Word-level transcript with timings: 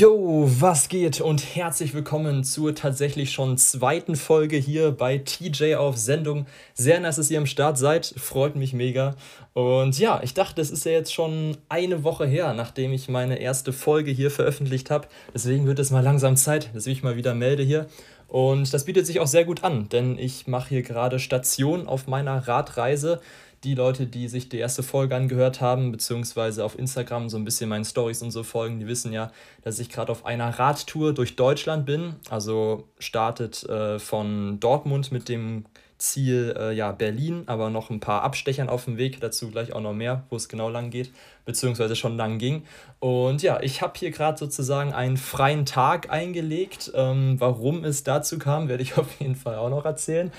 Yo, 0.00 0.48
was 0.58 0.88
geht 0.88 1.20
und 1.20 1.54
herzlich 1.54 1.92
willkommen 1.92 2.42
zur 2.42 2.74
tatsächlich 2.74 3.32
schon 3.32 3.58
zweiten 3.58 4.16
Folge 4.16 4.56
hier 4.56 4.92
bei 4.92 5.18
TJ 5.18 5.74
auf 5.74 5.98
Sendung. 5.98 6.46
Sehr 6.72 7.00
nice, 7.00 7.16
dass 7.16 7.30
ihr 7.30 7.36
am 7.36 7.44
Start 7.44 7.76
seid, 7.76 8.14
freut 8.16 8.56
mich 8.56 8.72
mega. 8.72 9.14
Und 9.52 9.98
ja, 9.98 10.22
ich 10.22 10.32
dachte, 10.32 10.62
es 10.62 10.70
ist 10.70 10.86
ja 10.86 10.92
jetzt 10.92 11.12
schon 11.12 11.58
eine 11.68 12.02
Woche 12.02 12.26
her, 12.26 12.54
nachdem 12.54 12.94
ich 12.94 13.10
meine 13.10 13.40
erste 13.40 13.74
Folge 13.74 14.10
hier 14.10 14.30
veröffentlicht 14.30 14.90
habe. 14.90 15.06
Deswegen 15.34 15.66
wird 15.66 15.78
es 15.78 15.90
mal 15.90 16.02
langsam 16.02 16.34
Zeit, 16.34 16.74
dass 16.74 16.86
ich 16.86 16.94
mich 16.94 17.02
mal 17.02 17.16
wieder 17.16 17.34
melde 17.34 17.62
hier. 17.62 17.86
Und 18.26 18.72
das 18.72 18.86
bietet 18.86 19.04
sich 19.04 19.20
auch 19.20 19.26
sehr 19.26 19.44
gut 19.44 19.64
an, 19.64 19.90
denn 19.90 20.16
ich 20.16 20.46
mache 20.46 20.70
hier 20.70 20.82
gerade 20.82 21.18
Station 21.18 21.86
auf 21.86 22.06
meiner 22.06 22.48
Radreise 22.48 23.20
die 23.64 23.74
Leute, 23.74 24.06
die 24.06 24.28
sich 24.28 24.48
die 24.48 24.58
erste 24.58 24.82
Folge 24.82 25.14
angehört 25.14 25.60
haben, 25.60 25.92
beziehungsweise 25.92 26.64
auf 26.64 26.78
Instagram 26.78 27.28
so 27.28 27.36
ein 27.36 27.44
bisschen 27.44 27.68
meinen 27.68 27.84
Stories 27.84 28.22
und 28.22 28.30
so 28.30 28.42
folgen, 28.42 28.80
die 28.80 28.86
wissen 28.86 29.12
ja, 29.12 29.30
dass 29.62 29.78
ich 29.78 29.90
gerade 29.90 30.10
auf 30.10 30.24
einer 30.24 30.48
Radtour 30.58 31.12
durch 31.12 31.36
Deutschland 31.36 31.84
bin. 31.84 32.16
Also 32.30 32.88
startet 32.98 33.62
äh, 33.64 33.98
von 33.98 34.60
Dortmund 34.60 35.12
mit 35.12 35.28
dem 35.28 35.66
Ziel 36.00 36.54
äh, 36.58 36.72
ja, 36.72 36.92
Berlin, 36.92 37.44
aber 37.46 37.70
noch 37.70 37.90
ein 37.90 38.00
paar 38.00 38.22
Abstechern 38.22 38.68
auf 38.68 38.86
dem 38.86 38.96
Weg, 38.96 39.20
dazu 39.20 39.50
gleich 39.50 39.72
auch 39.72 39.80
noch 39.80 39.92
mehr, 39.92 40.24
wo 40.30 40.36
es 40.36 40.48
genau 40.48 40.68
lang 40.68 40.90
geht, 40.90 41.12
beziehungsweise 41.44 41.94
schon 41.94 42.16
lang 42.16 42.38
ging. 42.38 42.64
Und 42.98 43.42
ja, 43.42 43.60
ich 43.62 43.82
habe 43.82 43.92
hier 43.98 44.10
gerade 44.10 44.38
sozusagen 44.38 44.92
einen 44.92 45.16
freien 45.16 45.66
Tag 45.66 46.10
eingelegt. 46.10 46.90
Ähm, 46.94 47.36
warum 47.38 47.84
es 47.84 48.02
dazu 48.02 48.38
kam, 48.38 48.68
werde 48.68 48.82
ich 48.82 48.96
auf 48.98 49.20
jeden 49.20 49.36
Fall 49.36 49.56
auch 49.56 49.70
noch 49.70 49.84
erzählen. 49.84 50.32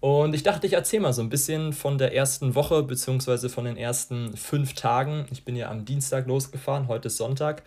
Und 0.00 0.34
ich 0.34 0.42
dachte, 0.42 0.66
ich 0.66 0.74
erzähle 0.74 1.02
mal 1.02 1.12
so 1.12 1.22
ein 1.22 1.30
bisschen 1.30 1.72
von 1.72 1.98
der 1.98 2.14
ersten 2.14 2.54
Woche, 2.54 2.82
beziehungsweise 2.82 3.48
von 3.48 3.64
den 3.64 3.76
ersten 3.76 4.36
fünf 4.36 4.74
Tagen. 4.74 5.26
Ich 5.30 5.44
bin 5.44 5.56
ja 5.56 5.70
am 5.70 5.84
Dienstag 5.84 6.26
losgefahren, 6.26 6.88
heute 6.88 7.08
ist 7.08 7.16
Sonntag. 7.16 7.62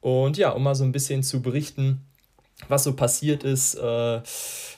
Und 0.00 0.36
ja, 0.36 0.50
um 0.50 0.62
mal 0.62 0.74
so 0.74 0.84
ein 0.84 0.92
bisschen 0.92 1.22
zu 1.22 1.40
berichten, 1.40 2.00
was 2.68 2.84
so 2.84 2.94
passiert 2.94 3.44
ist, 3.44 3.74
äh, 3.74 4.20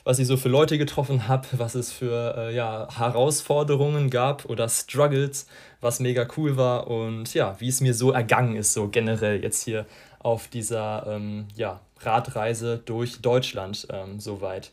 was 0.03 0.19
ich 0.19 0.27
so 0.27 0.37
für 0.37 0.49
Leute 0.49 0.77
getroffen 0.77 1.27
habe, 1.27 1.47
was 1.53 1.75
es 1.75 1.91
für 1.91 2.35
äh, 2.37 2.55
ja, 2.55 2.87
Herausforderungen 2.97 4.09
gab 4.09 4.45
oder 4.45 4.67
Struggles, 4.69 5.47
was 5.81 5.99
mega 5.99 6.27
cool 6.37 6.57
war 6.57 6.87
und 6.87 7.33
ja, 7.33 7.55
wie 7.59 7.67
es 7.67 7.81
mir 7.81 7.93
so 7.93 8.11
ergangen 8.11 8.55
ist, 8.55 8.73
so 8.73 8.87
generell 8.87 9.43
jetzt 9.43 9.63
hier 9.63 9.85
auf 10.19 10.47
dieser 10.47 11.05
ähm, 11.07 11.47
ja, 11.55 11.79
Radreise 11.99 12.81
durch 12.83 13.21
Deutschland 13.21 13.87
ähm, 13.91 14.19
soweit. 14.19 14.71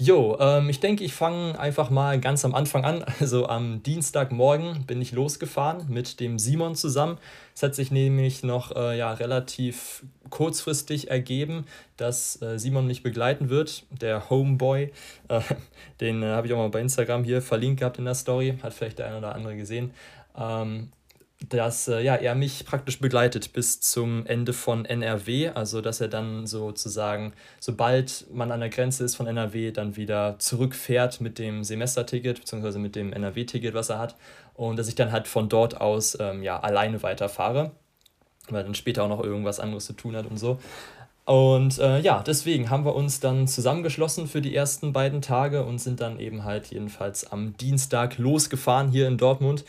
Jo, 0.00 0.36
ähm, 0.38 0.68
ich 0.68 0.78
denke, 0.78 1.02
ich 1.02 1.12
fange 1.12 1.58
einfach 1.58 1.90
mal 1.90 2.20
ganz 2.20 2.44
am 2.44 2.54
Anfang 2.54 2.84
an. 2.84 3.04
Also 3.20 3.48
am 3.48 3.82
Dienstagmorgen 3.82 4.86
bin 4.86 5.02
ich 5.02 5.10
losgefahren 5.10 5.86
mit 5.88 6.20
dem 6.20 6.38
Simon 6.38 6.76
zusammen. 6.76 7.18
Es 7.52 7.64
hat 7.64 7.74
sich 7.74 7.90
nämlich 7.90 8.44
noch 8.44 8.76
äh, 8.76 8.96
ja, 8.96 9.12
relativ 9.12 10.04
kurzfristig 10.30 11.10
ergeben, 11.10 11.66
dass 11.96 12.40
äh, 12.42 12.60
Simon 12.60 12.86
mich 12.86 13.02
begleiten 13.02 13.48
wird, 13.48 13.86
der 13.90 14.30
Homeboy. 14.30 14.92
Äh, 15.28 15.42
den 16.00 16.22
äh, 16.22 16.26
habe 16.26 16.46
ich 16.46 16.54
auch 16.54 16.56
mal 16.56 16.70
bei 16.70 16.80
Instagram 16.80 17.22
hier 17.22 17.42
verlinkt 17.42 17.80
gehabt 17.80 17.98
in 17.98 18.06
der 18.06 18.14
Story, 18.14 18.56
hat 18.62 18.72
vielleicht 18.72 18.98
der 18.98 19.08
eine 19.08 19.18
oder 19.18 19.34
andere 19.34 19.56
gesehen. 19.56 19.90
Ähm, 20.38 20.90
dass 21.46 21.86
äh, 21.86 22.00
ja, 22.00 22.16
er 22.16 22.34
mich 22.34 22.64
praktisch 22.66 22.98
begleitet 22.98 23.52
bis 23.52 23.80
zum 23.80 24.26
Ende 24.26 24.52
von 24.52 24.84
NRW, 24.84 25.50
also 25.50 25.80
dass 25.80 26.00
er 26.00 26.08
dann 26.08 26.46
sozusagen, 26.46 27.32
sobald 27.60 28.26
man 28.32 28.50
an 28.50 28.60
der 28.60 28.70
Grenze 28.70 29.04
ist 29.04 29.14
von 29.14 29.26
NRW, 29.26 29.70
dann 29.70 29.96
wieder 29.96 30.36
zurückfährt 30.40 31.20
mit 31.20 31.38
dem 31.38 31.62
Semesterticket, 31.62 32.40
beziehungsweise 32.40 32.80
mit 32.80 32.96
dem 32.96 33.12
NRW-Ticket, 33.12 33.72
was 33.72 33.88
er 33.88 33.98
hat, 34.00 34.16
und 34.54 34.78
dass 34.78 34.88
ich 34.88 34.96
dann 34.96 35.12
halt 35.12 35.28
von 35.28 35.48
dort 35.48 35.80
aus 35.80 36.18
ähm, 36.20 36.42
ja, 36.42 36.58
alleine 36.58 37.04
weiterfahre, 37.04 37.70
weil 38.48 38.64
dann 38.64 38.74
später 38.74 39.04
auch 39.04 39.08
noch 39.08 39.22
irgendwas 39.22 39.60
anderes 39.60 39.86
zu 39.86 39.92
tun 39.92 40.16
hat 40.16 40.26
und 40.26 40.38
so. 40.38 40.58
Und 41.24 41.78
äh, 41.78 42.00
ja, 42.00 42.22
deswegen 42.26 42.70
haben 42.70 42.86
wir 42.86 42.94
uns 42.94 43.20
dann 43.20 43.46
zusammengeschlossen 43.46 44.28
für 44.28 44.40
die 44.40 44.56
ersten 44.56 44.94
beiden 44.94 45.20
Tage 45.20 45.62
und 45.62 45.78
sind 45.78 46.00
dann 46.00 46.18
eben 46.18 46.44
halt 46.44 46.68
jedenfalls 46.68 47.30
am 47.30 47.54
Dienstag 47.58 48.16
losgefahren 48.16 48.88
hier 48.88 49.06
in 49.06 49.18
Dortmund 49.18 49.66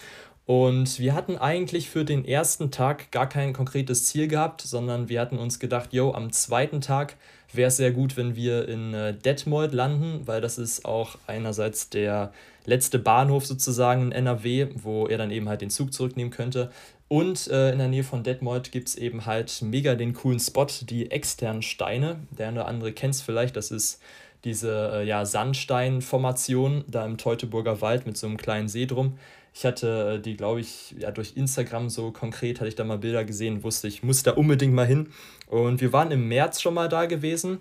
und 0.49 0.97
wir 0.97 1.13
hatten 1.13 1.37
eigentlich 1.37 1.91
für 1.91 2.03
den 2.03 2.25
ersten 2.25 2.71
Tag 2.71 3.11
gar 3.11 3.29
kein 3.29 3.53
konkretes 3.53 4.05
Ziel 4.05 4.27
gehabt, 4.27 4.61
sondern 4.61 5.07
wir 5.07 5.21
hatten 5.21 5.37
uns 5.37 5.59
gedacht, 5.59 5.93
yo, 5.93 6.11
am 6.11 6.31
zweiten 6.31 6.81
Tag 6.81 7.17
wäre 7.53 7.67
es 7.67 7.77
sehr 7.77 7.91
gut, 7.91 8.17
wenn 8.17 8.35
wir 8.35 8.67
in 8.67 8.95
äh, 8.95 9.13
Detmold 9.13 9.73
landen, 9.73 10.25
weil 10.25 10.41
das 10.41 10.57
ist 10.57 10.85
auch 10.85 11.19
einerseits 11.27 11.91
der 11.91 12.33
letzte 12.65 12.97
Bahnhof 12.97 13.45
sozusagen 13.45 14.05
in 14.05 14.11
NRW, 14.11 14.69
wo 14.73 15.05
er 15.05 15.19
dann 15.19 15.29
eben 15.29 15.47
halt 15.47 15.61
den 15.61 15.69
Zug 15.69 15.93
zurücknehmen 15.93 16.33
könnte. 16.33 16.71
Und 17.09 17.47
äh, 17.49 17.71
in 17.71 17.77
der 17.77 17.87
Nähe 17.87 18.03
von 18.03 18.23
Detmold 18.23 18.71
gibt 18.71 18.87
es 18.87 18.95
eben 18.95 19.27
halt 19.27 19.61
mega 19.61 19.93
den 19.93 20.15
coolen 20.15 20.39
Spot, 20.39 20.65
die 20.81 21.11
externen 21.11 21.61
Steine. 21.61 22.21
Der 22.31 22.47
eine 22.47 22.61
oder 22.61 22.67
andere 22.67 22.91
kennt 22.91 23.13
es 23.13 23.21
vielleicht, 23.21 23.55
das 23.55 23.69
ist 23.69 24.01
diese 24.45 24.93
äh, 24.95 25.05
ja, 25.05 25.25
Sandsteinformation 25.25 26.85
da 26.87 27.05
im 27.05 27.17
Teutoburger 27.17 27.81
Wald 27.81 28.07
mit 28.07 28.17
so 28.17 28.25
einem 28.25 28.37
kleinen 28.37 28.67
See 28.67 28.87
drum. 28.87 29.19
Ich 29.53 29.65
hatte 29.65 30.15
äh, 30.15 30.21
die, 30.21 30.37
glaube 30.37 30.61
ich, 30.61 30.95
ja, 30.99 31.11
durch 31.11 31.35
Instagram 31.35 31.89
so 31.89 32.11
konkret, 32.11 32.59
hatte 32.59 32.67
ich 32.67 32.75
da 32.75 32.83
mal 32.83 32.97
Bilder 32.97 33.25
gesehen, 33.25 33.63
wusste 33.63 33.87
ich, 33.87 34.03
muss 34.03 34.23
da 34.23 34.31
unbedingt 34.31 34.73
mal 34.73 34.85
hin. 34.85 35.09
Und 35.47 35.81
wir 35.81 35.91
waren 35.93 36.11
im 36.11 36.27
März 36.27 36.61
schon 36.61 36.73
mal 36.73 36.89
da 36.89 37.05
gewesen 37.05 37.59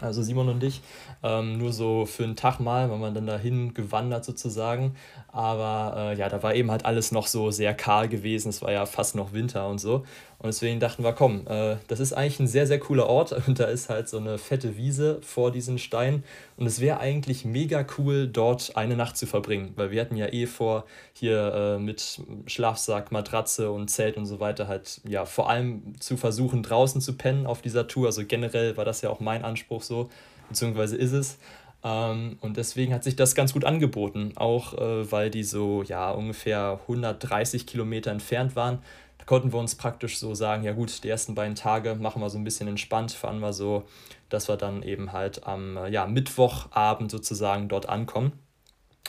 also 0.00 0.22
Simon 0.22 0.48
und 0.48 0.62
ich, 0.62 0.80
ähm, 1.22 1.58
nur 1.58 1.72
so 1.72 2.06
für 2.06 2.24
einen 2.24 2.36
Tag 2.36 2.60
mal, 2.60 2.90
weil 2.90 2.98
man 2.98 3.14
dann 3.14 3.26
dahin 3.26 3.74
gewandert 3.74 4.24
sozusagen. 4.24 4.94
Aber 5.38 5.94
äh, 5.96 6.18
ja, 6.18 6.28
da 6.28 6.42
war 6.42 6.56
eben 6.56 6.72
halt 6.72 6.84
alles 6.84 7.12
noch 7.12 7.28
so 7.28 7.52
sehr 7.52 7.72
kahl 7.72 8.08
gewesen. 8.08 8.48
Es 8.48 8.60
war 8.60 8.72
ja 8.72 8.86
fast 8.86 9.14
noch 9.14 9.32
Winter 9.32 9.68
und 9.68 9.78
so. 9.78 9.98
Und 10.38 10.46
deswegen 10.46 10.80
dachten 10.80 11.04
wir, 11.04 11.12
komm, 11.12 11.46
äh, 11.46 11.76
das 11.86 12.00
ist 12.00 12.12
eigentlich 12.12 12.40
ein 12.40 12.48
sehr, 12.48 12.66
sehr 12.66 12.80
cooler 12.80 13.06
Ort. 13.06 13.30
Und 13.46 13.60
da 13.60 13.66
ist 13.66 13.88
halt 13.88 14.08
so 14.08 14.16
eine 14.16 14.36
fette 14.38 14.76
Wiese 14.76 15.20
vor 15.22 15.52
diesen 15.52 15.78
Steinen. 15.78 16.24
Und 16.56 16.66
es 16.66 16.80
wäre 16.80 16.98
eigentlich 16.98 17.44
mega 17.44 17.86
cool, 17.98 18.26
dort 18.26 18.76
eine 18.76 18.96
Nacht 18.96 19.16
zu 19.16 19.26
verbringen. 19.26 19.74
Weil 19.76 19.92
wir 19.92 20.00
hatten 20.00 20.16
ja 20.16 20.26
eh 20.26 20.46
vor, 20.46 20.86
hier 21.12 21.54
äh, 21.54 21.78
mit 21.78 22.20
Schlafsack, 22.46 23.12
Matratze 23.12 23.70
und 23.70 23.90
Zelt 23.90 24.16
und 24.16 24.26
so 24.26 24.40
weiter 24.40 24.66
halt, 24.66 25.00
ja, 25.06 25.24
vor 25.24 25.48
allem 25.48 25.94
zu 26.00 26.16
versuchen, 26.16 26.64
draußen 26.64 27.00
zu 27.00 27.16
pennen 27.16 27.46
auf 27.46 27.62
dieser 27.62 27.86
Tour. 27.86 28.06
Also 28.06 28.24
generell 28.26 28.76
war 28.76 28.84
das 28.84 29.02
ja 29.02 29.10
auch 29.10 29.20
mein 29.20 29.44
Anspruch 29.44 29.82
so, 29.82 30.10
beziehungsweise 30.48 30.96
ist 30.96 31.12
es. 31.12 31.38
Ähm, 31.84 32.38
und 32.40 32.56
deswegen 32.56 32.92
hat 32.92 33.04
sich 33.04 33.16
das 33.16 33.34
ganz 33.34 33.52
gut 33.52 33.64
angeboten, 33.64 34.32
auch 34.36 34.74
äh, 34.74 35.10
weil 35.10 35.30
die 35.30 35.44
so 35.44 35.82
ja 35.82 36.10
ungefähr 36.10 36.80
130 36.82 37.66
Kilometer 37.66 38.10
entfernt 38.10 38.56
waren 38.56 38.80
konnten 39.28 39.52
wir 39.52 39.60
uns 39.60 39.74
praktisch 39.74 40.18
so 40.18 40.34
sagen, 40.34 40.64
ja 40.64 40.72
gut, 40.72 41.04
die 41.04 41.08
ersten 41.10 41.34
beiden 41.34 41.54
Tage 41.54 41.94
machen 41.96 42.22
wir 42.22 42.30
so 42.30 42.38
ein 42.38 42.44
bisschen 42.44 42.66
entspannt, 42.66 43.12
fahren 43.12 43.40
wir 43.40 43.52
so, 43.52 43.84
dass 44.30 44.48
wir 44.48 44.56
dann 44.56 44.82
eben 44.82 45.12
halt 45.12 45.46
am 45.46 45.76
äh, 45.76 45.90
ja, 45.90 46.06
Mittwochabend 46.06 47.10
sozusagen 47.10 47.68
dort 47.68 47.90
ankommen. 47.90 48.32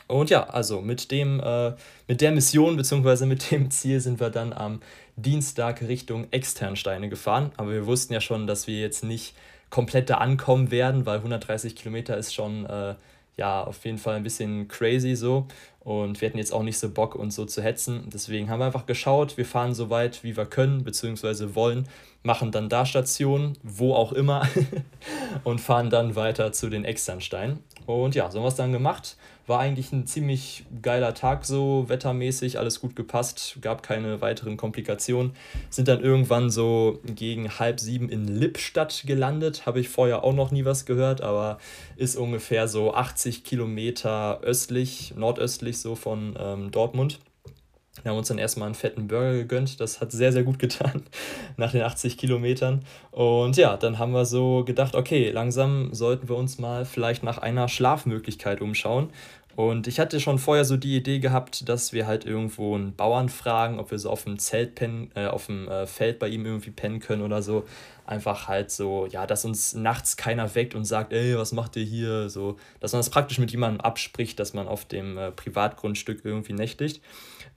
Und 0.07 0.29
ja, 0.29 0.43
also 0.49 0.81
mit, 0.81 1.11
dem, 1.11 1.39
äh, 1.39 1.73
mit 2.09 2.19
der 2.19 2.33
Mission 2.33 2.75
bzw. 2.75 3.27
mit 3.27 3.49
dem 3.49 3.71
Ziel 3.71 4.01
sind 4.01 4.19
wir 4.19 4.29
dann 4.29 4.51
am 4.51 4.81
Dienstag 5.15 5.81
Richtung 5.83 6.27
Externsteine 6.31 7.07
gefahren. 7.07 7.53
Aber 7.55 7.71
wir 7.71 7.85
wussten 7.85 8.11
ja 8.11 8.19
schon, 8.19 8.45
dass 8.45 8.67
wir 8.67 8.77
jetzt 8.77 9.05
nicht 9.05 9.35
komplett 9.69 10.09
da 10.09 10.15
ankommen 10.15 10.71
werden, 10.71 11.05
weil 11.05 11.17
130 11.17 11.75
Kilometer 11.75 12.17
ist 12.17 12.33
schon 12.33 12.65
äh, 12.65 12.95
ja 13.37 13.63
auf 13.63 13.83
jeden 13.85 13.97
Fall 13.97 14.15
ein 14.15 14.23
bisschen 14.23 14.67
crazy 14.67 15.15
so. 15.15 15.47
Und 15.79 16.21
wir 16.21 16.27
hatten 16.27 16.37
jetzt 16.37 16.53
auch 16.53 16.61
nicht 16.61 16.77
so 16.77 16.89
Bock, 16.89 17.15
uns 17.15 17.35
so 17.35 17.45
zu 17.45 17.63
hetzen. 17.63 18.09
Deswegen 18.13 18.49
haben 18.49 18.59
wir 18.59 18.65
einfach 18.65 18.85
geschaut, 18.85 19.37
wir 19.37 19.45
fahren 19.45 19.73
so 19.73 19.89
weit, 19.89 20.23
wie 20.23 20.37
wir 20.37 20.45
können, 20.45 20.83
beziehungsweise 20.83 21.55
wollen, 21.55 21.87
machen 22.21 22.51
dann 22.51 22.69
da 22.69 22.85
Station, 22.85 23.57
wo 23.63 23.95
auch 23.95 24.11
immer, 24.11 24.47
und 25.43 25.61
fahren 25.61 25.89
dann 25.89 26.15
weiter 26.15 26.51
zu 26.51 26.69
den 26.69 26.85
Externsteinen. 26.85 27.63
Und 27.85 28.13
ja, 28.13 28.29
so 28.29 28.37
haben 28.37 28.43
wir 28.43 28.49
es 28.49 28.55
dann 28.55 28.73
gemacht. 28.73 29.17
War 29.49 29.61
eigentlich 29.61 29.91
ein 29.91 30.05
ziemlich 30.05 30.63
geiler 30.83 31.15
Tag 31.15 31.43
so, 31.43 31.85
wettermäßig, 31.87 32.59
alles 32.59 32.79
gut 32.79 32.95
gepasst, 32.95 33.57
gab 33.61 33.81
keine 33.81 34.21
weiteren 34.21 34.57
Komplikationen. 34.57 35.31
Sind 35.71 35.87
dann 35.87 36.01
irgendwann 36.01 36.51
so 36.51 36.99
gegen 37.03 37.57
halb 37.57 37.79
sieben 37.79 38.09
in 38.09 38.27
Lippstadt 38.27 39.05
gelandet, 39.07 39.65
habe 39.65 39.79
ich 39.79 39.89
vorher 39.89 40.23
auch 40.23 40.35
noch 40.35 40.51
nie 40.51 40.65
was 40.65 40.85
gehört, 40.85 41.21
aber 41.21 41.57
ist 41.95 42.15
ungefähr 42.15 42.67
so 42.67 42.93
80 42.93 43.43
Kilometer 43.43 44.39
östlich, 44.41 45.15
nordöstlich 45.17 45.79
so 45.79 45.95
von 45.95 46.37
ähm, 46.39 46.69
Dortmund. 46.69 47.19
Wir 48.03 48.11
haben 48.11 48.17
uns 48.17 48.27
dann 48.29 48.37
erstmal 48.37 48.67
einen 48.67 48.75
fetten 48.75 49.07
Burger 49.07 49.33
gegönnt. 49.33 49.79
Das 49.79 49.99
hat 49.99 50.11
sehr, 50.11 50.31
sehr 50.31 50.43
gut 50.43 50.59
getan 50.59 51.03
nach 51.57 51.71
den 51.71 51.81
80 51.81 52.17
Kilometern. 52.17 52.85
Und 53.11 53.57
ja, 53.57 53.77
dann 53.77 53.99
haben 53.99 54.13
wir 54.13 54.25
so 54.25 54.63
gedacht, 54.63 54.95
okay, 54.95 55.31
langsam 55.31 55.93
sollten 55.93 56.29
wir 56.29 56.37
uns 56.37 56.59
mal 56.59 56.85
vielleicht 56.85 57.23
nach 57.23 57.39
einer 57.39 57.67
Schlafmöglichkeit 57.67 58.61
umschauen. 58.61 59.09
Und 59.59 59.87
ich 59.87 59.99
hatte 59.99 60.21
schon 60.21 60.39
vorher 60.39 60.63
so 60.63 60.77
die 60.77 60.95
Idee 60.95 61.19
gehabt, 61.19 61.67
dass 61.67 61.91
wir 61.91 62.07
halt 62.07 62.23
irgendwo 62.23 62.75
einen 62.75 62.95
Bauern 62.95 63.27
fragen, 63.27 63.77
ob 63.77 63.91
wir 63.91 63.99
so 63.99 64.09
auf 64.09 64.23
dem 64.23 64.39
Zelt 64.39 64.75
pennen, 64.75 65.11
äh, 65.15 65.25
auf 65.25 65.47
dem 65.47 65.67
äh, 65.67 65.85
Feld 65.85 66.17
bei 66.17 66.29
ihm 66.29 66.45
irgendwie 66.45 66.71
pennen 66.71 67.01
können 67.01 67.23
oder 67.23 67.41
so. 67.41 67.65
Einfach 68.05 68.47
halt 68.47 68.71
so, 68.71 69.05
ja, 69.07 69.27
dass 69.27 69.43
uns 69.43 69.73
nachts 69.73 70.15
keiner 70.15 70.55
weckt 70.55 70.75
und 70.75 70.85
sagt, 70.85 71.11
ey, 71.11 71.37
was 71.37 71.51
macht 71.51 71.75
ihr 71.75 71.83
hier? 71.83 72.29
So, 72.29 72.55
dass 72.79 72.93
man 72.93 72.99
das 72.99 73.09
praktisch 73.09 73.37
mit 73.37 73.51
jemandem 73.51 73.81
abspricht, 73.81 74.39
dass 74.39 74.53
man 74.53 74.65
auf 74.65 74.85
dem 74.85 75.17
äh, 75.17 75.29
Privatgrundstück 75.31 76.21
irgendwie 76.23 76.53
nächtigt. 76.53 77.01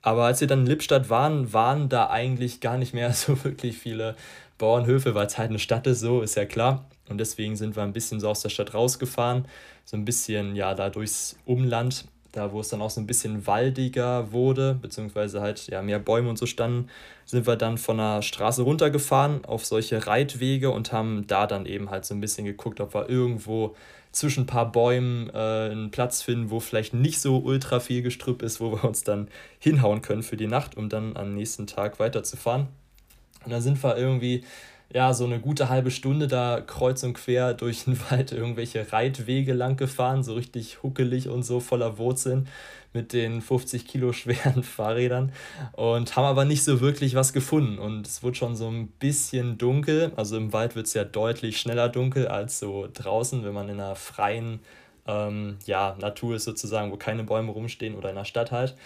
Aber 0.03 0.25
als 0.25 0.41
wir 0.41 0.49
dann 0.49 0.63
in 0.63 0.67
Lippstadt 0.67 1.09
waren, 1.09 1.53
waren 1.53 1.89
da 1.89 2.11
eigentlich 2.11 2.59
gar 2.59 2.79
nicht 2.79 2.95
mehr 2.95 3.13
so 3.13 3.45
wirklich 3.45 3.79
viele 3.79 4.17
Bauernhöfe, 4.59 5.15
weil 5.15 5.27
es 5.27 5.39
halt 5.39 5.51
eine 5.51 5.61
Stadt 5.61 5.87
ist, 5.87 6.01
so 6.01 6.21
ist 6.21 6.35
ja 6.35 6.47
klar. 6.47 6.85
Und 7.09 7.19
deswegen 7.19 7.55
sind 7.55 7.77
wir 7.77 7.85
ein 7.85 7.93
bisschen 7.93 8.19
so 8.19 8.29
aus 8.29 8.43
der 8.43 8.49
Stadt 8.49 8.75
rausgefahren, 8.75 9.45
so 9.85 9.97
ein 9.97 10.05
bisschen 10.05 10.57
ja 10.57 10.75
da 10.75 10.91
durchs 10.91 11.37
Umland, 11.45 12.07
da 12.33 12.53
wo 12.53 12.61
es 12.61 12.69
dann 12.69 12.81
auch 12.81 12.91
so 12.91 13.01
ein 13.01 13.07
bisschen 13.07 13.47
waldiger 13.47 14.33
wurde, 14.33 14.79
beziehungsweise 14.81 15.41
halt 15.41 15.67
ja 15.69 15.83
mehr 15.83 15.99
Bäume 15.99 16.31
und 16.31 16.39
so 16.39 16.47
standen, 16.47 16.89
sind 17.27 17.47
wir 17.47 17.57
dann 17.57 17.79
von 17.79 17.99
der 17.99 18.23
Straße 18.23 18.63
runtergefahren 18.63 19.45
auf 19.45 19.65
solche 19.65 20.07
Reitwege 20.07 20.71
und 20.71 20.93
haben 20.93 21.27
da 21.27 21.47
dann 21.47 21.67
eben 21.67 21.91
halt 21.91 22.05
so 22.05 22.15
ein 22.15 22.21
bisschen 22.21 22.47
geguckt, 22.47 22.81
ob 22.81 22.95
wir 22.95 23.09
irgendwo 23.09 23.77
zwischen 24.13 24.45
ein 24.45 24.47
paar 24.47 24.71
Bäumen 24.71 25.31
äh, 25.31 25.71
einen 25.71 25.91
Platz 25.91 26.23
finden, 26.23 26.51
wo 26.51 26.61
vielleicht 26.61 26.95
nicht 26.95 27.21
so 27.21 27.39
ultra 27.39 27.81
viel 27.81 28.03
Gestrüpp 28.03 28.43
ist, 28.43 28.61
wo 28.61 28.73
wir 28.73 28.85
uns 28.85 29.05
dann 29.05 29.29
hinhauen 29.59 30.03
können 30.03 30.23
für 30.23 30.37
die 30.37 30.47
Nacht, 30.47 30.77
um 30.77 30.89
dann 30.89 31.17
am 31.17 31.35
nächsten 31.35 31.67
Tag 31.67 31.99
weiterzufahren. 31.99 32.69
Und 33.45 33.51
dann 33.51 33.63
sind 33.63 33.83
wir 33.83 33.97
irgendwie 33.97 34.45
ja, 34.95 35.15
so 35.15 35.25
eine 35.25 35.41
gute 35.41 35.69
halbe 35.69 35.91
Stunde 35.91 36.29
da 36.29 36.61
kreuz 36.61 37.03
und 37.03 37.15
quer 37.15 37.55
durch 37.55 37.85
den 37.85 37.99
Wald 38.11 38.33
irgendwelche 38.33 38.93
Reitwege 38.93 39.53
lang 39.53 39.77
gefahren, 39.77 40.23
so 40.23 40.35
richtig 40.35 40.83
huckelig 40.83 41.29
und 41.29 41.43
so 41.43 41.61
voller 41.61 41.99
Wurzeln 41.99 42.49
mit 42.93 43.13
den 43.13 43.41
50 43.41 43.87
Kilo 43.87 44.13
schweren 44.13 44.63
Fahrrädern 44.63 45.33
und 45.73 46.15
haben 46.17 46.25
aber 46.25 46.45
nicht 46.45 46.63
so 46.63 46.81
wirklich 46.81 47.15
was 47.15 47.33
gefunden. 47.33 47.79
Und 47.79 48.07
es 48.07 48.23
wurde 48.23 48.37
schon 48.37 48.55
so 48.55 48.69
ein 48.69 48.89
bisschen 48.89 49.57
dunkel. 49.57 50.13
Also 50.17 50.37
im 50.37 50.53
Wald 50.53 50.77
wird 50.77 50.87
es 50.87 50.95
ja 50.95 51.05
deutlich 51.05 51.59
schneller 51.59 51.89
dunkel 51.89 52.29
als 52.29 52.59
so 52.59 52.89
draußen, 52.93 53.45
wenn 53.45 53.55
man 53.55 53.69
in 53.69 53.81
einer 53.81 53.97
freien 53.97 54.61
ähm, 55.07 55.57
ja, 55.65 55.97
Natur 56.01 56.37
ist 56.37 56.45
sozusagen, 56.45 56.93
wo 56.93 56.97
keine 56.97 57.25
Bäume 57.25 57.51
rumstehen 57.53 57.95
oder 57.95 58.11
in 58.11 58.17
der 58.17 58.25
Stadt 58.25 58.53
halt. 58.53 58.77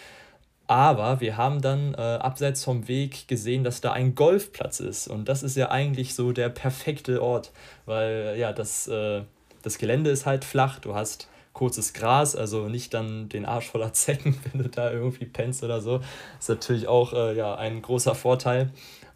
Aber 0.68 1.20
wir 1.20 1.36
haben 1.36 1.62
dann 1.62 1.94
äh, 1.94 1.98
abseits 1.98 2.64
vom 2.64 2.88
Weg 2.88 3.28
gesehen, 3.28 3.62
dass 3.62 3.80
da 3.80 3.92
ein 3.92 4.14
Golfplatz 4.14 4.80
ist. 4.80 5.06
Und 5.06 5.28
das 5.28 5.42
ist 5.42 5.56
ja 5.56 5.70
eigentlich 5.70 6.14
so 6.14 6.32
der 6.32 6.48
perfekte 6.48 7.22
Ort, 7.22 7.52
weil 7.84 8.36
ja, 8.38 8.52
das, 8.52 8.88
äh, 8.88 9.22
das 9.62 9.78
Gelände 9.78 10.10
ist 10.10 10.26
halt 10.26 10.44
flach. 10.44 10.80
Du 10.80 10.94
hast 10.94 11.28
kurzes 11.52 11.94
Gras, 11.94 12.36
also 12.36 12.68
nicht 12.68 12.92
dann 12.92 13.28
den 13.28 13.46
Arsch 13.46 13.70
voller 13.70 13.92
Zecken, 13.94 14.38
wenn 14.50 14.62
du 14.62 14.68
da 14.68 14.90
irgendwie 14.90 15.26
pennst 15.26 15.62
oder 15.62 15.80
so. 15.80 16.00
Ist 16.38 16.48
natürlich 16.48 16.88
auch 16.88 17.12
äh, 17.12 17.36
ja, 17.36 17.54
ein 17.54 17.80
großer 17.80 18.14
Vorteil. 18.14 18.72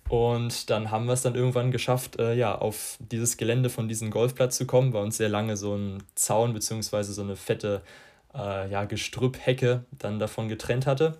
Und 0.08 0.70
dann 0.70 0.90
haben 0.90 1.06
wir 1.06 1.12
es 1.12 1.22
dann 1.22 1.36
irgendwann 1.36 1.70
geschafft, 1.70 2.18
äh, 2.18 2.34
ja, 2.34 2.56
auf 2.56 2.98
dieses 2.98 3.36
Gelände 3.36 3.70
von 3.70 3.88
diesem 3.88 4.10
Golfplatz 4.10 4.56
zu 4.56 4.66
kommen, 4.66 4.92
weil 4.92 5.04
uns 5.04 5.16
sehr 5.16 5.28
lange 5.28 5.56
so 5.56 5.76
ein 5.76 6.02
Zaun 6.16 6.52
bzw. 6.52 7.02
so 7.04 7.22
eine 7.22 7.36
fette 7.36 7.82
äh, 8.34 8.68
ja, 8.70 8.84
Gestrüpphecke 8.84 9.84
dann 9.92 10.18
davon 10.18 10.48
getrennt 10.48 10.86
hatte. 10.86 11.18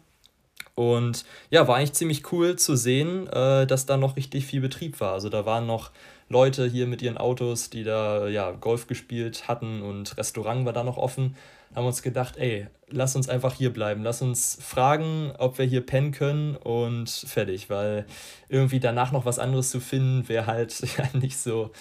Und 0.81 1.27
ja, 1.51 1.69
war 1.69 1.77
eigentlich 1.77 1.93
ziemlich 1.93 2.33
cool 2.33 2.57
zu 2.57 2.75
sehen, 2.75 3.27
äh, 3.27 3.67
dass 3.67 3.85
da 3.85 3.99
noch 3.99 4.17
richtig 4.17 4.47
viel 4.47 4.63
Betrieb 4.63 4.99
war. 4.99 5.13
Also 5.13 5.29
da 5.29 5.45
waren 5.45 5.67
noch 5.67 5.91
Leute 6.31 6.67
hier 6.67 6.87
mit 6.87 7.03
ihren 7.03 7.19
Autos, 7.19 7.69
die 7.69 7.85
da 7.85 8.29
ja, 8.29 8.51
Golf 8.53 8.87
gespielt 8.87 9.47
hatten 9.47 9.83
und 9.83 10.17
Restaurant 10.17 10.65
war 10.65 10.73
da 10.73 10.83
noch 10.83 10.97
offen. 10.97 11.37
Haben 11.75 11.85
uns 11.85 12.01
gedacht, 12.01 12.39
ey, 12.39 12.67
lass 12.89 13.15
uns 13.15 13.29
einfach 13.29 13.53
hier 13.53 13.71
bleiben. 13.71 14.03
Lass 14.03 14.23
uns 14.23 14.57
fragen, 14.59 15.35
ob 15.37 15.59
wir 15.59 15.67
hier 15.67 15.85
pennen 15.85 16.13
können 16.13 16.57
und 16.57 17.11
fertig. 17.11 17.69
Weil 17.69 18.07
irgendwie 18.49 18.81
danach 18.81 19.13
noch 19.13 19.27
was 19.27 19.39
anderes 19.39 19.69
zu 19.69 19.81
finden, 19.81 20.31
wäre 20.31 20.47
halt 20.47 20.81
ja 20.97 21.05
nicht 21.13 21.37
so 21.37 21.73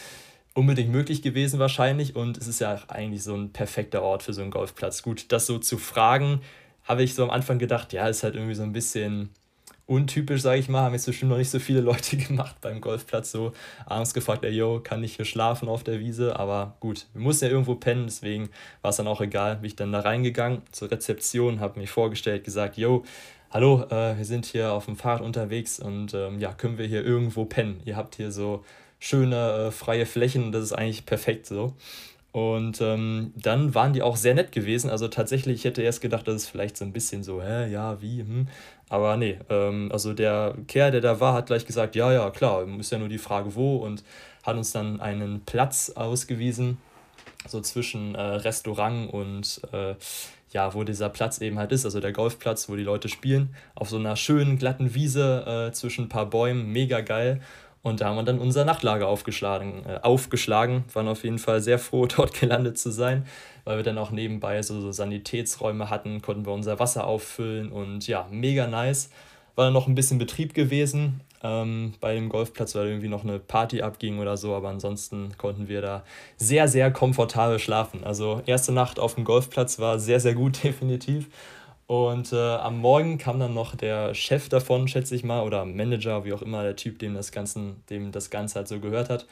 unbedingt 0.53 0.91
möglich 0.91 1.21
gewesen 1.21 1.57
wahrscheinlich. 1.57 2.17
Und 2.17 2.37
es 2.37 2.49
ist 2.49 2.59
ja 2.59 2.81
eigentlich 2.89 3.23
so 3.23 3.33
ein 3.33 3.53
perfekter 3.53 4.01
Ort 4.01 4.23
für 4.23 4.33
so 4.33 4.41
einen 4.41 4.51
Golfplatz. 4.51 5.03
Gut, 5.03 5.31
das 5.31 5.45
so 5.45 5.57
zu 5.57 5.77
fragen, 5.77 6.41
habe 6.89 7.03
ich 7.03 7.13
so 7.13 7.23
am 7.23 7.29
Anfang 7.29 7.59
gedacht, 7.59 7.93
ja, 7.93 8.07
ist 8.07 8.23
halt 8.23 8.35
irgendwie 8.35 8.55
so 8.55 8.63
ein 8.63 8.73
bisschen 8.73 9.29
untypisch, 9.85 10.41
sage 10.41 10.59
ich 10.59 10.69
mal, 10.69 10.81
haben 10.81 10.93
jetzt 10.93 11.05
bestimmt 11.05 11.31
noch 11.31 11.37
nicht 11.37 11.51
so 11.51 11.59
viele 11.59 11.81
Leute 11.91 12.17
gemacht 12.17 12.55
beim 12.61 12.81
Golfplatz, 12.81 13.31
so 13.31 13.53
abends 13.85 14.13
gefragt, 14.13 14.43
ey, 14.43 14.51
yo, 14.51 14.79
kann 14.79 15.03
ich 15.03 15.15
hier 15.15 15.25
schlafen 15.25 15.69
auf 15.69 15.83
der 15.83 15.99
Wiese, 15.99 16.37
aber 16.37 16.77
gut, 16.79 17.05
wir 17.13 17.21
mussten 17.21 17.45
ja 17.45 17.51
irgendwo 17.51 17.75
pennen, 17.75 18.05
deswegen 18.05 18.49
war 18.81 18.89
es 18.89 18.97
dann 18.97 19.07
auch 19.07 19.21
egal, 19.21 19.57
bin 19.57 19.65
ich 19.65 19.75
dann 19.75 19.91
da 19.91 19.99
reingegangen 19.99 20.63
zur 20.71 20.89
Rezeption, 20.89 21.59
habe 21.59 21.79
mich 21.79 21.91
vorgestellt, 21.91 22.43
gesagt, 22.43 22.77
yo, 22.77 23.03
hallo, 23.51 23.83
äh, 23.89 24.17
wir 24.17 24.25
sind 24.25 24.47
hier 24.47 24.73
auf 24.73 24.85
dem 24.85 24.95
Fahrrad 24.95 25.21
unterwegs 25.21 25.79
und 25.79 26.15
ähm, 26.15 26.39
ja, 26.39 26.53
können 26.53 26.79
wir 26.79 26.87
hier 26.87 27.05
irgendwo 27.05 27.45
pennen? 27.45 27.81
Ihr 27.85 27.97
habt 27.97 28.15
hier 28.15 28.31
so 28.31 28.63
schöne 28.99 29.67
äh, 29.67 29.71
freie 29.71 30.07
Flächen, 30.07 30.51
das 30.51 30.63
ist 30.63 30.73
eigentlich 30.73 31.05
perfekt 31.05 31.45
so. 31.45 31.75
Und 32.31 32.79
ähm, 32.81 33.33
dann 33.35 33.73
waren 33.73 33.93
die 33.93 34.03
auch 34.03 34.15
sehr 34.15 34.35
nett 34.35 34.51
gewesen. 34.51 34.89
Also 34.89 35.07
tatsächlich, 35.07 35.55
ich 35.55 35.63
hätte 35.63 35.81
erst 35.81 36.01
gedacht, 36.01 36.27
das 36.27 36.35
ist 36.35 36.47
vielleicht 36.47 36.77
so 36.77 36.85
ein 36.85 36.93
bisschen 36.93 37.23
so, 37.23 37.41
hä, 37.41 37.71
ja, 37.71 38.01
wie, 38.01 38.19
hm. 38.19 38.47
Aber 38.87 39.17
nee, 39.17 39.39
ähm, 39.49 39.89
also 39.91 40.13
der 40.13 40.55
Kerl, 40.67 40.91
der 40.91 41.01
da 41.01 41.19
war, 41.19 41.33
hat 41.33 41.47
gleich 41.47 41.65
gesagt, 41.65 41.95
ja, 41.95 42.11
ja, 42.11 42.29
klar, 42.31 42.67
ist 42.79 42.91
ja 42.91 42.97
nur 42.99 43.09
die 43.09 43.17
Frage, 43.17 43.55
wo 43.55 43.77
und 43.77 44.03
hat 44.43 44.57
uns 44.57 44.71
dann 44.71 44.99
einen 44.99 45.41
Platz 45.45 45.91
ausgewiesen, 45.91 46.77
so 47.47 47.61
zwischen 47.61 48.15
äh, 48.15 48.21
Restaurant 48.21 49.11
und 49.13 49.61
äh, 49.71 49.95
ja, 50.51 50.73
wo 50.73 50.83
dieser 50.83 51.09
Platz 51.09 51.39
eben 51.41 51.59
halt 51.59 51.71
ist, 51.71 51.85
also 51.85 51.99
der 51.99 52.11
Golfplatz, 52.11 52.69
wo 52.69 52.75
die 52.75 52.83
Leute 52.83 53.09
spielen, 53.09 53.55
auf 53.75 53.89
so 53.89 53.97
einer 53.97 54.15
schönen 54.15 54.57
glatten 54.57 54.95
Wiese 54.95 55.67
äh, 55.69 55.71
zwischen 55.73 56.05
ein 56.05 56.09
paar 56.09 56.25
Bäumen, 56.25 56.71
mega 56.71 57.01
geil. 57.01 57.41
Und 57.81 58.01
da 58.01 58.07
haben 58.07 58.17
wir 58.17 58.23
dann 58.23 58.39
unser 58.39 58.65
Nachtlager 58.65 59.07
aufgeschlagen, 59.07 59.85
äh, 59.85 59.99
aufgeschlagen, 60.01 60.83
waren 60.93 61.07
auf 61.07 61.23
jeden 61.23 61.39
Fall 61.39 61.61
sehr 61.61 61.79
froh, 61.79 62.05
dort 62.15 62.39
gelandet 62.39 62.77
zu 62.77 62.91
sein, 62.91 63.25
weil 63.63 63.77
wir 63.77 63.83
dann 63.83 63.97
auch 63.97 64.11
nebenbei 64.11 64.61
so, 64.61 64.81
so 64.81 64.91
Sanitätsräume 64.91 65.89
hatten, 65.89 66.21
konnten 66.21 66.45
wir 66.45 66.53
unser 66.53 66.79
Wasser 66.79 67.07
auffüllen 67.07 67.71
und 67.71 68.07
ja, 68.07 68.27
mega 68.31 68.67
nice. 68.67 69.09
War 69.55 69.65
dann 69.65 69.73
noch 69.73 69.87
ein 69.87 69.95
bisschen 69.95 70.19
Betrieb 70.19 70.53
gewesen 70.53 71.21
ähm, 71.43 71.93
bei 71.99 72.15
dem 72.15 72.29
Golfplatz, 72.29 72.75
weil 72.75 72.87
irgendwie 72.87 73.07
noch 73.07 73.23
eine 73.23 73.39
Party 73.39 73.81
abging 73.81 74.19
oder 74.19 74.37
so, 74.37 74.55
aber 74.55 74.69
ansonsten 74.69 75.37
konnten 75.37 75.67
wir 75.67 75.81
da 75.81 76.03
sehr, 76.37 76.67
sehr 76.67 76.91
komfortabel 76.91 77.59
schlafen. 77.59 78.03
Also 78.03 78.41
erste 78.45 78.71
Nacht 78.71 78.99
auf 78.99 79.15
dem 79.15 79.23
Golfplatz 79.23 79.79
war 79.79 79.99
sehr, 79.99 80.19
sehr 80.19 80.33
gut, 80.33 80.63
definitiv. 80.63 81.27
Und 81.89 82.33
äh, 82.33 82.35
am 82.37 82.77
Morgen 82.77 83.17
kam 83.17 83.39
dann 83.39 83.55
noch 83.55 83.75
der 83.75 84.13
Chef 84.13 84.47
davon, 84.47 84.87
schätze 84.87 85.15
ich 85.15 85.23
mal, 85.23 85.41
oder 85.41 85.65
Manager, 85.65 86.23
wie 86.23 86.33
auch 86.33 86.43
immer, 86.43 86.61
der 86.61 86.75
Typ, 86.75 86.99
dem 86.99 87.15
das, 87.15 87.31
Ganzen, 87.31 87.83
dem 87.89 88.11
das 88.11 88.29
Ganze 88.29 88.57
halt 88.57 88.67
so 88.67 88.79
gehört 88.79 89.09
hat. 89.09 89.25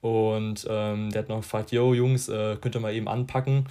Und 0.00 0.66
ähm, 0.70 1.10
der 1.10 1.22
hat 1.22 1.28
noch 1.28 1.38
gefragt, 1.38 1.72
yo 1.72 1.92
Jungs, 1.92 2.28
äh, 2.28 2.56
könnt 2.60 2.76
ihr 2.76 2.80
mal 2.80 2.94
eben 2.94 3.08
anpacken? 3.08 3.66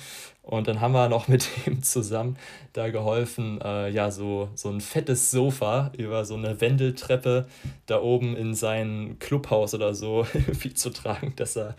Und 0.47 0.69
dann 0.69 0.79
haben 0.79 0.93
wir 0.93 1.09
noch 1.09 1.27
mit 1.27 1.49
ihm 1.67 1.83
zusammen 1.83 2.37
da 2.71 2.89
geholfen, 2.89 3.59
äh, 3.61 3.89
ja, 3.89 4.11
so, 4.11 4.47
so 4.55 4.69
ein 4.69 4.79
fettes 4.79 5.29
Sofa 5.29 5.91
über 5.97 6.23
so 6.23 6.35
eine 6.35 6.61
Wendeltreppe 6.61 7.47
da 7.85 8.01
oben 8.01 8.35
in 8.35 8.53
sein 8.53 9.17
Clubhaus 9.19 9.73
oder 9.73 9.93
so 9.93 10.25
irgendwie 10.33 10.73
zu 10.73 10.89
tragen. 10.89 11.33
Das 11.35 11.53
sah 11.53 11.75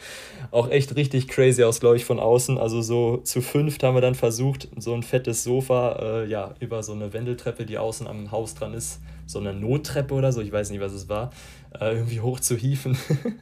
auch 0.50 0.70
echt 0.70 0.96
richtig 0.96 1.28
crazy 1.28 1.64
aus, 1.64 1.80
glaube 1.80 1.96
ich, 1.96 2.04
von 2.04 2.20
außen. 2.20 2.58
Also 2.58 2.82
so 2.82 3.18
zu 3.18 3.40
fünft 3.40 3.82
haben 3.82 3.94
wir 3.94 4.02
dann 4.02 4.14
versucht, 4.14 4.68
so 4.76 4.92
ein 4.92 5.02
fettes 5.02 5.44
Sofa, 5.44 5.98
äh, 6.00 6.26
ja, 6.26 6.54
über 6.60 6.82
so 6.82 6.92
eine 6.92 7.14
Wendeltreppe, 7.14 7.64
die 7.64 7.78
außen 7.78 8.06
am 8.06 8.30
Haus 8.30 8.54
dran 8.54 8.74
ist, 8.74 9.00
so 9.24 9.38
eine 9.38 9.54
Nottreppe 9.54 10.12
oder 10.12 10.30
so, 10.32 10.42
ich 10.42 10.52
weiß 10.52 10.70
nicht, 10.70 10.80
was 10.80 10.92
es 10.92 11.08
war, 11.08 11.30
äh, 11.80 11.94
irgendwie 11.94 12.20
hoch 12.20 12.40
zu 12.40 12.56
hieven. 12.56 12.96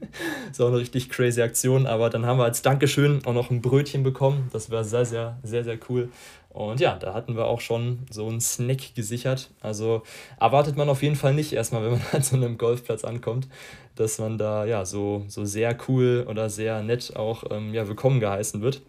so 0.52 0.66
eine 0.66 0.78
richtig 0.78 1.10
crazy 1.10 1.42
Aktion. 1.42 1.86
Aber 1.86 2.10
dann 2.10 2.26
haben 2.26 2.38
wir 2.38 2.44
als 2.44 2.62
Dankeschön 2.62 3.24
auch 3.24 3.34
noch 3.34 3.50
ein 3.50 3.62
Brötchen 3.62 4.02
bekommen. 4.02 4.48
Das 4.52 4.70
war 4.70 4.84
sehr, 4.84 5.04
sehr, 5.04 5.38
sehr, 5.42 5.64
sehr 5.64 5.78
cool. 5.88 6.10
Und 6.50 6.80
ja, 6.80 6.96
da 6.96 7.12
hatten 7.12 7.36
wir 7.36 7.44
auch 7.44 7.60
schon 7.60 8.06
so 8.10 8.26
einen 8.28 8.40
Snack 8.40 8.94
gesichert. 8.94 9.50
Also 9.60 10.02
erwartet 10.40 10.76
man 10.76 10.88
auf 10.88 11.02
jeden 11.02 11.16
Fall 11.16 11.34
nicht 11.34 11.52
erstmal, 11.52 11.84
wenn 11.84 11.90
man 11.90 12.02
an 12.12 12.22
so 12.22 12.36
einem 12.36 12.56
Golfplatz 12.56 13.04
ankommt, 13.04 13.46
dass 13.94 14.18
man 14.18 14.38
da 14.38 14.64
ja 14.64 14.86
so, 14.86 15.24
so 15.28 15.44
sehr 15.44 15.76
cool 15.86 16.26
oder 16.26 16.48
sehr 16.48 16.82
nett 16.82 17.14
auch 17.14 17.44
ähm, 17.50 17.74
ja, 17.74 17.86
willkommen 17.86 18.20
geheißen 18.20 18.62
wird. 18.62 18.80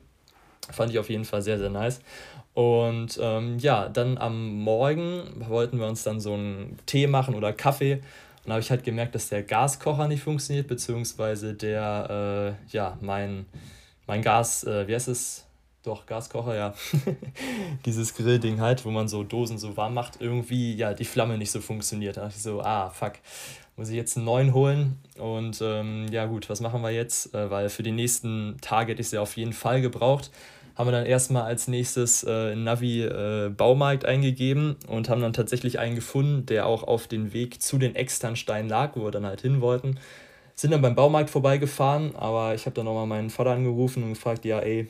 Fand 0.72 0.92
ich 0.92 1.00
auf 1.00 1.10
jeden 1.10 1.26
Fall 1.26 1.42
sehr, 1.42 1.58
sehr 1.58 1.70
nice. 1.70 2.00
Und 2.54 3.20
ähm, 3.22 3.60
ja, 3.60 3.90
dann 3.90 4.18
am 4.18 4.62
Morgen 4.62 5.22
wollten 5.48 5.78
wir 5.78 5.88
uns 5.88 6.04
dann 6.04 6.20
so 6.20 6.34
einen 6.34 6.80
Tee 6.86 7.06
machen 7.06 7.36
oder 7.36 7.54
Kaffee. 7.54 8.02
Und 8.48 8.54
habe 8.54 8.62
ich 8.62 8.72
halt 8.72 8.86
gemerkt, 8.86 9.14
dass 9.14 9.28
der 9.28 9.44
Gaskocher 9.44 10.08
nicht 10.08 10.24
funktioniert, 10.24 10.70
beziehungsweise 10.70 11.54
der, 11.54 12.56
äh, 12.70 12.74
ja, 12.74 12.98
mein, 13.02 13.46
mein 14.08 14.22
Gas, 14.22 14.64
äh, 14.64 14.88
wie 14.88 14.96
heißt 14.96 15.10
es? 15.10 15.46
Doch, 15.84 16.06
Gaskocher, 16.06 16.56
ja. 16.56 16.74
Dieses 17.86 18.16
Grillding 18.16 18.62
halt, 18.62 18.86
wo 18.86 18.90
man 18.90 19.10
so 19.10 19.26
Dosen 19.26 19.58
so 19.58 19.76
warm 19.76 19.94
macht, 19.94 20.22
irgendwie, 20.22 20.74
ja, 20.76 20.94
die 20.94 21.04
Flamme 21.04 21.38
nicht 21.38 21.52
so 21.52 21.60
funktioniert. 21.60 22.16
Da 22.16 22.22
dachte 22.22 22.36
ich 22.38 22.42
so, 22.42 22.62
ah, 22.62 22.90
fuck, 22.90 23.16
muss 23.76 23.90
ich 23.90 23.96
jetzt 23.96 24.16
einen 24.16 24.26
neuen 24.26 24.54
holen? 24.54 24.98
Und 25.18 25.60
ähm, 25.62 26.06
ja, 26.10 26.26
gut, 26.26 26.50
was 26.50 26.62
machen 26.62 26.82
wir 26.82 26.92
jetzt? 26.92 27.36
Äh, 27.36 27.52
weil 27.52 27.68
für 27.68 27.84
die 27.84 27.92
nächsten 27.92 28.56
Tage 28.62 28.94
hätte 28.94 29.02
ich 29.02 29.10
sie 29.10 29.18
auf 29.18 29.36
jeden 29.36 29.52
Fall 29.52 29.82
gebraucht 29.82 30.32
haben 30.78 30.88
wir 30.88 30.92
dann 30.92 31.08
erstmal 31.08 31.44
als 31.44 31.68
nächstes 31.68 32.24
äh, 32.24 32.56
Navi 32.56 33.02
äh, 33.02 33.50
Baumarkt 33.50 34.06
eingegeben 34.06 34.76
und 34.88 35.10
haben 35.10 35.22
dann 35.22 35.34
tatsächlich 35.34 35.80
einen 35.80 35.96
gefunden, 35.96 36.46
der 36.46 36.68
auch 36.68 36.84
auf 36.84 37.08
den 37.08 37.34
Weg 37.34 37.62
zu 37.64 37.80
den 37.80 37.96
Externsteinen 37.96 38.70
lag, 38.70 38.96
wo 38.96 39.06
wir 39.06 39.12
dann 39.12 39.26
halt 39.26 39.42
hin 39.42 39.60
wollten. 39.60 40.00
Sind 40.54 40.72
dann 40.72 40.82
beim 40.82 40.94
Baumarkt 40.94 41.32
vorbeigefahren, 41.32 42.16
aber 42.16 42.54
ich 42.54 42.66
habe 42.66 42.76
dann 42.76 42.86
nochmal 42.86 43.08
meinen 43.08 43.32
Vater 43.32 43.52
angerufen 43.52 44.04
und 44.04 44.10
gefragt, 44.10 44.46
ja 44.46 44.60
ey, 44.60 44.88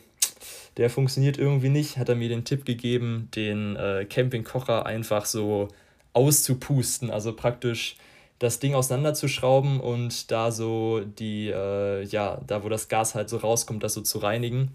der 0.76 0.90
funktioniert 0.90 1.38
irgendwie 1.38 1.70
nicht. 1.70 1.98
Hat 1.98 2.10
er 2.10 2.16
mir 2.16 2.30
den 2.30 2.44
Tipp 2.44 2.66
gegeben, 2.66 3.30
den 3.34 3.78
äh, 3.78 4.06
Campingkocher 4.06 4.86
einfach 4.86 5.26
so 5.26 5.70
auszupusten, 6.12 7.10
also 7.12 7.34
praktisch 7.34 7.96
das 8.40 8.60
Ding 8.60 8.76
auseinanderzuschrauben 8.76 9.80
und 9.80 10.32
da 10.32 10.52
so 10.52 11.00
die, 11.00 11.48
äh, 11.48 12.04
ja, 12.04 12.42
da 12.46 12.64
wo 12.64 12.70
das 12.70 12.90
Gas 12.90 13.16
halt 13.16 13.30
so 13.30 13.38
rauskommt, 13.38 13.84
das 13.84 13.94
so 13.94 14.02
zu 14.02 14.20
reinigen. 14.20 14.72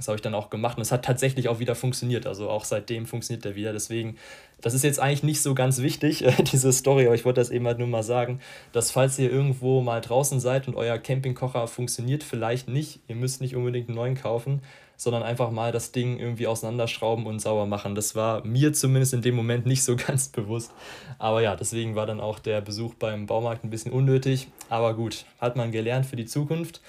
Das 0.00 0.08
habe 0.08 0.16
ich 0.16 0.22
dann 0.22 0.34
auch 0.34 0.48
gemacht 0.48 0.78
und 0.78 0.82
es 0.82 0.92
hat 0.92 1.04
tatsächlich 1.04 1.50
auch 1.50 1.58
wieder 1.58 1.74
funktioniert. 1.74 2.26
Also 2.26 2.48
auch 2.48 2.64
seitdem 2.64 3.04
funktioniert 3.04 3.44
der 3.44 3.54
wieder. 3.54 3.74
Deswegen, 3.74 4.16
das 4.62 4.72
ist 4.72 4.82
jetzt 4.82 4.98
eigentlich 4.98 5.22
nicht 5.22 5.42
so 5.42 5.54
ganz 5.54 5.82
wichtig, 5.82 6.24
diese 6.52 6.72
Story, 6.72 7.04
aber 7.04 7.14
ich 7.14 7.26
wollte 7.26 7.38
das 7.38 7.50
eben 7.50 7.66
halt 7.66 7.78
nur 7.78 7.86
mal 7.86 8.02
sagen, 8.02 8.40
dass 8.72 8.90
falls 8.90 9.18
ihr 9.18 9.30
irgendwo 9.30 9.82
mal 9.82 10.00
draußen 10.00 10.40
seid 10.40 10.68
und 10.68 10.74
euer 10.74 10.96
Campingkocher 10.96 11.66
funktioniert 11.68 12.24
vielleicht 12.24 12.66
nicht, 12.66 13.00
ihr 13.08 13.14
müsst 13.14 13.42
nicht 13.42 13.54
unbedingt 13.54 13.90
einen 13.90 13.96
neuen 13.96 14.14
kaufen, 14.14 14.62
sondern 14.96 15.22
einfach 15.22 15.50
mal 15.50 15.70
das 15.70 15.92
Ding 15.92 16.18
irgendwie 16.18 16.46
auseinanderschrauben 16.46 17.26
und 17.26 17.40
sauber 17.40 17.66
machen. 17.66 17.94
Das 17.94 18.14
war 18.14 18.42
mir 18.46 18.72
zumindest 18.72 19.12
in 19.12 19.20
dem 19.20 19.34
Moment 19.34 19.66
nicht 19.66 19.84
so 19.84 19.96
ganz 20.06 20.28
bewusst. 20.28 20.72
Aber 21.18 21.42
ja, 21.42 21.56
deswegen 21.56 21.94
war 21.94 22.06
dann 22.06 22.20
auch 22.20 22.38
der 22.38 22.62
Besuch 22.62 22.94
beim 22.94 23.26
Baumarkt 23.26 23.64
ein 23.64 23.70
bisschen 23.70 23.92
unnötig. 23.92 24.48
Aber 24.70 24.94
gut, 24.94 25.26
hat 25.38 25.56
man 25.56 25.72
gelernt 25.72 26.06
für 26.06 26.16
die 26.16 26.26
Zukunft. 26.26 26.80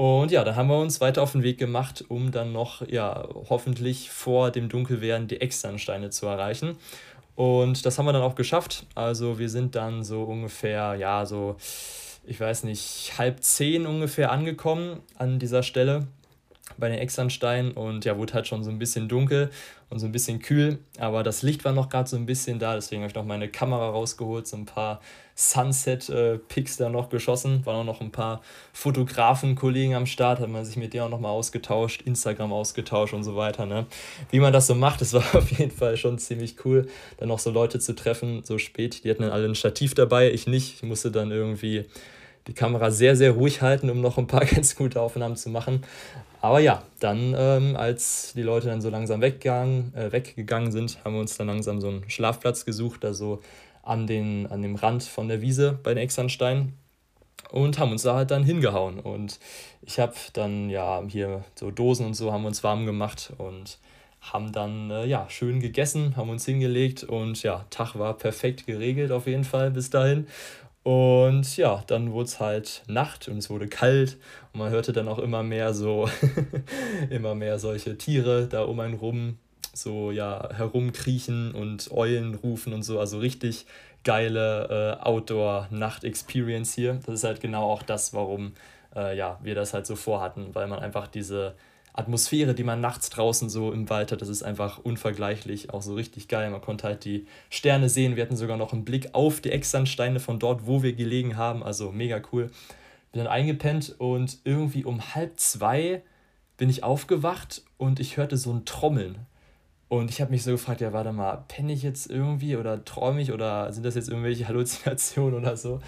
Und 0.00 0.30
ja, 0.30 0.44
dann 0.44 0.56
haben 0.56 0.68
wir 0.68 0.78
uns 0.78 1.02
weiter 1.02 1.20
auf 1.20 1.32
den 1.32 1.42
Weg 1.42 1.58
gemacht, 1.58 2.06
um 2.08 2.30
dann 2.30 2.52
noch, 2.52 2.80
ja, 2.88 3.28
hoffentlich 3.50 4.08
vor 4.08 4.50
dem 4.50 4.70
Dunkelwerden 4.70 5.28
die 5.28 5.42
externen 5.42 5.78
Steine 5.78 6.08
zu 6.08 6.24
erreichen. 6.24 6.78
Und 7.34 7.84
das 7.84 7.98
haben 7.98 8.06
wir 8.06 8.14
dann 8.14 8.22
auch 8.22 8.34
geschafft. 8.34 8.86
Also 8.94 9.38
wir 9.38 9.50
sind 9.50 9.74
dann 9.74 10.02
so 10.02 10.22
ungefähr, 10.22 10.94
ja, 10.94 11.26
so, 11.26 11.56
ich 12.24 12.40
weiß 12.40 12.64
nicht, 12.64 13.12
halb 13.18 13.44
zehn 13.44 13.84
ungefähr 13.84 14.32
angekommen 14.32 15.02
an 15.18 15.38
dieser 15.38 15.62
Stelle 15.62 16.06
bei 16.78 16.88
den 16.88 16.98
Externsteinen 16.98 17.72
und 17.72 18.06
ja, 18.06 18.16
wurde 18.16 18.32
halt 18.32 18.46
schon 18.46 18.64
so 18.64 18.70
ein 18.70 18.78
bisschen 18.78 19.06
dunkel 19.06 19.50
und 19.90 19.98
so 19.98 20.06
ein 20.06 20.12
bisschen 20.12 20.38
kühl, 20.38 20.78
aber 20.98 21.22
das 21.22 21.42
Licht 21.42 21.64
war 21.64 21.72
noch 21.72 21.90
gerade 21.90 22.08
so 22.08 22.16
ein 22.16 22.24
bisschen 22.24 22.58
da, 22.58 22.74
deswegen 22.74 23.02
habe 23.02 23.10
ich 23.10 23.16
noch 23.16 23.24
meine 23.24 23.48
Kamera 23.48 23.90
rausgeholt, 23.90 24.46
so 24.46 24.56
ein 24.56 24.64
paar 24.64 25.00
Sunset-Pics 25.40 26.76
da 26.76 26.90
noch 26.90 27.08
geschossen, 27.08 27.64
waren 27.64 27.76
auch 27.76 27.84
noch 27.84 28.00
ein 28.02 28.12
paar 28.12 28.42
Fotografen-Kollegen 28.74 29.94
am 29.94 30.04
Start, 30.04 30.38
hat 30.38 30.50
man 30.50 30.66
sich 30.66 30.76
mit 30.76 30.92
denen 30.92 31.04
auch 31.04 31.08
nochmal 31.08 31.32
ausgetauscht, 31.32 32.02
Instagram 32.02 32.52
ausgetauscht 32.52 33.14
und 33.14 33.24
so 33.24 33.36
weiter, 33.36 33.64
ne? 33.64 33.86
Wie 34.30 34.38
man 34.38 34.52
das 34.52 34.66
so 34.66 34.74
macht, 34.74 35.00
das 35.00 35.14
war 35.14 35.24
auf 35.34 35.50
jeden 35.50 35.70
Fall 35.70 35.96
schon 35.96 36.18
ziemlich 36.18 36.64
cool, 36.64 36.88
dann 37.16 37.28
noch 37.28 37.38
so 37.38 37.50
Leute 37.50 37.78
zu 37.78 37.94
treffen, 37.94 38.42
so 38.44 38.58
spät, 38.58 39.02
die 39.02 39.10
hatten 39.10 39.22
dann 39.22 39.32
alle 39.32 39.46
ein 39.46 39.54
Stativ 39.54 39.94
dabei, 39.94 40.30
ich 40.30 40.46
nicht, 40.46 40.74
ich 40.74 40.82
musste 40.82 41.10
dann 41.10 41.30
irgendwie 41.30 41.86
die 42.46 42.52
Kamera 42.52 42.90
sehr, 42.90 43.16
sehr 43.16 43.32
ruhig 43.32 43.62
halten, 43.62 43.88
um 43.88 44.02
noch 44.02 44.18
ein 44.18 44.26
paar 44.26 44.44
ganz 44.44 44.76
gute 44.76 45.00
Aufnahmen 45.00 45.36
zu 45.36 45.48
machen. 45.48 45.84
Aber 46.42 46.58
ja, 46.58 46.82
dann, 47.00 47.34
ähm, 47.36 47.76
als 47.76 48.32
die 48.34 48.42
Leute 48.42 48.68
dann 48.68 48.80
so 48.80 48.88
langsam 48.88 49.20
weggegangen, 49.20 49.92
äh, 49.94 50.10
weggegangen 50.10 50.72
sind, 50.72 50.98
haben 51.04 51.14
wir 51.14 51.20
uns 51.20 51.36
dann 51.36 51.48
langsam 51.48 51.80
so 51.80 51.88
einen 51.88 52.08
Schlafplatz 52.08 52.64
gesucht, 52.64 53.04
da 53.04 53.12
so 53.12 53.40
an, 53.82 54.06
den, 54.06 54.46
an 54.46 54.62
dem 54.62 54.76
Rand 54.76 55.02
von 55.02 55.28
der 55.28 55.40
Wiese 55.40 55.78
bei 55.82 55.94
den 55.94 56.02
Externsteinen 56.02 56.74
und 57.50 57.78
haben 57.78 57.92
uns 57.92 58.02
da 58.02 58.14
halt 58.14 58.30
dann 58.30 58.44
hingehauen. 58.44 59.00
Und 59.00 59.38
ich 59.82 59.98
habe 59.98 60.14
dann 60.32 60.70
ja 60.70 61.02
hier 61.08 61.44
so 61.54 61.70
Dosen 61.70 62.06
und 62.06 62.14
so 62.14 62.32
haben 62.32 62.44
uns 62.44 62.62
warm 62.62 62.86
gemacht 62.86 63.32
und 63.38 63.78
haben 64.20 64.52
dann 64.52 64.90
äh, 64.90 65.06
ja 65.06 65.26
schön 65.30 65.60
gegessen, 65.60 66.16
haben 66.16 66.30
uns 66.30 66.44
hingelegt 66.44 67.04
und 67.04 67.42
ja, 67.42 67.64
Tag 67.70 67.98
war 67.98 68.14
perfekt 68.14 68.66
geregelt 68.66 69.12
auf 69.12 69.26
jeden 69.26 69.44
Fall 69.44 69.70
bis 69.70 69.90
dahin. 69.90 70.26
Und 70.82 71.56
ja, 71.56 71.84
dann 71.86 72.12
wurde 72.12 72.24
es 72.24 72.40
halt 72.40 72.82
Nacht 72.86 73.28
und 73.28 73.38
es 73.38 73.50
wurde 73.50 73.68
kalt 73.68 74.16
und 74.52 74.60
man 74.60 74.70
hörte 74.70 74.92
dann 74.92 75.08
auch 75.08 75.18
immer 75.18 75.42
mehr 75.42 75.74
so, 75.74 76.08
immer 77.10 77.34
mehr 77.34 77.58
solche 77.58 77.98
Tiere 77.98 78.46
da 78.46 78.62
um 78.62 78.80
einen 78.80 78.94
rum, 78.94 79.38
so 79.72 80.10
ja, 80.10 80.50
herumkriechen 80.52 81.52
und 81.52 81.90
Eulen 81.90 82.34
rufen 82.34 82.72
und 82.72 82.82
so. 82.82 82.98
Also 82.98 83.18
richtig 83.18 83.66
geile 84.04 84.98
äh, 84.98 85.04
Outdoor-Nacht-Experience 85.04 86.74
hier. 86.74 87.00
Das 87.06 87.16
ist 87.16 87.24
halt 87.24 87.40
genau 87.40 87.70
auch 87.70 87.82
das, 87.82 88.14
warum 88.14 88.52
äh, 88.94 89.16
ja, 89.16 89.38
wir 89.42 89.54
das 89.54 89.74
halt 89.74 89.86
so 89.86 89.96
vorhatten, 89.96 90.54
weil 90.54 90.66
man 90.66 90.78
einfach 90.78 91.06
diese 91.06 91.54
Atmosphäre, 91.92 92.54
die 92.54 92.64
man 92.64 92.80
nachts 92.80 93.10
draußen 93.10 93.50
so 93.50 93.72
im 93.72 93.90
Wald 93.90 94.12
hat, 94.12 94.22
das 94.22 94.28
ist 94.28 94.42
einfach 94.42 94.78
unvergleichlich, 94.78 95.70
auch 95.70 95.82
so 95.82 95.94
richtig 95.94 96.28
geil. 96.28 96.48
Man 96.50 96.60
konnte 96.60 96.86
halt 96.86 97.04
die 97.04 97.26
Sterne 97.50 97.88
sehen. 97.88 98.16
Wir 98.16 98.22
hatten 98.22 98.36
sogar 98.36 98.56
noch 98.56 98.72
einen 98.72 98.84
Blick 98.84 99.10
auf 99.12 99.40
die 99.40 99.50
Externsteine 99.50 100.20
von 100.20 100.38
dort, 100.38 100.66
wo 100.66 100.82
wir 100.82 100.92
gelegen 100.94 101.36
haben. 101.36 101.62
Also 101.62 101.90
mega 101.90 102.22
cool. 102.32 102.50
Bin 103.12 103.24
dann 103.24 103.26
eingepennt 103.26 103.96
und 103.98 104.38
irgendwie 104.44 104.84
um 104.84 105.14
halb 105.14 105.40
zwei 105.40 106.02
bin 106.56 106.70
ich 106.70 106.84
aufgewacht 106.84 107.62
und 107.76 107.98
ich 107.98 108.16
hörte 108.16 108.36
so 108.36 108.52
ein 108.52 108.64
Trommeln. 108.64 109.26
Und 109.90 110.08
ich 110.08 110.20
habe 110.20 110.30
mich 110.30 110.44
so 110.44 110.52
gefragt, 110.52 110.80
ja, 110.80 110.92
warte 110.92 111.12
mal, 111.12 111.44
penne 111.48 111.72
ich 111.72 111.82
jetzt 111.82 112.08
irgendwie 112.08 112.56
oder 112.56 112.84
träume 112.84 113.20
ich 113.20 113.32
oder 113.32 113.72
sind 113.72 113.84
das 113.84 113.96
jetzt 113.96 114.08
irgendwelche 114.08 114.46
Halluzinationen 114.48 115.34
oder 115.34 115.56
so? 115.56 115.80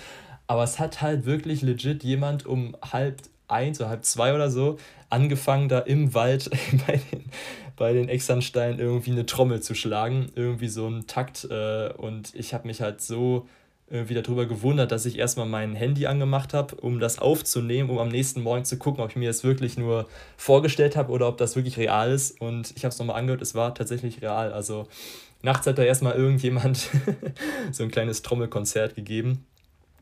Aber 0.49 0.64
es 0.64 0.80
hat 0.80 1.00
halt 1.02 1.25
wirklich 1.25 1.62
legit 1.62 2.02
jemand 2.02 2.44
um 2.44 2.76
halb 2.82 3.23
eins 3.47 3.80
oder 3.80 3.90
halb 3.90 4.04
zwei 4.04 4.35
oder 4.35 4.50
so 4.50 4.76
angefangen, 5.09 5.68
da 5.68 5.78
im 5.78 6.14
Wald 6.14 6.50
bei 6.87 6.97
den, 7.12 7.26
bei 7.76 7.92
den 7.92 8.09
Externsteinen 8.09 8.80
irgendwie 8.80 9.12
eine 9.12 9.25
Trommel 9.25 9.62
zu 9.62 9.76
schlagen, 9.76 10.32
irgendwie 10.35 10.68
so 10.68 10.85
einen 10.85 11.06
Takt. 11.06 11.47
Äh, 11.49 11.92
und 11.97 12.35
ich 12.35 12.54
habe 12.54 12.66
mich 12.66 12.82
halt 12.82 13.00
so 13.00 13.47
irgendwie 13.92 14.14
darüber 14.14 14.46
gewundert, 14.46 14.90
dass 14.90 15.04
ich 15.04 15.18
erstmal 15.18 15.46
mein 15.46 15.75
Handy 15.75 16.06
angemacht 16.06 16.54
habe, 16.54 16.75
um 16.76 16.99
das 16.99 17.18
aufzunehmen, 17.18 17.90
um 17.90 17.99
am 17.99 18.08
nächsten 18.08 18.42
Morgen 18.42 18.64
zu 18.64 18.78
gucken, 18.78 19.04
ob 19.04 19.11
ich 19.11 19.16
mir 19.16 19.28
das 19.28 19.44
wirklich 19.44 19.76
nur 19.76 20.08
vorgestellt 20.38 20.96
habe 20.96 21.12
oder 21.12 21.28
ob 21.28 21.37
das 21.37 21.56
wirklich 21.56 21.76
real 21.76 22.11
ist. 22.11 22.40
Und 22.40 22.72
ich 22.75 22.84
habe 22.84 22.92
es 22.92 22.99
nochmal 22.99 23.16
angehört, 23.16 23.42
es 23.42 23.54
war 23.54 23.75
tatsächlich 23.75 24.22
real. 24.22 24.52
Also 24.52 24.88
nachts 25.42 25.66
hat 25.66 25.76
da 25.76 25.82
erstmal 25.82 26.14
irgendjemand 26.14 26.88
so 27.72 27.82
ein 27.82 27.90
kleines 27.90 28.22
Trommelkonzert 28.22 28.94
gegeben. 28.94 29.44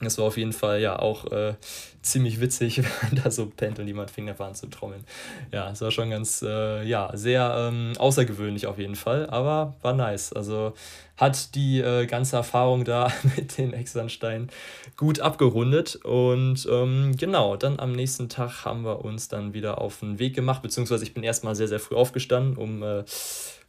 Es 0.02 0.16
war 0.16 0.24
auf 0.24 0.38
jeden 0.38 0.54
Fall 0.54 0.80
ja 0.80 0.98
auch 0.98 1.30
äh, 1.30 1.54
ziemlich 2.02 2.40
witzig, 2.40 2.78
wenn 2.82 2.90
man 3.02 3.22
da 3.22 3.30
so 3.30 3.46
pennt 3.46 3.78
und 3.78 3.86
jemand 3.86 4.10
fing 4.10 4.28
an 4.28 4.54
zu 4.54 4.66
trommeln. 4.68 5.04
Ja, 5.52 5.70
es 5.70 5.80
war 5.82 5.90
schon 5.90 6.10
ganz, 6.10 6.42
äh, 6.42 6.82
ja, 6.84 7.10
sehr 7.14 7.70
ähm, 7.70 7.92
außergewöhnlich 7.98 8.66
auf 8.66 8.78
jeden 8.78 8.96
Fall, 8.96 9.28
aber 9.28 9.76
war 9.82 9.92
nice. 9.92 10.32
Also 10.32 10.72
hat 11.16 11.54
die 11.54 11.80
äh, 11.80 12.06
ganze 12.06 12.36
Erfahrung 12.36 12.84
da 12.84 13.12
mit 13.36 13.58
den 13.58 13.74
Externsteinen 13.74 14.50
gut 14.96 15.20
abgerundet. 15.20 15.96
Und 15.96 16.66
ähm, 16.70 17.14
genau, 17.16 17.56
dann 17.56 17.78
am 17.78 17.92
nächsten 17.92 18.30
Tag 18.30 18.64
haben 18.64 18.84
wir 18.84 19.04
uns 19.04 19.28
dann 19.28 19.52
wieder 19.52 19.80
auf 19.80 20.00
den 20.00 20.18
Weg 20.18 20.34
gemacht, 20.34 20.62
beziehungsweise 20.62 21.04
ich 21.04 21.12
bin 21.12 21.22
erstmal 21.22 21.54
sehr, 21.54 21.68
sehr 21.68 21.80
früh 21.80 21.94
aufgestanden. 21.96 22.56
Um 22.56 22.82
äh, 22.82 23.04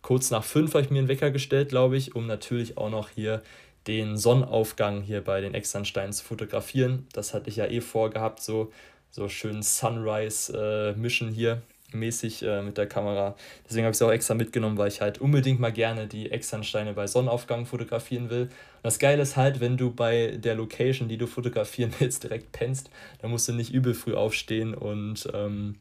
kurz 0.01 0.31
nach 0.31 0.45
fünf 0.45 0.73
habe 0.73 0.83
ich 0.83 0.89
mir 0.89 0.99
einen 0.99 1.09
Wecker 1.09 1.31
gestellt, 1.31 1.69
glaube 1.69 1.97
ich, 1.97 2.15
um 2.15 2.25
natürlich 2.25 2.77
auch 2.77 2.89
noch 2.89 3.09
hier 3.09 3.41
den 3.87 4.17
Sonnenaufgang 4.17 5.01
hier 5.01 5.21
bei 5.21 5.41
den 5.41 5.53
Externsteinen 5.53 6.13
zu 6.13 6.23
fotografieren. 6.23 7.07
Das 7.13 7.33
hatte 7.33 7.49
ich 7.49 7.55
ja 7.55 7.65
eh 7.65 7.81
vorgehabt, 7.81 8.41
so, 8.41 8.71
so 9.09 9.27
schön 9.27 9.63
Sunrise-Mission 9.63 11.29
äh, 11.29 11.33
hier 11.33 11.61
mäßig 11.93 12.43
äh, 12.43 12.61
mit 12.61 12.77
der 12.77 12.87
Kamera. 12.87 13.35
Deswegen 13.67 13.85
habe 13.85 13.91
ich 13.91 13.97
es 13.97 14.01
auch 14.01 14.11
extra 14.11 14.33
mitgenommen, 14.33 14.77
weil 14.77 14.87
ich 14.87 15.01
halt 15.01 15.19
unbedingt 15.19 15.59
mal 15.59 15.71
gerne 15.71 16.07
die 16.07 16.31
Externsteine 16.31 16.93
bei 16.93 17.07
Sonnenaufgang 17.07 17.65
fotografieren 17.65 18.29
will. 18.29 18.43
Und 18.43 18.49
das 18.83 18.99
Geile 18.99 19.21
ist 19.21 19.37
halt, 19.37 19.59
wenn 19.59 19.77
du 19.77 19.91
bei 19.91 20.37
der 20.37 20.55
Location, 20.55 21.07
die 21.07 21.17
du 21.17 21.27
fotografieren 21.27 21.93
willst, 21.99 22.23
direkt 22.23 22.51
pennst, 22.51 22.89
dann 23.21 23.31
musst 23.31 23.47
du 23.47 23.53
nicht 23.53 23.73
übel 23.73 23.93
früh 23.93 24.13
aufstehen 24.13 24.73
und 24.73 25.29
ähm, 25.33 25.75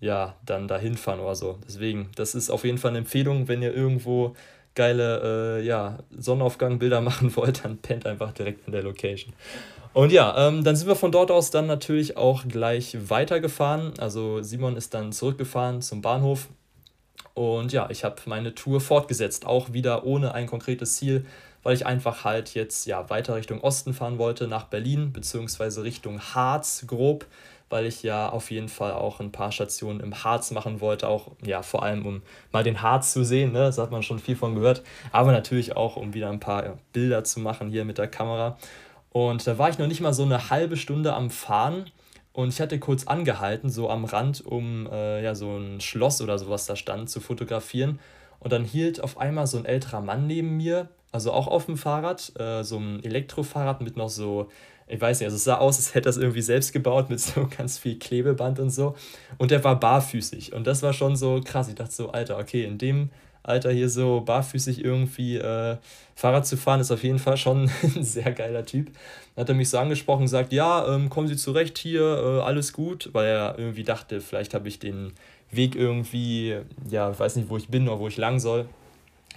ja, 0.00 0.36
dann 0.46 0.66
dahin 0.66 0.96
fahren 0.96 1.20
oder 1.20 1.34
so. 1.34 1.58
Deswegen, 1.66 2.08
das 2.16 2.34
ist 2.34 2.50
auf 2.50 2.64
jeden 2.64 2.78
Fall 2.78 2.90
eine 2.90 2.98
Empfehlung, 2.98 3.48
wenn 3.48 3.60
ihr 3.60 3.74
irgendwo 3.74 4.34
geile 4.74 5.58
äh, 5.58 5.66
ja, 5.66 5.98
Sonnenaufgang-Bilder 6.16 7.00
machen 7.00 7.34
wollt, 7.36 7.64
dann 7.64 7.78
pennt 7.78 8.06
einfach 8.06 8.32
direkt 8.32 8.66
in 8.66 8.72
der 8.72 8.82
Location. 8.82 9.32
Und 9.92 10.12
ja, 10.12 10.48
ähm, 10.48 10.62
dann 10.62 10.76
sind 10.76 10.86
wir 10.86 10.94
von 10.94 11.10
dort 11.10 11.30
aus 11.30 11.50
dann 11.50 11.66
natürlich 11.66 12.16
auch 12.16 12.46
gleich 12.46 12.96
weitergefahren. 13.08 13.94
Also 13.98 14.40
Simon 14.40 14.76
ist 14.76 14.94
dann 14.94 15.12
zurückgefahren 15.12 15.82
zum 15.82 16.00
Bahnhof. 16.00 16.48
Und 17.34 17.72
ja, 17.72 17.88
ich 17.90 18.04
habe 18.04 18.16
meine 18.26 18.54
Tour 18.54 18.80
fortgesetzt, 18.80 19.46
auch 19.46 19.72
wieder 19.72 20.04
ohne 20.04 20.34
ein 20.34 20.46
konkretes 20.46 20.96
Ziel, 20.96 21.26
weil 21.62 21.74
ich 21.74 21.86
einfach 21.86 22.24
halt 22.24 22.54
jetzt 22.54 22.86
ja 22.86 23.10
weiter 23.10 23.34
Richtung 23.34 23.60
Osten 23.62 23.92
fahren 23.92 24.18
wollte, 24.18 24.46
nach 24.46 24.64
Berlin, 24.64 25.12
beziehungsweise 25.12 25.82
Richtung 25.82 26.20
Harz 26.20 26.84
grob 26.86 27.26
weil 27.70 27.86
ich 27.86 28.02
ja 28.02 28.28
auf 28.28 28.50
jeden 28.50 28.68
Fall 28.68 28.92
auch 28.92 29.20
ein 29.20 29.32
paar 29.32 29.52
Stationen 29.52 30.00
im 30.00 30.22
Harz 30.22 30.50
machen 30.50 30.80
wollte, 30.80 31.08
auch 31.08 31.28
ja 31.42 31.62
vor 31.62 31.82
allem 31.82 32.04
um 32.04 32.22
mal 32.52 32.64
den 32.64 32.82
Harz 32.82 33.12
zu 33.12 33.24
sehen, 33.24 33.52
ne? 33.52 33.60
das 33.60 33.78
hat 33.78 33.90
man 33.90 34.02
schon 34.02 34.18
viel 34.18 34.36
von 34.36 34.54
gehört, 34.54 34.82
aber 35.12 35.32
natürlich 35.32 35.76
auch 35.76 35.96
um 35.96 36.12
wieder 36.12 36.28
ein 36.28 36.40
paar 36.40 36.78
Bilder 36.92 37.24
zu 37.24 37.40
machen 37.40 37.70
hier 37.70 37.84
mit 37.84 37.98
der 37.98 38.08
Kamera. 38.08 38.58
Und 39.12 39.46
da 39.46 39.56
war 39.56 39.70
ich 39.70 39.78
noch 39.78 39.86
nicht 39.86 40.00
mal 40.00 40.12
so 40.12 40.24
eine 40.24 40.50
halbe 40.50 40.76
Stunde 40.76 41.14
am 41.14 41.30
Fahren 41.30 41.90
und 42.32 42.48
ich 42.48 42.60
hatte 42.60 42.78
kurz 42.78 43.06
angehalten, 43.06 43.70
so 43.70 43.90
am 43.90 44.04
Rand, 44.04 44.44
um 44.44 44.88
äh, 44.90 45.22
ja 45.22 45.34
so 45.34 45.56
ein 45.56 45.80
Schloss 45.80 46.20
oder 46.20 46.38
sowas 46.38 46.66
da 46.66 46.76
stand 46.76 47.10
zu 47.10 47.20
fotografieren. 47.20 47.98
Und 48.38 48.52
dann 48.52 48.64
hielt 48.64 49.02
auf 49.02 49.18
einmal 49.18 49.46
so 49.46 49.58
ein 49.58 49.64
älterer 49.64 50.00
Mann 50.00 50.26
neben 50.26 50.56
mir, 50.56 50.88
also 51.12 51.32
auch 51.32 51.46
auf 51.46 51.66
dem 51.66 51.76
Fahrrad, 51.76 52.32
äh, 52.38 52.62
so 52.62 52.78
ein 52.78 53.02
Elektrofahrrad 53.02 53.80
mit 53.80 53.96
noch 53.96 54.10
so 54.10 54.48
ich 54.90 55.00
weiß 55.00 55.20
nicht, 55.20 55.26
also 55.26 55.36
es 55.36 55.44
sah 55.44 55.58
aus, 55.58 55.76
als 55.76 55.94
hätte 55.94 56.08
das 56.08 56.16
irgendwie 56.16 56.42
selbst 56.42 56.72
gebaut 56.72 57.10
mit 57.10 57.20
so 57.20 57.48
ganz 57.56 57.78
viel 57.78 57.98
Klebeband 57.98 58.58
und 58.58 58.70
so. 58.70 58.96
Und 59.38 59.50
der 59.50 59.62
war 59.62 59.78
barfüßig. 59.78 60.52
Und 60.52 60.66
das 60.66 60.82
war 60.82 60.92
schon 60.92 61.16
so 61.16 61.40
krass. 61.44 61.68
Ich 61.68 61.76
dachte 61.76 61.92
so, 61.92 62.10
Alter, 62.10 62.38
okay, 62.38 62.64
in 62.64 62.76
dem 62.76 63.10
Alter, 63.42 63.70
hier 63.70 63.88
so 63.88 64.20
barfüßig 64.20 64.84
irgendwie 64.84 65.36
äh, 65.36 65.76
Fahrrad 66.14 66.46
zu 66.46 66.56
fahren, 66.56 66.80
ist 66.80 66.90
auf 66.90 67.02
jeden 67.02 67.18
Fall 67.18 67.36
schon 67.36 67.70
ein 67.82 68.04
sehr 68.04 68.32
geiler 68.32 68.66
Typ. 68.66 68.90
Dann 69.34 69.42
hat 69.42 69.48
er 69.48 69.54
mich 69.54 69.70
so 69.70 69.78
angesprochen 69.78 70.20
und 70.20 70.26
gesagt, 70.26 70.52
ja, 70.52 70.86
ähm, 70.92 71.08
kommen 71.08 71.28
Sie 71.28 71.36
zurecht 71.36 71.78
hier, 71.78 72.02
äh, 72.02 72.40
alles 72.42 72.72
gut, 72.72 73.10
weil 73.12 73.26
er 73.26 73.58
irgendwie 73.58 73.84
dachte, 73.84 74.20
vielleicht 74.20 74.52
habe 74.54 74.68
ich 74.68 74.78
den 74.78 75.12
Weg 75.50 75.74
irgendwie, 75.74 76.56
ja, 76.90 77.10
ich 77.10 77.18
weiß 77.18 77.36
nicht, 77.36 77.48
wo 77.48 77.56
ich 77.56 77.68
bin 77.68 77.88
oder 77.88 77.98
wo 77.98 78.08
ich 78.08 78.18
lang 78.18 78.38
soll, 78.40 78.68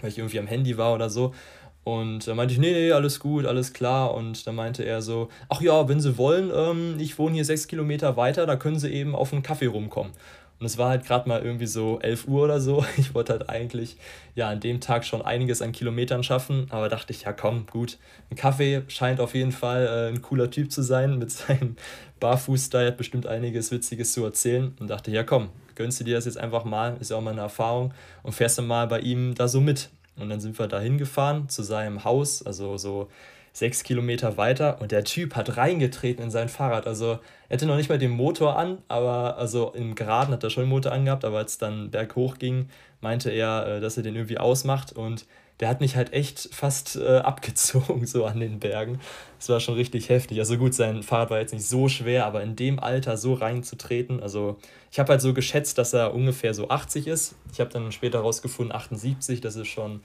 weil 0.01 0.09
ich 0.09 0.17
irgendwie 0.17 0.39
am 0.39 0.47
Handy 0.47 0.77
war 0.77 0.93
oder 0.93 1.09
so. 1.09 1.33
Und 1.83 2.27
da 2.27 2.33
meinte 2.33 2.53
ich, 2.53 2.59
nee, 2.59 2.71
nee, 2.71 2.91
alles 2.91 3.19
gut, 3.19 3.45
alles 3.45 3.73
klar. 3.73 4.13
Und 4.13 4.47
dann 4.47 4.55
meinte 4.55 4.83
er 4.83 5.01
so, 5.01 5.29
ach 5.49 5.61
ja, 5.61 5.87
wenn 5.89 5.99
Sie 5.99 6.17
wollen, 6.17 6.51
ähm, 6.55 6.95
ich 6.99 7.19
wohne 7.19 7.35
hier 7.35 7.45
sechs 7.45 7.67
Kilometer 7.67 8.15
weiter, 8.15 8.45
da 8.45 8.55
können 8.55 8.79
Sie 8.79 8.89
eben 8.89 9.15
auf 9.15 9.33
einen 9.33 9.43
Kaffee 9.43 9.65
rumkommen. 9.65 10.13
Und 10.59 10.67
es 10.67 10.77
war 10.77 10.87
halt 10.87 11.05
gerade 11.05 11.27
mal 11.27 11.43
irgendwie 11.43 11.65
so 11.65 11.99
11 11.99 12.25
Uhr 12.27 12.43
oder 12.43 12.61
so. 12.61 12.85
Ich 12.97 13.13
wollte 13.13 13.33
halt 13.33 13.49
eigentlich 13.49 13.97
ja 14.33 14.47
an 14.47 14.61
dem 14.61 14.79
Tag 14.79 15.03
schon 15.03 15.21
einiges 15.21 15.61
an 15.61 15.73
Kilometern 15.73 16.23
schaffen, 16.23 16.67
aber 16.69 16.87
dachte 16.87 17.11
ich, 17.11 17.23
ja 17.23 17.33
komm, 17.33 17.65
gut. 17.69 17.97
Ein 18.31 18.37
Kaffee 18.37 18.83
scheint 18.87 19.19
auf 19.19 19.35
jeden 19.35 19.51
Fall 19.51 19.85
äh, 19.85 20.15
ein 20.15 20.21
cooler 20.21 20.49
Typ 20.49 20.71
zu 20.71 20.81
sein 20.81 21.17
mit 21.17 21.31
seinem 21.31 21.75
Barfuß-Style, 22.21 22.87
hat 22.87 22.97
bestimmt 22.97 23.27
einiges 23.27 23.71
Witziges 23.71 24.13
zu 24.13 24.23
erzählen. 24.23 24.73
Und 24.79 24.87
dachte, 24.89 25.11
ja 25.11 25.23
komm, 25.23 25.49
gönnst 25.75 25.99
du 25.99 26.05
dir 26.05 26.15
das 26.15 26.23
jetzt 26.23 26.37
einfach 26.37 26.63
mal, 26.63 26.95
ist 27.01 27.11
ja 27.11 27.17
auch 27.17 27.21
mal 27.21 27.31
eine 27.31 27.41
Erfahrung 27.41 27.93
und 28.21 28.31
fährst 28.31 28.57
dann 28.57 28.67
mal 28.67 28.87
bei 28.87 29.01
ihm 29.01 29.35
da 29.35 29.49
so 29.49 29.59
mit. 29.59 29.89
Und 30.17 30.29
dann 30.29 30.39
sind 30.39 30.57
wir 30.59 30.67
da 30.67 30.79
hingefahren 30.79 31.49
zu 31.49 31.63
seinem 31.63 32.03
Haus, 32.03 32.45
also 32.45 32.77
so 32.77 33.09
sechs 33.51 33.83
Kilometer 33.83 34.37
weiter. 34.37 34.81
Und 34.81 34.91
der 34.91 35.03
Typ 35.03 35.35
hat 35.35 35.57
reingetreten 35.57 36.25
in 36.25 36.31
sein 36.31 36.49
Fahrrad. 36.49 36.87
Also 36.87 37.19
er 37.49 37.53
hatte 37.53 37.67
noch 37.67 37.77
nicht 37.77 37.89
mal 37.89 37.99
den 37.99 38.11
Motor 38.11 38.57
an, 38.57 38.79
aber 38.87 39.37
also 39.37 39.71
im 39.73 39.95
Geraden 39.95 40.33
hat 40.33 40.43
er 40.43 40.49
schon 40.49 40.63
den 40.63 40.69
Motor 40.69 40.91
angehabt, 40.91 41.23
aber 41.23 41.37
als 41.37 41.53
es 41.53 41.57
dann 41.59 41.91
berghoch 41.91 42.39
ging, 42.39 42.69
meinte 42.99 43.29
er, 43.29 43.67
äh, 43.67 43.79
dass 43.79 43.97
er 43.97 44.03
den 44.03 44.15
irgendwie 44.15 44.39
ausmacht. 44.39 44.93
Und 44.93 45.25
der 45.63 45.69
hat 45.69 45.79
mich 45.79 45.95
halt 45.95 46.11
echt 46.11 46.49
fast 46.51 46.97
äh, 46.97 47.19
abgezogen, 47.19 48.05
so 48.05 48.25
an 48.25 48.41
den 48.41 48.59
Bergen. 48.59 48.99
Das 49.39 49.47
war 49.47 49.61
schon 49.61 49.75
richtig 49.75 50.09
heftig. 50.09 50.39
Also 50.39 50.57
gut, 50.57 50.73
sein 50.73 51.03
Fahrrad 51.03 51.29
war 51.29 51.39
jetzt 51.39 51.53
nicht 51.53 51.65
so 51.65 51.87
schwer, 51.87 52.25
aber 52.25 52.43
in 52.43 52.57
dem 52.57 52.81
Alter 52.81 53.15
so 53.15 53.33
reinzutreten, 53.33 54.19
also 54.19 54.57
ich 54.91 54.99
habe 54.99 55.11
halt 55.11 55.21
so 55.21 55.33
geschätzt, 55.33 55.77
dass 55.77 55.93
er 55.93 56.13
ungefähr 56.13 56.53
so 56.53 56.67
80 56.67 57.07
ist. 57.07 57.35
Ich 57.53 57.61
habe 57.61 57.69
dann 57.69 57.93
später 57.93 58.19
rausgefunden, 58.19 58.75
78, 58.75 59.39
das 59.39 59.55
ist 59.55 59.69
schon 59.69 60.01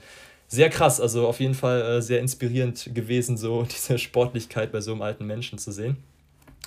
sehr 0.47 0.69
krass. 0.69 1.01
Also 1.01 1.27
auf 1.27 1.41
jeden 1.41 1.55
Fall 1.55 1.81
äh, 1.81 2.01
sehr 2.01 2.21
inspirierend 2.21 2.91
gewesen, 2.93 3.35
so 3.35 3.63
diese 3.69 3.97
Sportlichkeit 3.97 4.71
bei 4.71 4.79
so 4.79 4.93
einem 4.93 5.01
alten 5.01 5.25
Menschen 5.27 5.59
zu 5.59 5.73
sehen. 5.73 5.97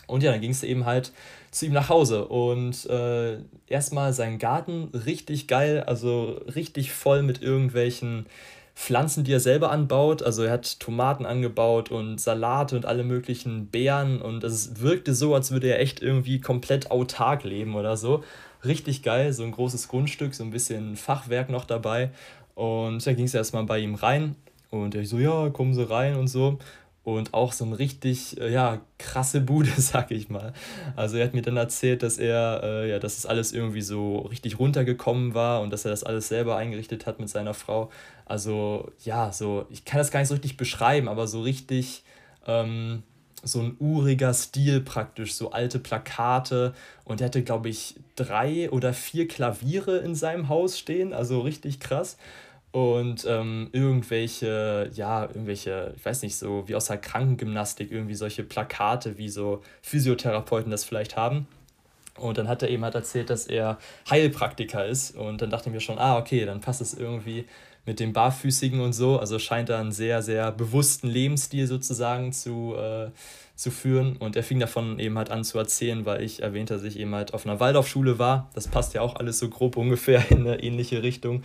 Und 0.06 0.22
ja, 0.22 0.32
dann 0.32 0.42
ging 0.42 0.50
es 0.50 0.62
eben 0.62 0.84
halt 0.84 1.12
zu 1.50 1.64
ihm 1.64 1.72
nach 1.72 1.88
Hause 1.88 2.26
und 2.26 2.84
äh, 2.90 3.38
erstmal 3.68 4.12
sein 4.12 4.38
Garten 4.38 4.90
richtig 5.06 5.48
geil, 5.48 5.82
also 5.86 6.42
richtig 6.54 6.92
voll 6.92 7.22
mit 7.22 7.40
irgendwelchen 7.40 8.26
Pflanzen, 8.74 9.24
die 9.24 9.32
er 9.32 9.40
selber 9.40 9.70
anbaut. 9.70 10.22
Also 10.22 10.42
er 10.44 10.52
hat 10.52 10.80
Tomaten 10.80 11.26
angebaut 11.26 11.90
und 11.90 12.20
Salate 12.20 12.76
und 12.76 12.86
alle 12.86 13.04
möglichen 13.04 13.66
Beeren 13.66 14.20
und 14.20 14.44
es 14.44 14.80
wirkte 14.80 15.14
so, 15.14 15.34
als 15.34 15.50
würde 15.50 15.68
er 15.68 15.80
echt 15.80 16.02
irgendwie 16.02 16.40
komplett 16.40 16.90
autark 16.90 17.44
leben 17.44 17.74
oder 17.74 17.96
so. 17.96 18.24
Richtig 18.64 19.02
geil, 19.02 19.32
so 19.32 19.42
ein 19.42 19.52
großes 19.52 19.88
Grundstück, 19.88 20.34
so 20.34 20.44
ein 20.44 20.50
bisschen 20.50 20.96
Fachwerk 20.96 21.50
noch 21.50 21.64
dabei. 21.64 22.10
Und 22.54 23.06
dann 23.06 23.16
ging 23.16 23.26
es 23.26 23.34
erstmal 23.34 23.64
bei 23.64 23.78
ihm 23.78 23.94
rein 23.94 24.36
und 24.70 24.94
er 24.94 25.04
so, 25.04 25.18
ja, 25.18 25.50
kommen 25.50 25.74
Sie 25.74 25.88
rein 25.88 26.16
und 26.16 26.28
so. 26.28 26.58
Und 27.04 27.34
auch 27.34 27.52
so 27.52 27.64
eine 27.64 27.78
richtig, 27.80 28.40
äh, 28.40 28.52
ja, 28.52 28.80
krasse 28.98 29.40
Bude, 29.40 29.70
sag 29.76 30.10
ich 30.12 30.28
mal. 30.28 30.52
Also 30.94 31.16
er 31.16 31.24
hat 31.24 31.34
mir 31.34 31.42
dann 31.42 31.56
erzählt, 31.56 32.02
dass 32.02 32.18
er, 32.18 32.60
äh, 32.62 32.90
ja, 32.90 32.98
dass 33.00 33.18
es 33.18 33.26
alles 33.26 33.52
irgendwie 33.52 33.82
so 33.82 34.18
richtig 34.20 34.58
runtergekommen 34.58 35.34
war 35.34 35.62
und 35.62 35.72
dass 35.72 35.84
er 35.84 35.90
das 35.90 36.04
alles 36.04 36.28
selber 36.28 36.56
eingerichtet 36.56 37.06
hat 37.06 37.18
mit 37.18 37.28
seiner 37.28 37.54
Frau. 37.54 37.90
Also 38.24 38.90
ja, 39.04 39.32
so, 39.32 39.66
ich 39.70 39.84
kann 39.84 39.98
das 39.98 40.12
gar 40.12 40.20
nicht 40.20 40.28
so 40.28 40.34
richtig 40.34 40.56
beschreiben, 40.56 41.08
aber 41.08 41.26
so 41.26 41.42
richtig, 41.42 42.04
ähm, 42.46 43.02
so 43.42 43.60
ein 43.60 43.76
uriger 43.80 44.32
Stil 44.32 44.80
praktisch, 44.80 45.34
so 45.34 45.50
alte 45.50 45.78
Plakate. 45.80 46.72
Und 47.04 47.20
er 47.20 47.26
hatte, 47.26 47.42
glaube 47.42 47.68
ich, 47.68 47.96
drei 48.14 48.70
oder 48.70 48.92
vier 48.94 49.26
Klaviere 49.26 49.98
in 49.98 50.14
seinem 50.14 50.48
Haus 50.48 50.78
stehen, 50.78 51.12
also 51.12 51.40
richtig 51.40 51.80
krass. 51.80 52.16
Und 52.72 53.26
ähm, 53.28 53.68
irgendwelche, 53.72 54.90
ja, 54.94 55.24
irgendwelche, 55.24 55.92
ich 55.94 56.04
weiß 56.04 56.22
nicht, 56.22 56.36
so 56.36 56.66
wie 56.66 56.74
aus 56.74 56.86
der 56.86 56.96
Krankengymnastik, 56.96 57.92
irgendwie 57.92 58.14
solche 58.14 58.44
Plakate, 58.44 59.18
wie 59.18 59.28
so 59.28 59.62
Physiotherapeuten 59.82 60.70
das 60.70 60.82
vielleicht 60.82 61.16
haben. 61.16 61.46
Und 62.18 62.38
dann 62.38 62.48
hat 62.48 62.62
er 62.62 62.70
eben 62.70 62.82
halt 62.82 62.94
erzählt, 62.94 63.28
dass 63.28 63.46
er 63.46 63.78
Heilpraktiker 64.08 64.86
ist. 64.86 65.14
Und 65.16 65.42
dann 65.42 65.50
dachte 65.50 65.68
ich 65.68 65.74
mir 65.74 65.80
schon, 65.80 65.98
ah, 65.98 66.16
okay, 66.16 66.46
dann 66.46 66.60
passt 66.60 66.80
es 66.80 66.94
irgendwie 66.94 67.44
mit 67.84 68.00
dem 68.00 68.12
Barfüßigen 68.12 68.80
und 68.80 68.92
so. 68.92 69.18
Also 69.18 69.38
scheint 69.38 69.68
er 69.68 69.78
einen 69.78 69.92
sehr, 69.92 70.22
sehr 70.22 70.52
bewussten 70.52 71.08
Lebensstil 71.08 71.66
sozusagen 71.66 72.32
zu, 72.32 72.74
äh, 72.76 73.10
zu 73.54 73.70
führen. 73.70 74.16
Und 74.16 74.36
er 74.36 74.42
fing 74.42 74.60
davon 74.60 74.98
eben 74.98 75.18
halt 75.18 75.30
an 75.30 75.44
zu 75.44 75.58
erzählen, 75.58 76.06
weil 76.06 76.22
ich 76.22 76.42
erwähnt, 76.42 76.70
dass 76.70 76.84
ich 76.84 76.98
eben 76.98 77.14
halt 77.14 77.34
auf 77.34 77.44
einer 77.44 77.60
Waldorfschule 77.60 78.18
war. 78.18 78.50
Das 78.54 78.68
passt 78.68 78.94
ja 78.94 79.00
auch 79.00 79.16
alles 79.16 79.38
so 79.38 79.48
grob 79.48 79.76
ungefähr 79.76 80.22
in 80.30 80.46
eine 80.46 80.62
ähnliche 80.62 81.02
Richtung. 81.02 81.42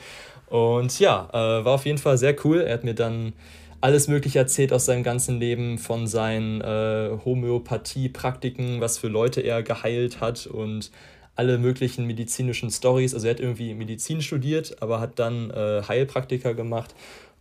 Und 0.49 0.99
ja, 0.99 1.29
äh, 1.31 1.65
war 1.65 1.73
auf 1.73 1.85
jeden 1.85 1.97
Fall 1.97 2.17
sehr 2.17 2.35
cool. 2.45 2.61
Er 2.61 2.75
hat 2.75 2.83
mir 2.83 2.95
dann 2.95 3.33
alles 3.81 4.07
Mögliche 4.07 4.39
erzählt 4.39 4.73
aus 4.73 4.85
seinem 4.85 5.03
ganzen 5.03 5.39
Leben, 5.39 5.77
von 5.77 6.07
seinen 6.07 6.61
äh, 6.61 7.17
Homöopathie-Praktiken, 7.23 8.81
was 8.81 8.97
für 8.97 9.07
Leute 9.07 9.41
er 9.41 9.61
geheilt 9.61 10.19
hat 10.19 10.47
und 10.47 10.91
alle 11.35 11.59
möglichen 11.59 12.05
medizinischen 12.05 12.71
Stories. 12.71 13.13
Also 13.13 13.27
er 13.27 13.35
hat 13.35 13.39
irgendwie 13.39 13.73
Medizin 13.75 14.21
studiert, 14.21 14.81
aber 14.81 14.99
hat 14.99 15.19
dann 15.19 15.51
äh, 15.51 15.83
Heilpraktiker 15.87 16.55
gemacht. 16.55 16.95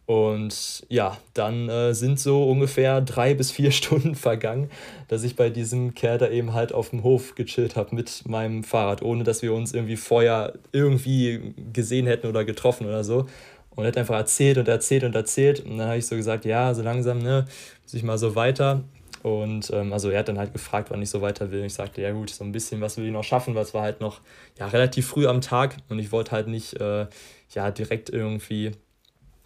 Und 0.06 0.86
ja, 0.88 1.18
dann 1.34 1.68
äh, 1.68 1.92
sind 1.92 2.20
so 2.20 2.48
ungefähr 2.48 3.00
drei 3.00 3.34
bis 3.34 3.50
vier 3.50 3.70
Stunden 3.72 4.14
vergangen, 4.14 4.70
dass 5.08 5.24
ich 5.24 5.34
bei 5.34 5.50
diesem 5.50 5.94
Kerl 5.94 6.18
da 6.18 6.28
eben 6.28 6.54
halt 6.54 6.72
auf 6.72 6.90
dem 6.90 7.02
Hof 7.02 7.34
gechillt 7.34 7.74
habe 7.74 7.94
mit 7.94 8.22
meinem 8.26 8.62
Fahrrad, 8.62 9.02
ohne 9.02 9.24
dass 9.24 9.42
wir 9.42 9.52
uns 9.52 9.74
irgendwie 9.74 9.96
vorher 9.96 10.54
irgendwie 10.70 11.54
gesehen 11.72 12.06
hätten 12.06 12.28
oder 12.28 12.44
getroffen 12.44 12.86
oder 12.86 13.02
so. 13.02 13.26
Und 13.70 13.84
er 13.84 13.88
hat 13.88 13.98
einfach 13.98 14.14
erzählt 14.14 14.58
und 14.58 14.68
erzählt 14.68 15.02
und 15.04 15.14
erzählt. 15.14 15.60
Und 15.60 15.76
dann 15.76 15.88
habe 15.88 15.98
ich 15.98 16.06
so 16.06 16.16
gesagt, 16.16 16.44
ja, 16.44 16.72
so 16.72 16.82
langsam, 16.82 17.18
ne, 17.18 17.46
muss 17.82 17.94
ich 17.94 18.04
mal 18.04 18.16
so 18.16 18.34
weiter. 18.34 18.84
Und 19.22 19.70
ähm, 19.72 19.92
also 19.92 20.08
er 20.10 20.20
hat 20.20 20.28
dann 20.28 20.38
halt 20.38 20.52
gefragt, 20.52 20.90
wann 20.90 21.02
ich 21.02 21.10
so 21.10 21.20
weiter 21.20 21.50
will. 21.50 21.60
Und 21.60 21.66
ich 21.66 21.74
sagte, 21.74 22.00
ja 22.00 22.12
gut, 22.12 22.30
so 22.30 22.44
ein 22.44 22.52
bisschen 22.52 22.80
was 22.80 22.96
will 22.96 23.06
ich 23.06 23.12
noch 23.12 23.24
schaffen, 23.24 23.56
weil 23.56 23.64
es 23.64 23.74
war 23.74 23.82
halt 23.82 24.00
noch 24.00 24.20
ja, 24.56 24.68
relativ 24.68 25.08
früh 25.08 25.26
am 25.26 25.40
Tag 25.40 25.76
und 25.88 25.98
ich 25.98 26.12
wollte 26.12 26.30
halt 26.30 26.46
nicht 26.46 26.80
äh, 26.80 27.06
ja, 27.50 27.70
direkt 27.72 28.08
irgendwie 28.08 28.72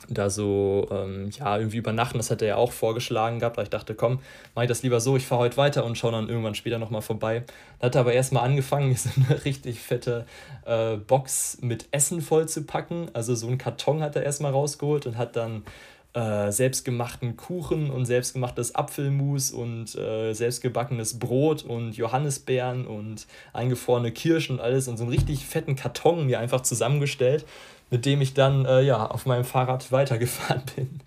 da 0.09 0.31
so 0.31 0.89
ähm, 0.91 1.31
ja, 1.39 1.59
irgendwie 1.59 1.77
übernachten. 1.77 2.19
Das 2.19 2.31
hat 2.31 2.43
er 2.43 2.49
ja 2.49 2.57
auch 2.57 2.73
vorgeschlagen 2.73 3.39
gehabt, 3.39 3.57
weil 3.57 3.65
ich 3.65 3.71
dachte, 3.71 3.95
komm, 3.95 4.21
mach 4.55 4.63
ich 4.63 4.69
das 4.69 4.83
lieber 4.83 5.01
so, 5.01 5.17
ich 5.17 5.27
fahre 5.27 5.43
heute 5.43 5.57
weiter 5.57 5.85
und 5.85 5.99
schaue 5.99 6.13
dann 6.13 6.29
irgendwann 6.29 6.55
später 6.55 6.79
nochmal 6.79 7.03
vorbei. 7.03 7.45
Dann 7.79 7.87
hat 7.87 7.95
er 7.95 8.03
aber 8.03 8.13
erstmal 8.13 8.45
angefangen, 8.45 8.89
mir 8.91 8.97
so 8.97 9.11
eine 9.17 9.45
richtig 9.45 9.81
fette 9.81 10.27
äh, 10.65 10.97
Box 10.97 11.59
mit 11.61 11.89
Essen 11.91 12.21
voll 12.21 12.49
zu 12.49 12.65
packen. 12.65 13.09
Also 13.13 13.35
so 13.35 13.47
einen 13.47 13.59
Karton 13.59 14.03
hat 14.03 14.17
er 14.17 14.23
erstmal 14.23 14.53
rausgeholt 14.53 15.07
und 15.07 15.19
hat 15.19 15.37
dann 15.37 15.65
äh, 16.13 16.51
selbstgemachten 16.51 17.37
Kuchen 17.37 17.91
und 17.91 18.05
selbstgemachtes 18.05 18.75
Apfelmus 18.75 19.53
und 19.53 19.95
äh, 19.95 20.33
selbstgebackenes 20.33 21.19
Brot 21.19 21.63
und 21.63 21.97
Johannisbeeren 21.97 22.87
und 22.87 23.27
eingefrorene 23.53 24.11
Kirschen 24.11 24.57
und 24.57 24.61
alles 24.61 24.89
und 24.89 24.97
so 24.97 25.05
einen 25.05 25.13
richtig 25.13 25.47
fetten 25.47 25.77
Karton 25.77 26.27
mir 26.27 26.41
einfach 26.41 26.63
zusammengestellt, 26.63 27.47
mit 27.91 28.07
dem 28.07 28.21
ich 28.21 28.35
dann 28.35 28.65
äh, 28.65 28.83
ja 28.83 29.07
auf 29.07 29.27
meinem 29.27 29.45
Fahrrad 29.45 29.91
weitergefahren 29.93 30.63
bin 30.77 31.01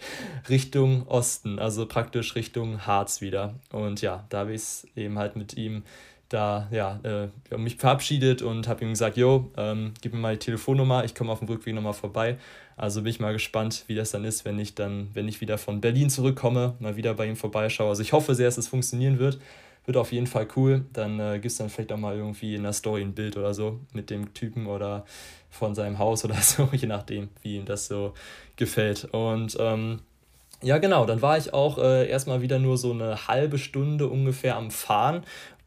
Richtung 0.50 1.08
Osten, 1.08 1.60
also 1.60 1.86
praktisch 1.86 2.36
Richtung 2.36 2.86
Harz 2.86 3.22
wieder. 3.22 3.56
Und 3.72 4.02
ja, 4.02 4.26
da 4.30 4.40
habe 4.40 4.54
ich 4.54 4.62
es 4.62 4.88
eben 4.96 5.18
halt 5.18 5.36
mit 5.36 5.56
ihm 5.56 5.84
da 6.30 6.68
ja, 6.72 7.00
äh, 7.04 7.58
mich 7.58 7.76
verabschiedet 7.76 8.42
und 8.42 8.68
habe 8.68 8.84
ihm 8.84 8.90
gesagt, 8.90 9.18
jo, 9.18 9.52
ähm, 9.56 9.94
gib 10.02 10.14
mir 10.14 10.20
mal 10.20 10.34
die 10.34 10.46
Telefonnummer, 10.46 11.04
ich 11.04 11.14
komme 11.14 11.32
auf 11.32 11.40
dem 11.40 11.48
Rückweg 11.48 11.76
nochmal 11.76 11.94
vorbei. 11.94 12.38
Also 12.76 13.04
bin 13.04 13.12
ich 13.12 13.20
mal 13.20 13.34
gespannt, 13.34 13.84
wie 13.88 13.94
das 13.94 14.12
dann 14.12 14.26
ist, 14.26 14.44
wenn 14.44 14.58
ich 14.58 14.74
dann, 14.74 15.10
wenn 15.14 15.28
ich 15.28 15.42
wieder 15.42 15.60
von 15.60 15.80
Berlin 15.80 16.10
zurückkomme, 16.10 16.74
mal 16.80 16.96
wieder 16.96 17.14
bei 17.14 17.28
ihm 17.28 17.36
vorbeischaue. 17.36 17.90
Also 17.90 18.02
ich 18.02 18.14
hoffe 18.14 18.34
sehr, 18.34 18.48
dass 18.48 18.58
es 18.58 18.68
funktionieren 18.68 19.20
wird. 19.20 19.40
Wird 19.86 19.98
auf 19.98 20.12
jeden 20.12 20.28
Fall 20.28 20.48
cool. 20.56 20.86
Dann 20.94 21.20
äh, 21.20 21.34
gibt 21.34 21.52
es 21.52 21.58
dann 21.58 21.70
vielleicht 21.70 21.92
auch 21.92 21.98
mal 21.98 22.16
irgendwie 22.16 22.56
in 22.56 22.64
der 22.64 22.74
Story 22.74 23.02
ein 23.02 23.14
Bild 23.14 23.38
oder 23.38 23.54
so 23.54 23.80
mit 23.92 24.10
dem 24.10 24.34
Typen 24.34 24.68
oder 24.68 25.06
von 25.50 25.76
seinem 25.76 26.00
Haus 26.00 26.24
oder 26.26 26.36
so, 26.42 26.70
je 26.72 26.88
nachdem, 26.88 27.30
wie 27.42 27.58
ihm 27.58 27.66
das 27.66 27.88
so 27.88 28.14
gefällt. 28.56 29.06
Und 29.12 29.58
ähm, 29.60 30.00
ja, 30.62 30.78
genau, 30.78 31.06
dann 31.06 31.22
war 31.22 31.38
ich 31.38 31.54
auch 31.54 31.78
äh, 31.78 32.08
erstmal 32.08 32.42
wieder 32.42 32.60
nur 32.60 32.78
so 32.78 32.92
eine 32.92 33.28
halbe 33.28 33.58
Stunde 33.58 34.08
ungefähr 34.08 34.56
am 34.56 34.72
Fahren 34.72 35.24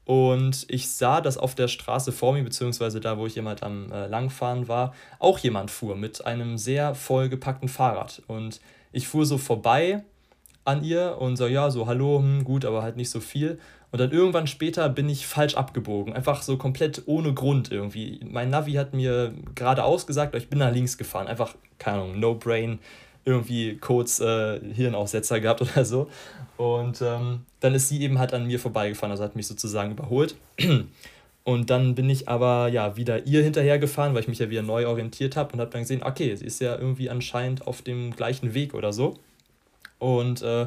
und 0.07 0.67
ich 0.69 0.89
sah, 0.89 1.21
dass 1.21 1.37
auf 1.37 1.57
der 1.57 1.67
Straße 1.67 2.13
vor 2.13 2.33
mir, 2.33 2.45
beziehungsweise 2.45 3.01
da, 3.01 3.19
wo 3.19 3.27
ich 3.27 3.35
jemand 3.35 3.65
am 3.65 3.91
äh, 3.91 4.07
Langfahren 4.07 4.69
war, 4.69 4.95
auch 5.19 5.41
jemand 5.41 5.73
fuhr 5.73 5.97
mit 5.97 6.25
einem 6.25 6.59
sehr 6.59 6.95
vollgepackten 6.95 7.69
Fahrrad. 7.69 8.23
Und 8.29 8.61
ich 8.93 9.09
fuhr 9.09 9.27
so 9.27 9.37
vorbei 9.37 10.05
an 10.65 10.85
ihr 10.85 11.17
und 11.19 11.37
so, 11.37 11.49
ja, 11.49 11.73
so, 11.73 11.89
hallo, 11.89 12.21
hm, 12.21 12.45
gut, 12.45 12.65
aber 12.65 12.85
halt 12.85 12.97
nicht 12.97 13.11
so 13.11 13.19
viel. 13.19 13.59
Und 13.93 14.01
dann 14.01 14.11
irgendwann 14.11 14.47
später 14.47 14.89
bin 14.89 15.09
ich 15.09 15.27
falsch 15.27 15.55
abgebogen. 15.55 16.13
Einfach 16.13 16.43
so 16.43 16.57
komplett 16.57 17.03
ohne 17.07 17.33
Grund 17.33 17.71
irgendwie. 17.71 18.21
Mein 18.29 18.51
Navi 18.51 18.75
hat 18.75 18.95
mir 18.95 19.33
geradeaus 19.55 20.07
gesagt, 20.07 20.35
ich 20.35 20.49
bin 20.49 20.59
nach 20.59 20.73
links 20.73 20.99
gefahren. 20.99 21.29
Einfach, 21.29 21.55
keine 21.79 21.99
Ahnung, 21.99 22.21
no 22.21 22.35
brain, 22.35 22.79
irgendwie 23.25 23.77
kurz 23.77 24.21
äh, 24.21 24.61
Hirnaussetzer 24.75 25.41
gehabt 25.41 25.61
oder 25.63 25.85
so. 25.85 26.09
Und 26.57 27.03
ähm, 27.03 27.41
dann 27.61 27.75
ist 27.75 27.89
sie 27.89 28.01
eben 28.03 28.19
halt 28.19 28.35
an 28.35 28.47
mir 28.47 28.59
vorbeigefahren, 28.59 29.11
also 29.11 29.25
hat 29.25 29.37
mich 29.37 29.47
sozusagen 29.47 29.93
überholt. 29.93 30.37
Und 31.45 31.71
dann 31.71 31.95
bin 31.95 32.11
ich 32.11 32.29
aber 32.29 32.67
ja 32.67 32.97
wieder 32.97 33.25
ihr 33.25 33.41
hinterhergefahren, 33.41 34.15
weil 34.15 34.23
ich 34.23 34.27
mich 34.27 34.41
ja 34.41 34.51
wieder 34.51 34.63
neu 34.63 34.89
orientiert 34.89 35.37
habe 35.37 35.53
und 35.53 35.61
habe 35.61 35.71
dann 35.71 35.83
gesehen, 35.83 36.03
okay, 36.03 36.35
sie 36.35 36.45
ist 36.45 36.61
ja 36.61 36.75
irgendwie 36.75 37.09
anscheinend 37.09 37.69
auf 37.69 37.83
dem 37.83 38.17
gleichen 38.17 38.53
Weg 38.53 38.75
oder 38.75 38.93
so. 38.93 39.15
Und 40.01 40.43
äh, 40.43 40.67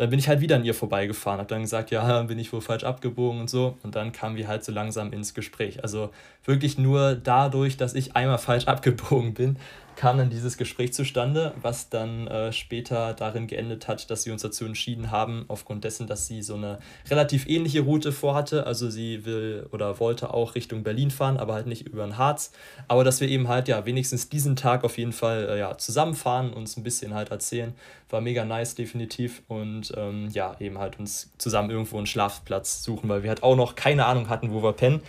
dann 0.00 0.08
bin 0.08 0.18
ich 0.18 0.28
halt 0.28 0.40
wieder 0.40 0.56
an 0.56 0.64
ihr 0.64 0.72
vorbeigefahren, 0.72 1.40
habe 1.40 1.48
dann 1.50 1.60
gesagt, 1.60 1.90
ja, 1.90 2.22
bin 2.22 2.38
ich 2.38 2.54
wohl 2.54 2.62
falsch 2.62 2.84
abgebogen 2.84 3.38
und 3.38 3.50
so. 3.50 3.76
Und 3.82 3.96
dann 3.96 4.12
kamen 4.12 4.34
wir 4.34 4.48
halt 4.48 4.64
so 4.64 4.72
langsam 4.72 5.12
ins 5.12 5.34
Gespräch. 5.34 5.82
Also 5.82 6.08
wirklich 6.46 6.78
nur 6.78 7.16
dadurch, 7.16 7.76
dass 7.76 7.92
ich 7.92 8.16
einmal 8.16 8.38
falsch 8.38 8.64
abgebogen 8.66 9.34
bin, 9.34 9.58
kam 9.96 10.18
dann 10.18 10.30
dieses 10.30 10.56
Gespräch 10.56 10.92
zustande, 10.92 11.54
was 11.60 11.90
dann 11.90 12.26
äh, 12.26 12.52
später 12.52 13.14
darin 13.14 13.46
geendet 13.46 13.88
hat, 13.88 14.10
dass 14.10 14.26
wir 14.26 14.32
uns 14.32 14.42
dazu 14.42 14.64
entschieden 14.64 15.10
haben, 15.10 15.44
aufgrund 15.48 15.84
dessen, 15.84 16.06
dass 16.06 16.26
sie 16.26 16.42
so 16.42 16.54
eine 16.54 16.78
relativ 17.08 17.46
ähnliche 17.46 17.80
Route 17.80 18.12
vorhatte. 18.12 18.66
Also 18.66 18.88
sie 18.88 19.24
will 19.24 19.66
oder 19.72 20.00
wollte 20.00 20.32
auch 20.32 20.54
Richtung 20.54 20.82
Berlin 20.82 21.10
fahren, 21.10 21.36
aber 21.36 21.54
halt 21.54 21.66
nicht 21.66 21.86
über 21.86 22.04
den 22.04 22.16
Harz. 22.16 22.52
Aber 22.88 23.04
dass 23.04 23.20
wir 23.20 23.28
eben 23.28 23.48
halt 23.48 23.68
ja 23.68 23.84
wenigstens 23.84 24.28
diesen 24.28 24.56
Tag 24.56 24.84
auf 24.84 24.96
jeden 24.96 25.12
Fall 25.12 25.48
äh, 25.50 25.58
ja, 25.58 25.76
zusammenfahren, 25.76 26.52
uns 26.52 26.76
ein 26.76 26.82
bisschen 26.82 27.14
halt 27.14 27.30
erzählen. 27.30 27.74
War 28.08 28.20
mega 28.20 28.44
nice, 28.44 28.74
definitiv. 28.74 29.42
Und 29.48 29.92
ähm, 29.96 30.28
ja, 30.32 30.56
eben 30.60 30.78
halt 30.78 30.98
uns 30.98 31.30
zusammen 31.38 31.70
irgendwo 31.70 31.98
einen 31.98 32.06
Schlafplatz 32.06 32.82
suchen, 32.82 33.08
weil 33.08 33.22
wir 33.22 33.28
halt 33.28 33.42
auch 33.42 33.56
noch 33.56 33.74
keine 33.74 34.06
Ahnung 34.06 34.28
hatten, 34.28 34.52
wo 34.52 34.62
wir 34.62 34.72
pennen. 34.72 35.02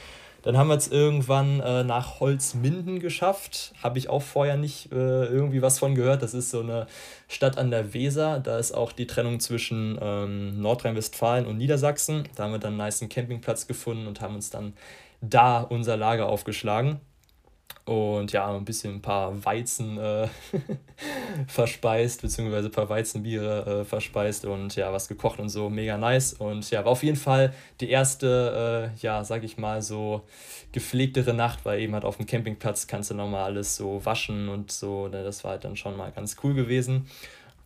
Dann 0.44 0.58
haben 0.58 0.70
wir 0.70 0.76
es 0.76 0.88
irgendwann 0.88 1.60
äh, 1.60 1.84
nach 1.84 2.20
Holzminden 2.20 3.00
geschafft. 3.00 3.74
Habe 3.84 4.00
ich 4.00 4.10
auch 4.10 4.24
vorher 4.24 4.58
nicht 4.58 4.92
äh, 4.92 5.26
irgendwie 5.26 5.62
was 5.62 5.80
von 5.80 5.94
gehört. 5.96 6.24
Das 6.24 6.34
ist 6.34 6.50
so 6.50 6.62
eine 6.62 6.88
Stadt 7.28 7.58
an 7.58 7.70
der 7.70 7.94
Weser. 7.94 8.40
Da 8.40 8.58
ist 8.58 8.72
auch 8.72 8.92
die 8.92 9.08
Trennung 9.08 9.40
zwischen 9.40 10.00
ähm, 10.02 10.62
Nordrhein-Westfalen 10.62 11.46
und 11.46 11.58
Niedersachsen. 11.58 12.24
Da 12.36 12.44
haben 12.44 12.54
wir 12.54 12.60
dann 12.60 12.74
einen 12.74 12.78
nice 12.78 13.06
Campingplatz 13.10 13.68
gefunden 13.68 14.08
und 14.08 14.22
haben 14.22 14.36
uns 14.36 14.50
dann 14.50 14.74
da 15.22 15.62
unser 15.62 15.98
Lager 15.98 16.28
aufgeschlagen 16.28 17.00
und 17.86 18.32
ja, 18.32 18.56
ein 18.56 18.66
bisschen 18.66 18.96
ein 18.96 19.02
paar 19.02 19.44
Weizen 19.44 19.98
äh, 19.98 20.28
verspeist, 21.48 22.22
beziehungsweise 22.22 22.70
ein 22.70 22.72
paar 22.72 22.90
Weizenbiere 22.90 23.82
äh, 23.82 23.86
verspeist 23.86 24.46
und 24.46 24.76
ja, 24.76 24.94
was 24.94 25.08
gekocht 25.08 25.40
und 25.40 25.50
so, 25.50 25.70
mega 25.70 25.98
nice. 25.98 26.34
Und 26.34 26.70
ja, 26.72 26.86
war 26.86 26.92
auf 26.92 27.04
jeden 27.04 27.18
Fall 27.18 27.54
die 27.80 27.90
erste, 27.90 28.92
äh, 28.96 29.02
ja, 29.02 29.24
sag 29.24 29.44
ich 29.44 29.58
mal, 29.58 29.82
so 29.82 30.22
gepflegtere 30.72 31.34
Nacht, 31.34 31.66
weil 31.66 31.82
eben 31.82 31.94
halt 31.94 32.06
auf 32.06 32.18
dem 32.18 32.28
Campingplatz 32.28 32.88
kannst 32.88 33.12
du 33.12 33.16
nochmal 33.16 33.46
alles 33.46 33.76
so 33.76 34.06
waschen 34.06 34.48
und 34.48 34.72
so, 34.72 35.08
ne, 35.08 35.24
das 35.24 35.44
war 35.44 35.52
halt 35.52 35.66
dann 35.66 35.76
schon 35.76 35.98
mal 35.98 36.12
ganz 36.12 36.38
cool 36.44 36.54
gewesen. 36.54 37.08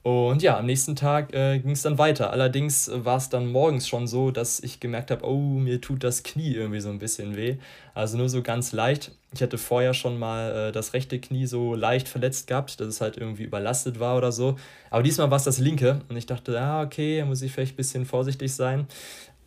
Und 0.05 0.43
ja, 0.43 0.59
am 0.59 0.67
nächsten 0.67 0.95
Tag 0.95 1.33
äh, 1.33 1.57
ging 1.57 1.71
es 1.71 1.81
dann 1.81 1.97
weiter. 1.97 2.29
Allerdings 2.29 2.91
war 2.93 3.17
es 3.17 3.29
dann 3.29 3.51
morgens 3.51 3.87
schon 3.87 4.05
so, 4.05 4.29
dass 4.29 4.59
ich 4.59 4.79
gemerkt 4.79 5.09
habe, 5.09 5.25
oh, 5.27 5.57
mir 5.57 5.81
tut 5.81 6.03
das 6.03 6.21
Knie 6.21 6.53
irgendwie 6.53 6.79
so 6.79 6.89
ein 6.89 6.99
bisschen 6.99 7.35
weh. 7.35 7.55
Also 7.95 8.15
nur 8.15 8.29
so 8.29 8.43
ganz 8.43 8.71
leicht. 8.71 9.13
Ich 9.33 9.41
hatte 9.41 9.57
vorher 9.57 9.95
schon 9.95 10.19
mal 10.19 10.67
äh, 10.67 10.71
das 10.71 10.93
rechte 10.93 11.19
Knie 11.19 11.47
so 11.47 11.73
leicht 11.73 12.07
verletzt 12.07 12.45
gehabt, 12.45 12.79
dass 12.79 12.87
es 12.87 13.01
halt 13.01 13.17
irgendwie 13.17 13.45
überlastet 13.45 13.99
war 13.99 14.15
oder 14.15 14.31
so. 14.31 14.57
Aber 14.91 15.01
diesmal 15.01 15.31
war 15.31 15.37
es 15.37 15.43
das 15.43 15.57
linke 15.57 16.01
und 16.07 16.17
ich 16.17 16.27
dachte, 16.27 16.53
ja, 16.53 16.83
okay, 16.83 17.25
muss 17.25 17.41
ich 17.41 17.51
vielleicht 17.51 17.73
ein 17.73 17.77
bisschen 17.77 18.05
vorsichtig 18.05 18.53
sein. 18.53 18.85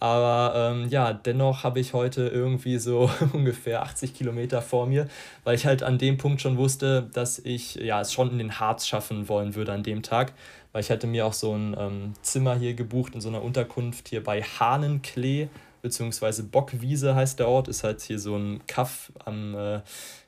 Aber 0.00 0.52
ähm, 0.54 0.88
ja, 0.88 1.12
dennoch 1.12 1.64
habe 1.64 1.80
ich 1.80 1.92
heute 1.92 2.28
irgendwie 2.28 2.78
so 2.78 3.10
ungefähr 3.32 3.82
80 3.82 4.14
Kilometer 4.14 4.62
vor 4.62 4.86
mir, 4.86 5.08
weil 5.44 5.56
ich 5.56 5.66
halt 5.66 5.82
an 5.82 5.98
dem 5.98 6.18
Punkt 6.18 6.40
schon 6.40 6.56
wusste, 6.56 7.08
dass 7.12 7.38
ich 7.40 7.74
ja, 7.76 8.00
es 8.00 8.12
schon 8.12 8.30
in 8.30 8.38
den 8.38 8.60
Harz 8.60 8.86
schaffen 8.86 9.28
wollen 9.28 9.54
würde 9.54 9.72
an 9.72 9.82
dem 9.82 10.02
Tag. 10.02 10.32
Weil 10.72 10.82
ich 10.82 10.90
hatte 10.90 11.06
mir 11.06 11.26
auch 11.26 11.32
so 11.32 11.52
ein 11.52 11.74
ähm, 11.78 12.12
Zimmer 12.22 12.54
hier 12.54 12.74
gebucht 12.74 13.14
in 13.14 13.20
so 13.20 13.28
einer 13.28 13.42
Unterkunft 13.42 14.08
hier 14.08 14.22
bei 14.22 14.42
Hahnenklee, 14.42 15.48
beziehungsweise 15.82 16.44
Bockwiese 16.44 17.14
heißt 17.14 17.38
der 17.40 17.48
Ort, 17.48 17.68
ist 17.68 17.82
halt 17.82 18.00
hier 18.02 18.18
so 18.20 18.36
ein 18.36 18.60
Kaff 18.66 19.10
am, 19.24 19.54
äh, 19.56 19.80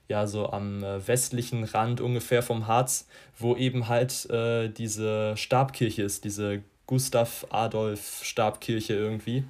ja, 0.08 0.26
so 0.26 0.50
am 0.50 0.82
äh, 0.82 1.06
westlichen 1.06 1.62
Rand 1.62 2.00
ungefähr 2.00 2.42
vom 2.42 2.66
Harz, 2.66 3.06
wo 3.38 3.54
eben 3.54 3.86
halt 3.86 4.28
äh, 4.30 4.68
diese 4.68 5.36
Stabkirche 5.36 6.02
ist, 6.02 6.24
diese 6.24 6.62
Gustav 6.86 7.46
Adolf 7.50 8.20
Stabkirche 8.24 8.94
irgendwie 8.94 9.44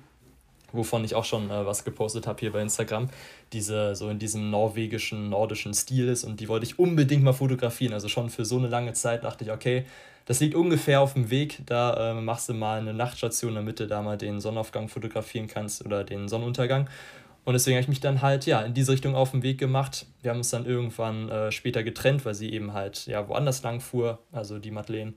wovon 0.72 1.04
ich 1.04 1.14
auch 1.14 1.24
schon 1.24 1.50
äh, 1.50 1.66
was 1.66 1.85
gepostet 1.85 2.26
habe 2.26 2.40
hier 2.40 2.52
bei 2.52 2.62
Instagram, 2.62 3.09
diese 3.52 3.94
so 3.94 4.09
in 4.09 4.18
diesem 4.18 4.50
norwegischen, 4.50 5.30
nordischen 5.30 5.74
Stil 5.74 6.09
ist 6.09 6.24
und 6.24 6.40
die 6.40 6.48
wollte 6.48 6.66
ich 6.66 6.78
unbedingt 6.78 7.22
mal 7.22 7.33
fotografieren. 7.33 7.92
Also 7.92 8.09
schon 8.09 8.30
für 8.30 8.44
so 8.44 8.59
eine 8.59 8.68
lange 8.68 8.92
Zeit 8.92 9.24
dachte 9.24 9.44
ich, 9.44 9.50
okay, 9.50 9.85
das 10.26 10.40
liegt 10.40 10.54
ungefähr 10.54 11.00
auf 11.00 11.14
dem 11.14 11.30
Weg, 11.30 11.59
da 11.66 12.12
äh, 12.12 12.20
machst 12.20 12.48
du 12.48 12.54
mal 12.54 12.78
eine 12.78 12.94
Nachtstation, 12.94 13.54
damit 13.54 13.80
du 13.80 13.87
da 13.87 14.02
mal 14.02 14.16
den 14.16 14.40
Sonnenaufgang 14.40 14.88
fotografieren 14.88 15.48
kannst 15.48 15.85
oder 15.85 16.04
den 16.04 16.28
Sonnenuntergang. 16.28 16.88
Und 17.44 17.54
deswegen 17.54 17.76
habe 17.76 17.83
ich 17.83 17.88
mich 17.88 18.00
dann 18.00 18.22
halt 18.22 18.46
ja 18.46 18.61
in 18.61 18.74
diese 18.74 18.92
Richtung 18.92 19.14
auf 19.14 19.33
den 19.33 19.42
Weg 19.42 19.59
gemacht. 19.59 20.06
Wir 20.22 20.30
haben 20.30 20.38
uns 20.38 20.50
dann 20.50 20.66
irgendwann 20.66 21.28
äh, 21.28 21.50
später 21.50 21.83
getrennt, 21.83 22.24
weil 22.24 22.35
sie 22.35 22.52
eben 22.52 22.74
halt 22.74 23.06
ja 23.06 23.26
woanders 23.28 23.62
lang 23.62 23.80
fuhr, 23.80 24.18
also 24.30 24.59
die 24.59 24.70
Madeleine. 24.70 25.14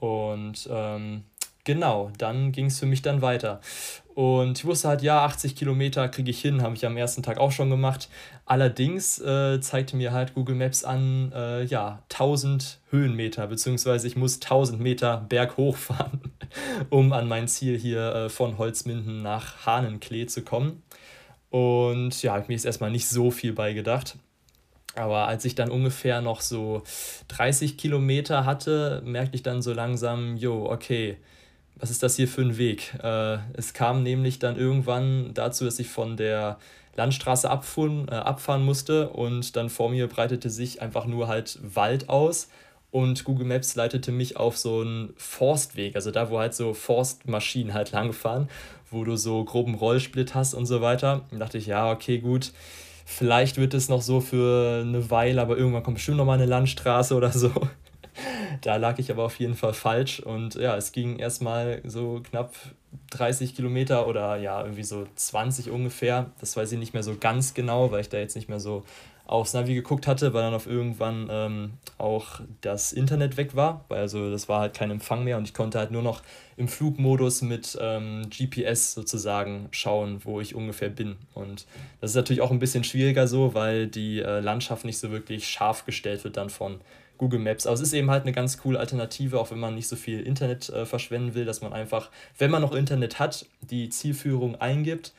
Und 0.00 0.68
ähm, 0.70 1.24
genau, 1.66 2.10
dann 2.16 2.52
ging 2.52 2.66
es 2.66 2.78
für 2.78 2.86
mich 2.86 3.02
dann 3.02 3.20
weiter. 3.20 3.60
Und 4.14 4.56
ich 4.56 4.64
wusste 4.64 4.88
halt, 4.88 5.02
ja, 5.02 5.26
80 5.26 5.54
Kilometer 5.56 6.08
kriege 6.08 6.30
ich 6.30 6.40
hin, 6.40 6.62
habe 6.62 6.74
ich 6.74 6.86
am 6.86 6.96
ersten 6.96 7.22
Tag 7.22 7.36
auch 7.36 7.52
schon 7.52 7.68
gemacht. 7.68 8.08
Allerdings 8.46 9.18
äh, 9.18 9.60
zeigte 9.60 9.94
mir 9.94 10.12
halt 10.12 10.32
Google 10.32 10.54
Maps 10.54 10.84
an, 10.84 11.32
äh, 11.34 11.64
ja, 11.64 12.02
1000 12.10 12.78
Höhenmeter, 12.88 13.46
beziehungsweise 13.48 14.06
ich 14.06 14.16
muss 14.16 14.36
1000 14.36 14.80
Meter 14.80 15.18
berghoch 15.28 15.76
fahren, 15.76 16.20
um 16.88 17.12
an 17.12 17.28
mein 17.28 17.46
Ziel 17.46 17.78
hier 17.78 18.14
äh, 18.14 18.28
von 18.30 18.56
Holzminden 18.56 19.20
nach 19.20 19.66
Hahnenklee 19.66 20.24
zu 20.24 20.40
kommen. 20.42 20.82
Und 21.50 22.22
ja, 22.22 22.32
habe 22.32 22.42
ich 22.42 22.48
mir 22.48 22.54
jetzt 22.54 22.64
erstmal 22.64 22.90
nicht 22.90 23.08
so 23.08 23.30
viel 23.30 23.52
beigedacht. 23.52 24.16
Aber 24.94 25.28
als 25.28 25.44
ich 25.44 25.54
dann 25.54 25.70
ungefähr 25.70 26.22
noch 26.22 26.40
so 26.40 26.82
30 27.28 27.76
Kilometer 27.76 28.46
hatte, 28.46 29.02
merkte 29.04 29.36
ich 29.36 29.42
dann 29.42 29.60
so 29.60 29.74
langsam, 29.74 30.38
jo, 30.38 30.70
okay, 30.70 31.18
was 31.78 31.90
ist 31.90 32.02
das 32.02 32.16
hier 32.16 32.28
für 32.28 32.42
ein 32.42 32.58
Weg? 32.58 32.94
Äh, 33.02 33.38
es 33.54 33.74
kam 33.74 34.02
nämlich 34.02 34.38
dann 34.38 34.56
irgendwann 34.56 35.32
dazu, 35.34 35.64
dass 35.64 35.78
ich 35.78 35.88
von 35.88 36.16
der 36.16 36.58
Landstraße 36.96 37.50
abfuhren, 37.50 38.08
äh, 38.08 38.14
abfahren 38.14 38.64
musste 38.64 39.10
und 39.10 39.56
dann 39.56 39.68
vor 39.68 39.90
mir 39.90 40.08
breitete 40.08 40.50
sich 40.50 40.80
einfach 40.80 41.06
nur 41.06 41.28
halt 41.28 41.58
Wald 41.62 42.08
aus 42.08 42.48
und 42.90 43.24
Google 43.24 43.46
Maps 43.46 43.74
leitete 43.74 44.10
mich 44.10 44.38
auf 44.38 44.56
so 44.56 44.80
einen 44.80 45.12
Forstweg, 45.16 45.96
also 45.96 46.10
da, 46.10 46.30
wo 46.30 46.38
halt 46.38 46.54
so 46.54 46.72
Forstmaschinen 46.72 47.74
halt 47.74 47.92
langfahren, 47.92 48.48
wo 48.90 49.04
du 49.04 49.16
so 49.16 49.44
groben 49.44 49.74
Rollsplit 49.74 50.34
hast 50.34 50.54
und 50.54 50.64
so 50.64 50.80
weiter. 50.80 51.26
Und 51.30 51.40
dachte 51.40 51.58
ich, 51.58 51.66
ja, 51.66 51.90
okay, 51.92 52.18
gut, 52.20 52.52
vielleicht 53.04 53.58
wird 53.58 53.74
es 53.74 53.90
noch 53.90 54.00
so 54.00 54.22
für 54.22 54.80
eine 54.82 55.10
Weile, 55.10 55.42
aber 55.42 55.58
irgendwann 55.58 55.82
kommt 55.82 55.96
bestimmt 55.96 56.16
noch 56.16 56.24
mal 56.24 56.34
eine 56.34 56.46
Landstraße 56.46 57.14
oder 57.14 57.32
so. 57.32 57.50
Da 58.62 58.76
lag 58.76 58.98
ich 58.98 59.10
aber 59.10 59.24
auf 59.24 59.38
jeden 59.38 59.54
Fall 59.54 59.74
falsch 59.74 60.20
und 60.20 60.54
ja, 60.54 60.76
es 60.76 60.92
ging 60.92 61.18
erstmal 61.18 61.82
so 61.84 62.22
knapp 62.28 62.54
30 63.10 63.54
Kilometer 63.54 64.06
oder 64.06 64.36
ja, 64.36 64.62
irgendwie 64.62 64.84
so 64.84 65.06
20 65.14 65.70
ungefähr. 65.70 66.30
Das 66.40 66.56
weiß 66.56 66.72
ich 66.72 66.78
nicht 66.78 66.94
mehr 66.94 67.02
so 67.02 67.16
ganz 67.18 67.54
genau, 67.54 67.90
weil 67.90 68.00
ich 68.00 68.08
da 68.08 68.18
jetzt 68.18 68.36
nicht 68.36 68.48
mehr 68.48 68.60
so 68.60 68.84
aufs 69.26 69.54
Navi 69.54 69.74
geguckt 69.74 70.06
hatte, 70.06 70.32
weil 70.32 70.42
dann 70.42 70.54
auf 70.54 70.66
irgendwann 70.66 71.28
ähm, 71.30 71.72
auch 71.98 72.40
das 72.60 72.92
Internet 72.92 73.36
weg 73.36 73.56
war, 73.56 73.84
weil 73.88 73.98
also 73.98 74.30
das 74.30 74.48
war 74.48 74.60
halt 74.60 74.74
kein 74.74 74.90
Empfang 74.90 75.24
mehr 75.24 75.36
und 75.36 75.44
ich 75.44 75.54
konnte 75.54 75.78
halt 75.78 75.90
nur 75.90 76.02
noch 76.02 76.22
im 76.56 76.68
Flugmodus 76.68 77.42
mit 77.42 77.76
ähm, 77.80 78.22
GPS 78.30 78.94
sozusagen 78.94 79.68
schauen, 79.72 80.20
wo 80.24 80.40
ich 80.40 80.54
ungefähr 80.54 80.90
bin. 80.90 81.16
Und 81.34 81.66
das 82.00 82.12
ist 82.12 82.16
natürlich 82.16 82.40
auch 82.40 82.52
ein 82.52 82.60
bisschen 82.60 82.84
schwieriger 82.84 83.26
so, 83.26 83.52
weil 83.52 83.88
die 83.88 84.20
äh, 84.20 84.40
Landschaft 84.40 84.84
nicht 84.84 84.98
so 84.98 85.10
wirklich 85.10 85.48
scharf 85.48 85.84
gestellt 85.84 86.22
wird 86.22 86.36
dann 86.36 86.48
von 86.48 86.80
Google 87.18 87.40
Maps. 87.40 87.66
Aber 87.66 87.74
es 87.74 87.80
ist 87.80 87.92
eben 87.92 88.10
halt 88.10 88.22
eine 88.22 88.32
ganz 88.32 88.58
coole 88.58 88.78
Alternative, 88.78 89.38
auch 89.40 89.50
wenn 89.50 89.58
man 89.58 89.74
nicht 89.74 89.88
so 89.88 89.96
viel 89.96 90.20
Internet 90.20 90.68
äh, 90.68 90.86
verschwenden 90.86 91.34
will, 91.34 91.44
dass 91.44 91.60
man 91.60 91.72
einfach, 91.72 92.10
wenn 92.38 92.50
man 92.50 92.62
noch 92.62 92.72
Internet 92.72 93.18
hat, 93.18 93.46
die 93.60 93.88
Zielführung 93.88 94.56
eingibt 94.56 95.12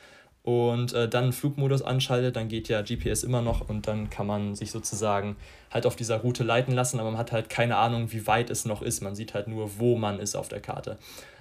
und 0.43 0.93
äh, 0.93 1.09
dann 1.09 1.33
Flugmodus 1.33 1.81
anschaltet, 1.81 2.37
dann 2.37 2.47
geht 2.47 2.69
ja 2.69 2.81
GPS 2.81 3.23
immer 3.23 3.41
noch 3.41 3.67
und 3.67 3.87
dann 3.87 4.09
kann 4.09 4.25
man 4.25 4.55
sich 4.55 4.71
sozusagen 4.71 5.35
halt 5.71 5.85
auf 5.85 5.97
dieser 5.97 6.17
Route 6.17 6.43
leiten 6.43 6.73
lassen, 6.73 6.99
aber 6.99 7.11
man 7.11 7.19
hat 7.19 7.33
halt 7.33 7.49
keine 7.49 7.75
Ahnung, 7.75 8.13
wie 8.13 8.27
weit 8.27 8.49
es 8.49 8.63
noch 8.63 8.81
ist. 8.81 9.01
Man 9.01 9.13
sieht 9.13 9.33
halt 9.33 9.49
nur, 9.49 9.77
wo 9.77 9.97
man 9.97 10.19
ist 10.19 10.35
auf 10.35 10.47
der 10.47 10.61
Karte. 10.61 10.97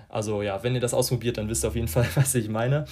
Also 0.08 0.42
ja, 0.42 0.62
wenn 0.62 0.74
ihr 0.74 0.80
das 0.80 0.94
ausprobiert, 0.94 1.38
dann 1.38 1.48
wisst 1.48 1.64
ihr 1.64 1.68
auf 1.68 1.74
jeden 1.74 1.88
Fall, 1.88 2.06
was 2.14 2.34
ich 2.34 2.48
meine. 2.48 2.86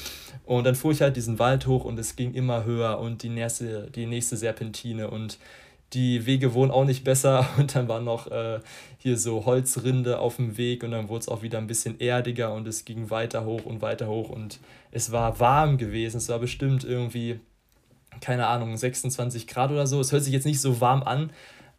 Und 0.44 0.64
dann 0.64 0.74
fuhr 0.74 0.92
ich 0.92 1.02
halt 1.02 1.16
diesen 1.16 1.38
Wald 1.38 1.66
hoch 1.66 1.84
und 1.84 1.98
es 1.98 2.16
ging 2.16 2.34
immer 2.34 2.64
höher 2.64 2.98
und 2.98 3.22
die 3.22 3.28
nächste, 3.28 3.90
die 3.90 4.06
nächste 4.06 4.36
Serpentine 4.36 5.10
und 5.10 5.38
die 5.94 6.26
Wege 6.26 6.54
wurden 6.54 6.70
auch 6.70 6.84
nicht 6.84 7.04
besser 7.04 7.48
und 7.58 7.74
dann 7.74 7.88
war 7.88 8.00
noch 8.00 8.30
äh, 8.30 8.60
hier 8.98 9.16
so 9.16 9.46
Holzrinde 9.46 10.18
auf 10.18 10.36
dem 10.36 10.56
Weg 10.56 10.82
und 10.82 10.90
dann 10.90 11.08
wurde 11.08 11.20
es 11.20 11.28
auch 11.28 11.42
wieder 11.42 11.58
ein 11.58 11.66
bisschen 11.66 12.00
erdiger 12.00 12.52
und 12.52 12.66
es 12.66 12.84
ging 12.84 13.10
weiter 13.10 13.44
hoch 13.44 13.64
und 13.64 13.82
weiter 13.82 14.08
hoch 14.08 14.28
und 14.28 14.58
es 14.90 15.12
war 15.12 15.40
warm 15.40 15.78
gewesen. 15.78 16.18
Es 16.18 16.28
war 16.28 16.38
bestimmt 16.38 16.84
irgendwie, 16.84 17.40
keine 18.20 18.46
Ahnung, 18.46 18.76
26 18.76 19.46
Grad 19.46 19.70
oder 19.70 19.86
so. 19.86 20.00
Es 20.00 20.12
hört 20.12 20.24
sich 20.24 20.32
jetzt 20.32 20.46
nicht 20.46 20.60
so 20.60 20.80
warm 20.80 21.02
an, 21.02 21.30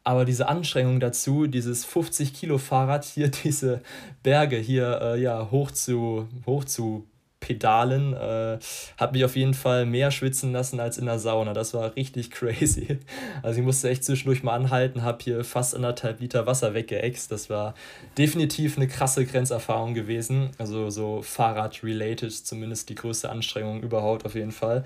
aber 0.04 0.23
diese 0.23 0.47
Anstrengung 0.47 0.99
dazu, 0.99 1.47
dieses 1.47 1.84
50 1.84 2.34
Kilo 2.34 2.58
Fahrrad 2.58 3.04
hier, 3.04 3.28
diese 3.43 3.82
Berge 4.23 4.58
hier 4.58 4.99
äh, 5.01 5.21
ja, 5.21 5.49
hoch, 5.51 5.71
zu, 5.71 6.28
hoch 6.45 6.63
zu 6.63 7.06
pedalen, 7.45 8.13
äh, 8.13 8.58
hat 8.97 9.13
mich 9.13 9.23
auf 9.23 9.36
jeden 9.36 9.53
Fall 9.53 9.86
mehr 9.86 10.10
schwitzen 10.10 10.51
lassen 10.51 10.79
als 10.79 10.97
in 10.97 11.05
der 11.05 11.19
Sauna. 11.19 11.53
Das 11.53 11.75
war 11.75 11.95
richtig 11.95 12.31
crazy. 12.31 12.97
Also 13.43 13.60
ich 13.60 13.65
musste 13.65 13.89
echt 13.89 14.03
zwischendurch 14.03 14.41
mal 14.41 14.55
anhalten, 14.55 15.03
habe 15.03 15.19
hier 15.23 15.43
fast 15.43 15.75
anderthalb 15.75 16.19
Liter 16.21 16.47
Wasser 16.47 16.73
weggeext. 16.73 17.31
Das 17.31 17.49
war 17.51 17.75
definitiv 18.17 18.77
eine 18.77 18.88
krasse 18.88 19.25
Grenzerfahrung 19.25 19.93
gewesen. 19.93 20.49
Also 20.58 20.89
so 20.89 21.21
Fahrrad-related, 21.21 22.31
zumindest 22.31 22.89
die 22.89 22.95
größte 22.95 23.29
Anstrengung 23.29 23.81
überhaupt 23.81 24.25
auf 24.25 24.34
jeden 24.34 24.51
Fall. 24.51 24.84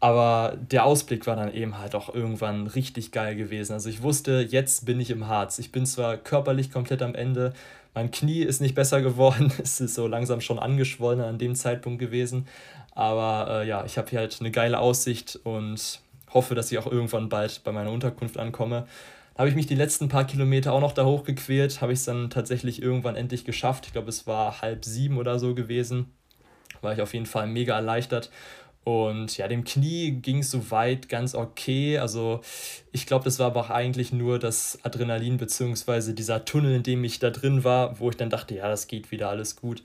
Aber 0.00 0.56
der 0.58 0.86
Ausblick 0.86 1.26
war 1.26 1.36
dann 1.36 1.52
eben 1.52 1.78
halt 1.78 1.94
auch 1.94 2.12
irgendwann 2.12 2.66
richtig 2.66 3.12
geil 3.12 3.36
gewesen. 3.36 3.74
Also 3.74 3.90
ich 3.90 4.02
wusste, 4.02 4.40
jetzt 4.48 4.86
bin 4.86 4.98
ich 4.98 5.10
im 5.10 5.28
Harz. 5.28 5.58
Ich 5.58 5.72
bin 5.72 5.84
zwar 5.84 6.16
körperlich 6.16 6.72
komplett 6.72 7.02
am 7.02 7.14
Ende, 7.14 7.52
mein 7.94 8.10
Knie 8.10 8.42
ist 8.42 8.60
nicht 8.60 8.74
besser 8.74 9.02
geworden, 9.02 9.52
es 9.62 9.80
ist 9.80 9.94
so 9.94 10.06
langsam 10.06 10.40
schon 10.40 10.58
angeschwollen 10.58 11.20
an 11.20 11.38
dem 11.38 11.54
Zeitpunkt 11.54 11.98
gewesen. 11.98 12.46
Aber 12.92 13.62
äh, 13.62 13.68
ja, 13.68 13.84
ich 13.84 13.98
habe 13.98 14.10
hier 14.10 14.18
halt 14.20 14.36
eine 14.40 14.50
geile 14.50 14.78
Aussicht 14.78 15.38
und 15.44 16.00
hoffe, 16.32 16.54
dass 16.54 16.70
ich 16.70 16.78
auch 16.78 16.86
irgendwann 16.86 17.28
bald 17.28 17.62
bei 17.64 17.72
meiner 17.72 17.90
Unterkunft 17.90 18.38
ankomme. 18.38 18.86
Da 19.34 19.40
habe 19.40 19.48
ich 19.48 19.56
mich 19.56 19.66
die 19.66 19.74
letzten 19.74 20.08
paar 20.08 20.26
Kilometer 20.26 20.72
auch 20.72 20.80
noch 20.80 20.92
da 20.92 21.04
hochgequält, 21.04 21.80
habe 21.80 21.92
ich 21.92 22.00
es 22.00 22.04
dann 22.04 22.30
tatsächlich 22.30 22.82
irgendwann 22.82 23.16
endlich 23.16 23.44
geschafft. 23.44 23.86
Ich 23.86 23.92
glaube, 23.92 24.08
es 24.08 24.26
war 24.26 24.60
halb 24.60 24.84
sieben 24.84 25.18
oder 25.18 25.38
so 25.38 25.54
gewesen. 25.54 26.12
War 26.82 26.92
ich 26.92 27.00
auf 27.00 27.14
jeden 27.14 27.26
Fall 27.26 27.46
mega 27.46 27.74
erleichtert. 27.74 28.30
Und 28.82 29.36
ja, 29.36 29.46
dem 29.46 29.64
Knie 29.64 30.12
ging 30.12 30.38
es 30.38 30.50
soweit 30.50 31.08
ganz 31.08 31.34
okay. 31.34 31.98
Also 31.98 32.40
ich 32.92 33.06
glaube, 33.06 33.24
das 33.24 33.38
war 33.38 33.48
aber 33.48 33.60
auch 33.60 33.70
eigentlich 33.70 34.12
nur 34.12 34.38
das 34.38 34.78
Adrenalin 34.82 35.36
beziehungsweise 35.36 36.14
dieser 36.14 36.44
Tunnel, 36.44 36.76
in 36.76 36.82
dem 36.82 37.04
ich 37.04 37.18
da 37.18 37.30
drin 37.30 37.62
war, 37.62 38.00
wo 38.00 38.08
ich 38.08 38.16
dann 38.16 38.30
dachte, 38.30 38.54
ja, 38.54 38.68
das 38.68 38.86
geht 38.86 39.10
wieder 39.10 39.28
alles 39.28 39.56
gut. 39.56 39.82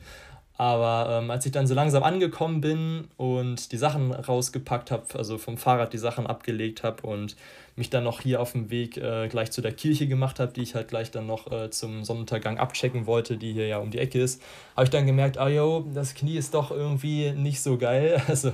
Aber 0.57 1.19
ähm, 1.19 1.31
als 1.31 1.45
ich 1.45 1.51
dann 1.51 1.67
so 1.67 1.73
langsam 1.73 2.03
angekommen 2.03 2.61
bin 2.61 3.09
und 3.17 3.73
die 3.73 3.77
Sachen 3.77 4.13
rausgepackt 4.13 4.89
habe, 4.89 5.03
also 5.15 5.37
vom 5.37 5.57
Fahrrad 5.57 5.91
die 5.91 5.97
Sachen 5.97 6.27
abgelegt 6.27 6.83
habe 6.83 7.05
und 7.05 7.35
mich 7.75 7.89
dann 7.89 8.05
noch 8.05 8.21
hier 8.21 8.39
auf 8.39 8.53
dem 8.53 8.69
Weg 8.69 8.95
äh, 8.95 9.27
gleich 9.27 9.51
zu 9.51 9.61
der 9.61 9.73
Kirche 9.73 10.07
gemacht 10.07 10.39
habe, 10.39 10.53
die 10.53 10.61
ich 10.61 10.73
halt 10.73 10.87
gleich 10.87 11.11
dann 11.11 11.27
noch 11.27 11.51
äh, 11.51 11.69
zum 11.71 12.05
Sonnenuntergang 12.05 12.57
abchecken 12.57 13.05
wollte, 13.05 13.35
die 13.35 13.51
hier 13.51 13.67
ja 13.67 13.79
um 13.79 13.91
die 13.91 13.99
Ecke 13.99 14.21
ist, 14.21 14.41
habe 14.77 14.85
ich 14.85 14.91
dann 14.91 15.05
gemerkt, 15.05 15.37
ah 15.37 15.49
yo, 15.49 15.85
das 15.93 16.13
Knie 16.13 16.37
ist 16.37 16.53
doch 16.53 16.71
irgendwie 16.71 17.31
nicht 17.31 17.61
so 17.61 17.77
geil, 17.77 18.21
also 18.27 18.53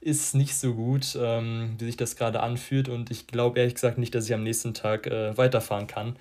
ist 0.00 0.34
nicht 0.34 0.54
so 0.56 0.72
gut, 0.72 1.18
ähm, 1.20 1.74
wie 1.78 1.84
sich 1.84 1.98
das 1.98 2.16
gerade 2.16 2.40
anfühlt. 2.40 2.88
Und 2.88 3.10
ich 3.10 3.26
glaube 3.26 3.58
ehrlich 3.58 3.74
gesagt 3.74 3.98
nicht, 3.98 4.14
dass 4.14 4.24
ich 4.24 4.32
am 4.32 4.42
nächsten 4.42 4.72
Tag 4.72 5.06
äh, 5.06 5.36
weiterfahren 5.36 5.86
kann 5.86 6.16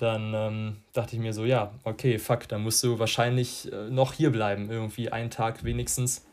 dann 0.00 0.32
ähm, 0.34 0.76
dachte 0.94 1.14
ich 1.14 1.20
mir 1.20 1.34
so, 1.34 1.44
ja, 1.44 1.72
okay, 1.84 2.18
fuck, 2.18 2.48
dann 2.48 2.62
musst 2.62 2.82
du 2.82 2.98
wahrscheinlich 2.98 3.70
äh, 3.70 3.90
noch 3.90 4.14
hier 4.14 4.32
bleiben, 4.32 4.70
irgendwie 4.70 5.12
einen 5.12 5.30
Tag 5.30 5.62
wenigstens. 5.62 6.24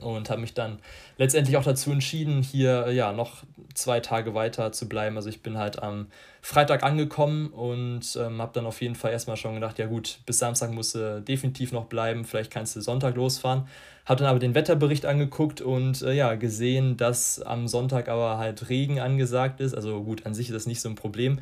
Und 0.00 0.28
habe 0.28 0.42
mich 0.42 0.52
dann 0.52 0.78
letztendlich 1.16 1.56
auch 1.56 1.64
dazu 1.64 1.90
entschieden, 1.90 2.42
hier 2.42 2.86
äh, 2.86 2.94
ja 2.94 3.12
noch 3.12 3.44
zwei 3.74 4.00
Tage 4.00 4.34
weiter 4.34 4.72
zu 4.72 4.88
bleiben. 4.88 5.16
Also 5.16 5.28
ich 5.28 5.42
bin 5.42 5.56
halt 5.58 5.82
am 5.82 6.06
Freitag 6.42 6.82
angekommen 6.82 7.48
und 7.48 8.16
ähm, 8.16 8.40
habe 8.40 8.52
dann 8.54 8.66
auf 8.66 8.80
jeden 8.80 8.94
Fall 8.94 9.12
erstmal 9.12 9.36
schon 9.36 9.54
gedacht, 9.54 9.78
ja 9.78 9.86
gut, 9.86 10.20
bis 10.26 10.38
Samstag 10.38 10.70
musst 10.70 10.94
du 10.94 11.20
definitiv 11.22 11.72
noch 11.72 11.86
bleiben, 11.86 12.24
vielleicht 12.24 12.50
kannst 12.50 12.76
du 12.76 12.80
Sonntag 12.80 13.16
losfahren. 13.16 13.68
Habe 14.04 14.20
dann 14.20 14.28
aber 14.28 14.38
den 14.38 14.54
Wetterbericht 14.54 15.04
angeguckt 15.04 15.60
und 15.60 16.00
äh, 16.02 16.12
ja, 16.12 16.34
gesehen, 16.34 16.96
dass 16.96 17.42
am 17.42 17.66
Sonntag 17.66 18.08
aber 18.08 18.38
halt 18.38 18.68
Regen 18.68 19.00
angesagt 19.00 19.60
ist. 19.60 19.74
Also 19.74 20.02
gut, 20.02 20.24
an 20.26 20.34
sich 20.34 20.48
ist 20.48 20.54
das 20.54 20.66
nicht 20.66 20.80
so 20.80 20.88
ein 20.88 20.94
Problem. 20.94 21.40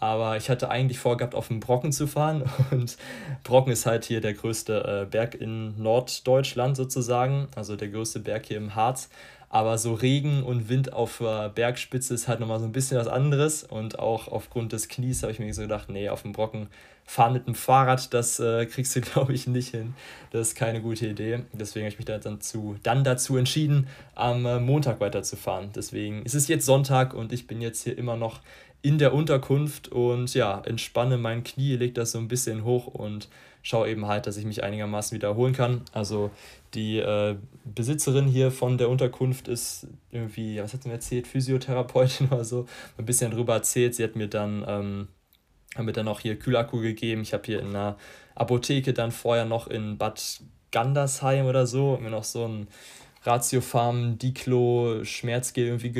Aber 0.00 0.38
ich 0.38 0.48
hatte 0.48 0.70
eigentlich 0.70 0.98
vorgehabt, 0.98 1.34
auf 1.34 1.48
den 1.48 1.60
Brocken 1.60 1.92
zu 1.92 2.06
fahren. 2.06 2.42
Und 2.70 2.96
Brocken 3.44 3.72
ist 3.72 3.86
halt 3.86 4.04
hier 4.04 4.20
der 4.20 4.34
größte 4.34 5.02
äh, 5.02 5.10
Berg 5.10 5.34
in 5.34 5.80
Norddeutschland 5.80 6.76
sozusagen, 6.76 7.48
also 7.54 7.76
der 7.76 7.88
größte 7.88 8.20
Berg 8.20 8.46
hier 8.46 8.56
im 8.56 8.74
Harz. 8.74 9.10
Aber 9.52 9.78
so 9.78 9.94
Regen 9.94 10.44
und 10.44 10.68
Wind 10.68 10.92
auf 10.92 11.18
der 11.18 11.48
Bergspitze 11.48 12.14
ist 12.14 12.28
halt 12.28 12.38
nochmal 12.38 12.60
so 12.60 12.66
ein 12.66 12.72
bisschen 12.72 12.96
was 12.98 13.08
anderes. 13.08 13.64
Und 13.64 13.98
auch 13.98 14.28
aufgrund 14.28 14.72
des 14.72 14.88
Knies 14.88 15.22
habe 15.22 15.32
ich 15.32 15.40
mir 15.40 15.52
so 15.52 15.62
gedacht, 15.62 15.90
nee, 15.90 16.08
auf 16.08 16.22
dem 16.22 16.32
Brocken 16.32 16.68
fahren 17.04 17.32
mit 17.32 17.48
dem 17.48 17.56
Fahrrad, 17.56 18.14
das 18.14 18.38
äh, 18.38 18.64
kriegst 18.66 18.94
du, 18.94 19.00
glaube 19.12 19.32
ich, 19.32 19.48
nicht 19.48 19.70
hin. 19.70 19.94
Das 20.30 20.48
ist 20.48 20.54
keine 20.54 20.80
gute 20.80 21.08
Idee. 21.08 21.40
Deswegen 21.52 21.84
habe 21.84 21.92
ich 21.92 21.98
mich 21.98 22.06
dann, 22.06 22.40
zu, 22.40 22.76
dann 22.84 23.02
dazu 23.02 23.36
entschieden, 23.36 23.88
am 24.14 24.46
äh, 24.46 24.60
Montag 24.60 25.00
weiterzufahren. 25.00 25.70
Deswegen 25.74 26.22
ist 26.22 26.34
es 26.34 26.46
jetzt 26.46 26.64
Sonntag 26.64 27.12
und 27.12 27.32
ich 27.32 27.48
bin 27.48 27.60
jetzt 27.60 27.82
hier 27.82 27.98
immer 27.98 28.16
noch 28.16 28.38
in 28.82 28.98
der 28.98 29.12
Unterkunft 29.12 29.88
und 29.88 30.32
ja, 30.34 30.60
entspanne 30.64 31.18
mein 31.18 31.44
Knie, 31.44 31.76
leg 31.76 31.94
das 31.94 32.12
so 32.12 32.18
ein 32.18 32.28
bisschen 32.28 32.64
hoch 32.64 32.86
und 32.86 33.28
schaue 33.62 33.90
eben 33.90 34.06
halt, 34.06 34.26
dass 34.26 34.36
ich 34.36 34.46
mich 34.46 34.62
einigermaßen 34.62 35.14
wiederholen 35.14 35.52
kann. 35.52 35.82
Also 35.92 36.30
die 36.74 36.98
äh, 36.98 37.36
Besitzerin 37.64 38.26
hier 38.26 38.50
von 38.50 38.78
der 38.78 38.88
Unterkunft 38.88 39.48
ist 39.48 39.86
irgendwie, 40.10 40.62
was 40.62 40.72
hat 40.72 40.82
sie 40.82 40.88
mir 40.88 40.94
erzählt, 40.94 41.26
Physiotherapeutin 41.26 42.28
oder 42.30 42.44
so, 42.44 42.66
ein 42.96 43.04
bisschen 43.04 43.30
drüber 43.30 43.54
erzählt. 43.54 43.94
Sie 43.94 44.04
hat 44.04 44.16
mir 44.16 44.28
dann, 44.28 44.64
ähm, 44.66 45.08
hat 45.74 45.84
mir 45.84 45.92
dann 45.92 46.08
auch 46.08 46.20
hier 46.20 46.38
Kühlakku 46.38 46.80
gegeben. 46.80 47.20
Ich 47.22 47.34
habe 47.34 47.42
hier 47.44 47.60
in 47.60 47.68
einer 47.68 47.96
Apotheke 48.34 48.94
dann 48.94 49.12
vorher 49.12 49.44
noch 49.44 49.66
in 49.66 49.98
Bad 49.98 50.40
Gandersheim 50.72 51.46
oder 51.46 51.66
so, 51.66 51.98
mir 52.00 52.10
noch 52.10 52.24
so 52.24 52.46
ein 52.46 52.68
Ratiofarm 53.24 54.18
Diclo 54.18 55.04
Schmerzgel 55.04 55.66
irgendwie 55.66 55.90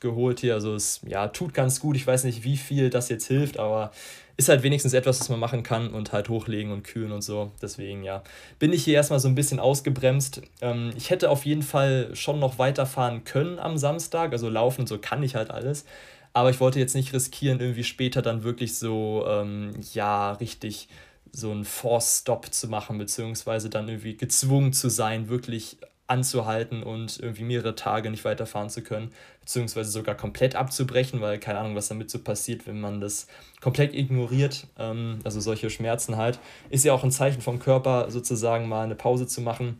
geholt 0.00 0.40
hier. 0.40 0.54
Also 0.54 0.74
es 0.74 1.00
ja, 1.06 1.28
tut 1.28 1.54
ganz 1.54 1.80
gut. 1.80 1.96
Ich 1.96 2.06
weiß 2.06 2.24
nicht, 2.24 2.44
wie 2.44 2.56
viel 2.56 2.90
das 2.90 3.08
jetzt 3.08 3.26
hilft, 3.26 3.58
aber 3.58 3.92
ist 4.36 4.48
halt 4.48 4.62
wenigstens 4.62 4.94
etwas, 4.94 5.20
was 5.20 5.28
man 5.28 5.38
machen 5.38 5.62
kann 5.62 5.92
und 5.92 6.12
halt 6.12 6.30
hochlegen 6.30 6.72
und 6.72 6.82
kühlen 6.82 7.12
und 7.12 7.22
so. 7.22 7.52
Deswegen, 7.60 8.02
ja, 8.02 8.22
bin 8.58 8.72
ich 8.72 8.84
hier 8.84 8.94
erstmal 8.94 9.20
so 9.20 9.28
ein 9.28 9.34
bisschen 9.34 9.60
ausgebremst. 9.60 10.40
Ähm, 10.62 10.92
ich 10.96 11.10
hätte 11.10 11.30
auf 11.30 11.44
jeden 11.44 11.62
Fall 11.62 12.10
schon 12.14 12.38
noch 12.38 12.58
weiterfahren 12.58 13.24
können 13.24 13.58
am 13.58 13.76
Samstag. 13.76 14.32
Also 14.32 14.48
laufen 14.48 14.82
und 14.82 14.86
so 14.86 14.98
kann 14.98 15.22
ich 15.22 15.34
halt 15.34 15.50
alles. 15.50 15.84
Aber 16.32 16.50
ich 16.50 16.60
wollte 16.60 16.78
jetzt 16.78 16.94
nicht 16.94 17.12
riskieren, 17.12 17.60
irgendwie 17.60 17.84
später 17.84 18.22
dann 18.22 18.42
wirklich 18.42 18.76
so, 18.76 19.26
ähm, 19.28 19.72
ja, 19.92 20.32
richtig 20.32 20.88
so 21.32 21.50
einen 21.50 21.64
Force-Stop 21.64 22.52
zu 22.52 22.68
machen, 22.68 22.98
beziehungsweise 22.98 23.68
dann 23.68 23.88
irgendwie 23.88 24.16
gezwungen 24.16 24.72
zu 24.72 24.88
sein, 24.88 25.28
wirklich 25.28 25.78
anzuhalten 26.10 26.82
und 26.82 27.18
irgendwie 27.20 27.44
mehrere 27.44 27.74
Tage 27.74 28.10
nicht 28.10 28.24
weiterfahren 28.24 28.68
zu 28.68 28.82
können, 28.82 29.12
beziehungsweise 29.40 29.90
sogar 29.90 30.16
komplett 30.16 30.56
abzubrechen, 30.56 31.20
weil 31.20 31.38
keine 31.38 31.60
Ahnung, 31.60 31.76
was 31.76 31.88
damit 31.88 32.10
so 32.10 32.18
passiert, 32.18 32.66
wenn 32.66 32.80
man 32.80 33.00
das 33.00 33.26
komplett 33.60 33.94
ignoriert. 33.94 34.66
Ähm, 34.78 35.20
also 35.24 35.40
solche 35.40 35.70
Schmerzen 35.70 36.16
halt. 36.16 36.38
Ist 36.68 36.84
ja 36.84 36.92
auch 36.92 37.04
ein 37.04 37.12
Zeichen 37.12 37.40
vom 37.40 37.58
Körper, 37.58 38.10
sozusagen 38.10 38.68
mal 38.68 38.84
eine 38.84 38.96
Pause 38.96 39.26
zu 39.26 39.40
machen. 39.40 39.78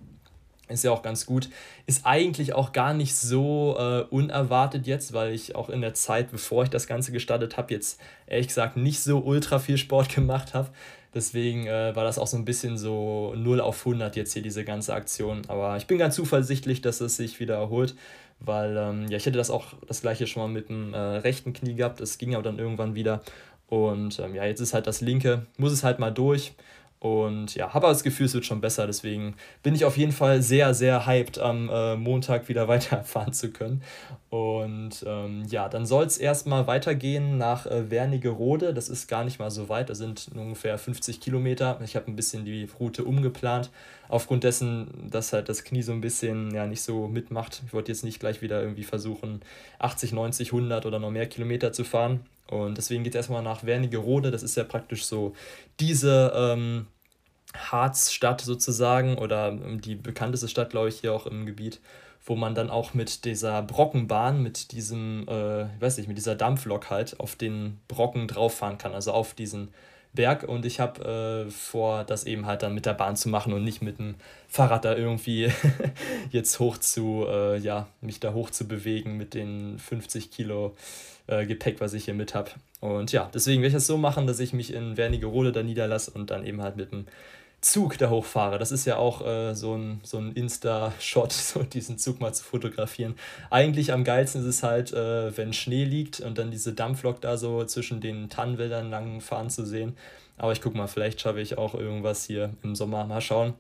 Ist 0.69 0.85
ja 0.85 0.93
auch 0.93 1.03
ganz 1.03 1.27
gut. 1.27 1.49
Ist 1.87 2.07
eigentlich 2.07 2.53
auch 2.53 2.73
gar 2.73 2.95
nicht 2.95 3.17
so 3.17 3.77
äh, 3.77 4.03
unerwartet 4.03 4.87
jetzt, 4.87 5.13
weil 5.13 5.33
ich 5.33 5.57
auch 5.57 5.69
in 5.69 5.81
der 5.81 5.95
Zeit, 5.95 6.31
bevor 6.31 6.63
ich 6.63 6.71
das 6.71 6.87
Ganze 6.87 7.11
gestartet 7.11 7.57
habe, 7.57 7.75
jetzt 7.75 8.01
ehrlich 8.27 8.47
gesagt 8.47 8.77
nicht 8.77 9.01
so 9.01 9.19
ultra 9.19 9.59
viel 9.59 9.79
Sport 9.79 10.09
gemacht 10.15 10.55
habe. 10.55 10.71
Deswegen 11.15 11.67
äh, 11.67 11.95
war 11.97 12.05
das 12.05 12.19
auch 12.19 12.27
so 12.27 12.37
ein 12.37 12.45
bisschen 12.45 12.79
so 12.79 13.35
0 13.37 13.61
auf 13.61 13.85
100 13.85 14.15
jetzt 14.17 14.33
hier 14.33 14.43
diese 14.43 14.65
ganze 14.65 14.95
Aktion. 14.95 15.43
Aber 15.49 15.77
ich 15.77 15.87
bin 15.87 15.99
ganz 15.99 16.15
zuversichtlich, 16.15 16.83
dass 16.83 17.01
es 17.01 17.17
sich 17.17 17.41
wieder 17.41 17.57
erholt, 17.57 17.97
weil 18.39 18.77
ähm, 18.77 19.09
ja, 19.09 19.17
ich 19.17 19.27
hätte 19.27 19.39
das 19.39 19.51
auch 19.51 19.75
das 19.87 20.03
gleiche 20.03 20.27
schon 20.27 20.43
mal 20.43 20.49
mit 20.49 20.69
dem 20.69 20.95
äh, 20.95 20.99
rechten 20.99 21.53
Knie 21.53 21.75
gehabt. 21.75 22.01
Es 22.01 22.19
ging 22.19 22.35
aber 22.35 22.45
dann 22.45 22.59
irgendwann 22.59 22.95
wieder. 22.95 23.23
Und 23.67 24.19
ähm, 24.21 24.35
ja, 24.35 24.45
jetzt 24.45 24.61
ist 24.61 24.75
halt 24.75 24.87
das 24.87 25.01
linke, 25.01 25.47
muss 25.57 25.73
es 25.73 25.85
halt 25.85 25.99
mal 25.99 26.11
durch. 26.11 26.53
Und 27.01 27.55
ja, 27.55 27.73
habe 27.73 27.87
aber 27.87 27.95
das 27.95 28.03
Gefühl, 28.03 28.27
es 28.27 28.35
wird 28.35 28.45
schon 28.45 28.61
besser. 28.61 28.87
Deswegen 28.87 29.35
bin 29.63 29.75
ich 29.75 29.87
auf 29.87 29.97
jeden 29.97 30.13
Fall 30.13 30.43
sehr, 30.43 30.75
sehr 30.75 31.07
hyped, 31.07 31.39
am 31.39 31.71
äh, 31.71 31.97
Montag 31.97 32.49
wieder 32.51 32.69
weiterfahren 32.69 33.33
zu 33.33 33.51
können. 33.51 33.83
Und 34.29 35.03
ähm, 35.07 35.45
ja, 35.49 35.71
dann 35.71 35.87
soll 35.87 36.05
es 36.05 36.19
erstmal 36.19 36.67
weitergehen 36.67 37.39
nach 37.39 37.65
äh, 37.65 37.91
Wernigerode. 37.91 38.75
Das 38.75 38.91
ist 38.91 39.09
gar 39.09 39.25
nicht 39.25 39.39
mal 39.39 39.51
so 39.51 39.71
weit. 39.71 39.89
Das 39.89 39.97
sind 39.97 40.29
ungefähr 40.35 40.77
50 40.77 41.21
Kilometer. 41.21 41.81
Ich 41.83 41.97
habe 41.97 42.07
ein 42.07 42.17
bisschen 42.17 42.45
die 42.45 42.69
Route 42.79 43.05
umgeplant. 43.05 43.71
Aufgrund 44.09 44.45
dessen, 44.45 45.09
dass 45.11 45.33
halt 45.33 45.49
das 45.49 45.65
Knie 45.65 45.83
so 45.83 45.93
ein 45.93 46.03
bisschen 46.03 46.55
ja 46.55 46.67
nicht 46.67 46.83
so 46.83 47.09
mitmacht. 47.09 47.63
Ich 47.67 47.73
wollte 47.73 47.93
jetzt 47.93 48.05
nicht 48.05 48.21
gleich 48.21 48.43
wieder 48.43 48.61
irgendwie 48.61 48.85
versuchen, 48.85 49.41
80, 49.79 50.13
90, 50.13 50.49
100 50.53 50.85
oder 50.85 50.99
noch 50.99 51.11
mehr 51.11 51.27
Kilometer 51.27 51.73
zu 51.73 51.85
fahren. 51.85 52.21
Und 52.51 52.79
deswegen 52.79 53.05
geht 53.05 53.15
es 53.15 53.19
erstmal 53.19 53.43
nach 53.43 53.65
Wernigerode. 53.65 54.31
Das 54.31 54.43
ist 54.43 54.57
ja 54.57 54.65
praktisch 54.65 55.05
so 55.05 55.35
diese 55.79 56.33
ähm, 56.35 56.87
Harzstadt 57.55 58.41
sozusagen 58.41 59.19
oder 59.19 59.49
ähm, 59.49 59.81
die 59.81 59.95
bekannteste 59.95 60.49
Stadt, 60.49 60.71
glaube 60.71 60.89
ich, 60.89 61.01
hier 61.01 61.13
auch 61.13 61.27
im 61.27 61.47
Gebiet. 61.47 61.81
wo 62.23 62.37
man 62.37 62.55
dann 62.55 62.69
auch 62.69 62.93
mit 62.93 63.25
dieser 63.25 63.63
Brockenbahn, 63.63 64.43
mit 64.43 64.73
diesem, 64.73 65.27
äh, 65.27 65.63
ich 65.63 65.81
weiß 65.81 65.97
nicht, 65.97 66.07
mit 66.07 66.19
dieser 66.19 66.35
Dampflok 66.35 66.91
halt 66.91 67.19
auf 67.19 67.35
den 67.35 67.81
Brocken 67.89 68.29
drauf 68.29 68.59
fahren 68.59 68.77
kann, 68.77 68.93
also 68.93 69.13
auf 69.13 69.33
diesen 69.33 69.71
Berg. 70.13 70.45
Und 70.45 70.67
ich 70.67 70.81
habe 70.81 71.47
äh, 71.49 71.51
vor, 71.51 72.05
das 72.05 72.25
eben 72.25 72.45
halt 72.47 72.63
dann 72.63 72.75
mit 72.75 72.85
der 72.85 72.95
Bahn 72.95 73.17
zu 73.17 73.31
machen 73.31 73.53
und 73.55 73.65
nicht 73.65 73.81
mit 73.81 73.99
dem 73.99 74.17
Fahrrad 74.49 74.85
da 74.85 74.95
irgendwie 74.95 75.51
jetzt 76.31 76.59
hoch 76.61 76.77
zu, 76.79 77.27
äh, 77.29 77.57
ja, 77.59 77.89
mich 78.03 78.21
da 78.21 78.35
hoch 78.35 78.51
zu 78.51 78.69
bewegen 78.69 79.17
mit 79.17 79.33
den 79.35 79.79
50 79.79 80.31
Kilo 80.31 80.77
äh, 81.31 81.47
Gepäck, 81.47 81.81
was 81.81 81.93
ich 81.93 82.05
hier 82.05 82.15
mit 82.15 82.35
habe. 82.35 82.51
Und 82.81 83.13
ja, 83.13 83.31
deswegen 83.33 83.63
werde 83.63 83.69
ich 83.69 83.75
das 83.75 83.87
so 83.87 83.97
machen, 83.97 84.27
dass 84.27 84.41
ich 84.41 84.53
mich 84.53 84.73
in 84.73 84.97
Wernigerode 84.97 85.53
da 85.53 85.63
niederlasse 85.63 86.11
und 86.13 86.31
dann 86.31 86.45
eben 86.45 86.63
halt 86.63 86.77
mit 86.77 86.93
dem 86.93 87.07
Zug 87.61 87.99
da 87.99 88.09
hochfahre. 88.09 88.59
Das 88.59 88.73
ist 88.73 88.87
ja 88.87 88.97
auch 88.97 89.27
äh, 89.27 89.55
so 89.55 89.77
ein, 89.77 90.01
so 90.03 90.19
ein 90.19 90.33
Insta-Shot, 90.33 91.33
so 91.33 91.63
diesen 91.63 91.99
Zug 91.99 92.21
mal 92.21 92.33
zu 92.33 92.45
fotografieren. 92.45 93.15
Eigentlich 93.51 93.93
am 93.93 94.05
geilsten 94.05 94.41
ist 94.41 94.47
es 94.47 94.63
halt, 94.63 94.93
äh, 94.93 95.37
wenn 95.37 95.53
Schnee 95.53 95.85
liegt 95.85 96.21
und 96.21 96.39
dann 96.39 96.51
diese 96.51 96.73
Dampflok 96.73 97.21
da 97.21 97.37
so 97.37 97.65
zwischen 97.65 98.01
den 98.01 98.31
Tannenwäldern 98.31 98.91
lang 98.91 99.21
fahren 99.21 99.51
zu 99.51 99.67
sehen. 99.67 99.97
Aber 100.39 100.53
ich 100.53 100.63
guck 100.63 100.75
mal, 100.75 100.87
vielleicht 100.87 101.21
schaffe 101.21 101.41
ich 101.41 101.59
auch 101.59 101.75
irgendwas 101.75 102.25
hier 102.25 102.55
im 102.63 102.75
Sommer. 102.75 103.05
Mal 103.05 103.21
schauen. 103.21 103.55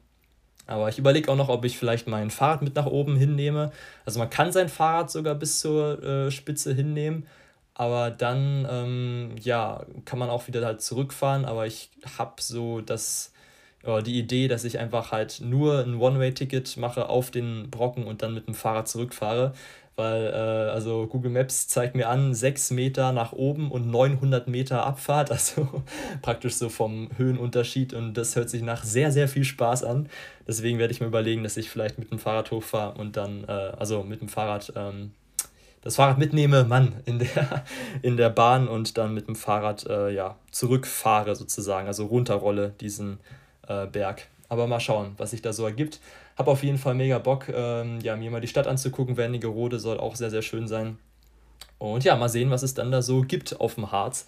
Aber 0.66 0.88
ich 0.88 0.98
überlege 0.98 1.30
auch 1.30 1.36
noch, 1.36 1.48
ob 1.48 1.64
ich 1.64 1.76
vielleicht 1.76 2.06
mein 2.06 2.30
Fahrrad 2.30 2.62
mit 2.62 2.76
nach 2.76 2.86
oben 2.86 3.16
hinnehme. 3.16 3.72
Also 4.06 4.18
man 4.18 4.30
kann 4.30 4.52
sein 4.52 4.68
Fahrrad 4.68 5.10
sogar 5.10 5.34
bis 5.34 5.60
zur 5.60 6.02
äh, 6.02 6.30
Spitze 6.30 6.72
hinnehmen. 6.72 7.26
Aber 7.80 8.10
dann, 8.10 8.68
ähm, 8.70 9.36
ja, 9.40 9.86
kann 10.04 10.18
man 10.18 10.28
auch 10.28 10.46
wieder 10.46 10.62
halt 10.66 10.82
zurückfahren. 10.82 11.46
Aber 11.46 11.66
ich 11.66 11.88
habe 12.18 12.34
so 12.42 12.82
das 12.82 13.32
äh, 13.84 14.02
die 14.02 14.18
Idee, 14.18 14.48
dass 14.48 14.64
ich 14.64 14.78
einfach 14.78 15.12
halt 15.12 15.40
nur 15.42 15.78
ein 15.82 15.94
One-Way-Ticket 15.94 16.76
mache 16.76 17.08
auf 17.08 17.30
den 17.30 17.70
Brocken 17.70 18.04
und 18.04 18.20
dann 18.20 18.34
mit 18.34 18.46
dem 18.48 18.54
Fahrrad 18.54 18.86
zurückfahre. 18.86 19.54
Weil, 19.96 20.26
äh, 20.26 20.70
also 20.70 21.06
Google 21.06 21.30
Maps 21.30 21.68
zeigt 21.68 21.94
mir 21.94 22.10
an, 22.10 22.34
6 22.34 22.70
Meter 22.72 23.12
nach 23.12 23.32
oben 23.32 23.70
und 23.70 23.90
900 23.90 24.46
Meter 24.46 24.84
Abfahrt, 24.84 25.30
also 25.30 25.82
praktisch 26.20 26.56
so 26.56 26.68
vom 26.68 27.08
Höhenunterschied 27.16 27.94
und 27.94 28.12
das 28.12 28.36
hört 28.36 28.50
sich 28.50 28.60
nach 28.60 28.84
sehr, 28.84 29.10
sehr 29.10 29.26
viel 29.26 29.44
Spaß 29.44 29.84
an. 29.84 30.10
Deswegen 30.46 30.78
werde 30.78 30.92
ich 30.92 31.00
mir 31.00 31.06
überlegen, 31.06 31.44
dass 31.44 31.56
ich 31.56 31.70
vielleicht 31.70 31.98
mit 31.98 32.10
dem 32.10 32.18
Fahrrad 32.18 32.50
hochfahre 32.50 32.98
und 32.98 33.16
dann, 33.16 33.44
äh, 33.44 33.52
also 33.52 34.02
mit 34.02 34.20
dem 34.20 34.28
Fahrrad, 34.28 34.70
ähm, 34.76 35.12
das 35.82 35.96
Fahrrad 35.96 36.18
mitnehme, 36.18 36.64
Mann, 36.64 36.96
in 37.06 37.18
der, 37.18 37.64
in 38.02 38.16
der 38.16 38.30
Bahn 38.30 38.68
und 38.68 38.98
dann 38.98 39.14
mit 39.14 39.28
dem 39.28 39.36
Fahrrad, 39.36 39.86
äh, 39.86 40.10
ja, 40.10 40.36
zurückfahre 40.50 41.34
sozusagen, 41.36 41.86
also 41.86 42.06
runterrolle 42.06 42.74
diesen 42.80 43.18
äh, 43.66 43.86
Berg. 43.86 44.28
Aber 44.48 44.66
mal 44.66 44.80
schauen, 44.80 45.12
was 45.16 45.30
sich 45.30 45.42
da 45.42 45.52
so 45.52 45.64
ergibt. 45.64 46.00
Habe 46.36 46.50
auf 46.50 46.62
jeden 46.62 46.78
Fall 46.78 46.94
mega 46.94 47.18
Bock, 47.18 47.48
ähm, 47.48 48.00
ja, 48.02 48.16
mir 48.16 48.30
mal 48.30 48.40
die 48.40 48.48
Stadt 48.48 48.66
anzugucken. 48.66 49.16
Wernigerode 49.16 49.78
soll 49.78 49.98
auch 49.98 50.16
sehr, 50.16 50.30
sehr 50.30 50.42
schön 50.42 50.66
sein. 50.66 50.98
Und 51.78 52.04
ja, 52.04 52.16
mal 52.16 52.28
sehen, 52.28 52.50
was 52.50 52.62
es 52.62 52.74
dann 52.74 52.90
da 52.90 53.00
so 53.00 53.22
gibt 53.22 53.60
auf 53.60 53.76
dem 53.76 53.92
Harz. 53.92 54.26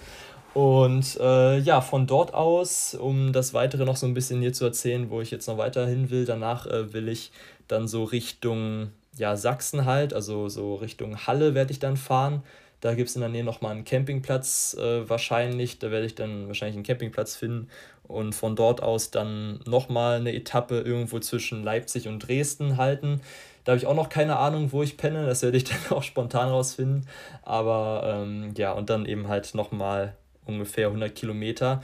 Und 0.54 1.18
äh, 1.20 1.58
ja, 1.58 1.80
von 1.80 2.06
dort 2.06 2.34
aus, 2.34 2.94
um 2.94 3.32
das 3.32 3.54
Weitere 3.54 3.84
noch 3.84 3.96
so 3.96 4.06
ein 4.06 4.14
bisschen 4.14 4.40
hier 4.40 4.52
zu 4.52 4.64
erzählen, 4.64 5.10
wo 5.10 5.20
ich 5.20 5.30
jetzt 5.30 5.46
noch 5.48 5.58
weiter 5.58 5.86
hin 5.86 6.10
will, 6.10 6.24
danach 6.24 6.66
äh, 6.66 6.92
will 6.92 7.08
ich 7.08 7.32
dann 7.68 7.88
so 7.88 8.04
Richtung 8.04 8.90
ja, 9.16 9.36
Sachsen 9.36 9.84
halt, 9.84 10.14
also 10.14 10.48
so 10.48 10.74
Richtung 10.76 11.26
Halle 11.26 11.54
werde 11.54 11.72
ich 11.72 11.78
dann 11.78 11.96
fahren. 11.96 12.42
Da 12.80 12.94
gibt 12.94 13.08
es 13.10 13.14
in 13.14 13.20
der 13.20 13.30
Nähe 13.30 13.44
nochmal 13.44 13.72
einen 13.72 13.84
Campingplatz 13.84 14.76
äh, 14.78 15.08
wahrscheinlich. 15.08 15.78
Da 15.78 15.90
werde 15.90 16.06
ich 16.06 16.16
dann 16.16 16.48
wahrscheinlich 16.48 16.74
einen 16.74 16.84
Campingplatz 16.84 17.36
finden 17.36 17.68
und 18.02 18.34
von 18.34 18.56
dort 18.56 18.82
aus 18.82 19.12
dann 19.12 19.60
nochmal 19.66 20.16
eine 20.16 20.34
Etappe 20.34 20.80
irgendwo 20.80 21.20
zwischen 21.20 21.62
Leipzig 21.62 22.08
und 22.08 22.26
Dresden 22.26 22.78
halten. 22.78 23.20
Da 23.64 23.72
habe 23.72 23.78
ich 23.78 23.86
auch 23.86 23.94
noch 23.94 24.08
keine 24.08 24.36
Ahnung, 24.36 24.72
wo 24.72 24.82
ich 24.82 24.96
penne. 24.96 25.26
Das 25.26 25.42
werde 25.42 25.58
ich 25.58 25.64
dann 25.88 25.96
auch 25.96 26.02
spontan 26.02 26.48
rausfinden. 26.48 27.06
Aber 27.42 28.02
ähm, 28.04 28.52
ja, 28.56 28.72
und 28.72 28.90
dann 28.90 29.06
eben 29.06 29.28
halt 29.28 29.54
nochmal 29.54 30.16
ungefähr 30.44 30.88
100 30.88 31.14
Kilometer. 31.14 31.82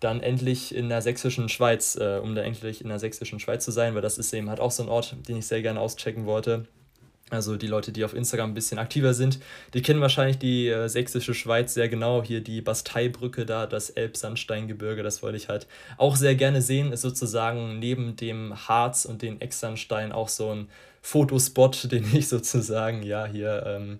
Dann 0.00 0.20
endlich 0.20 0.74
in 0.74 0.88
der 0.88 1.02
sächsischen 1.02 1.48
Schweiz, 1.48 1.96
äh, 1.96 2.20
um 2.22 2.34
da 2.34 2.42
endlich 2.42 2.80
in 2.82 2.88
der 2.88 2.98
sächsischen 2.98 3.40
Schweiz 3.40 3.64
zu 3.64 3.70
sein, 3.70 3.94
weil 3.94 4.02
das 4.02 4.18
ist 4.18 4.32
eben 4.32 4.50
halt 4.50 4.60
auch 4.60 4.70
so 4.70 4.82
ein 4.82 4.88
Ort, 4.88 5.16
den 5.28 5.38
ich 5.38 5.46
sehr 5.46 5.62
gerne 5.62 5.80
auschecken 5.80 6.26
wollte. 6.26 6.66
Also 7.30 7.56
die 7.56 7.66
Leute, 7.66 7.90
die 7.90 8.04
auf 8.04 8.14
Instagram 8.14 8.50
ein 8.50 8.54
bisschen 8.54 8.78
aktiver 8.78 9.14
sind, 9.14 9.40
die 9.72 9.80
kennen 9.80 10.00
wahrscheinlich 10.00 10.38
die 10.38 10.68
äh, 10.68 10.88
sächsische 10.88 11.32
Schweiz 11.32 11.72
sehr 11.72 11.88
genau. 11.88 12.22
Hier 12.22 12.42
die 12.42 12.60
Basteibrücke 12.60 13.46
da, 13.46 13.66
das 13.66 13.90
Elbsandsteingebirge, 13.90 15.02
das 15.02 15.22
wollte 15.22 15.38
ich 15.38 15.48
halt 15.48 15.66
auch 15.96 16.16
sehr 16.16 16.34
gerne 16.34 16.60
sehen. 16.60 16.92
Ist 16.92 17.00
sozusagen 17.00 17.78
neben 17.78 18.16
dem 18.16 18.68
Harz 18.68 19.06
und 19.06 19.22
den 19.22 19.40
Exsandstein 19.40 20.12
auch 20.12 20.28
so 20.28 20.50
ein 20.50 20.68
Fotospot, 21.00 21.90
den 21.92 22.04
ich 22.14 22.28
sozusagen 22.28 23.02
ja 23.02 23.24
hier 23.24 23.64
ähm, 23.66 23.98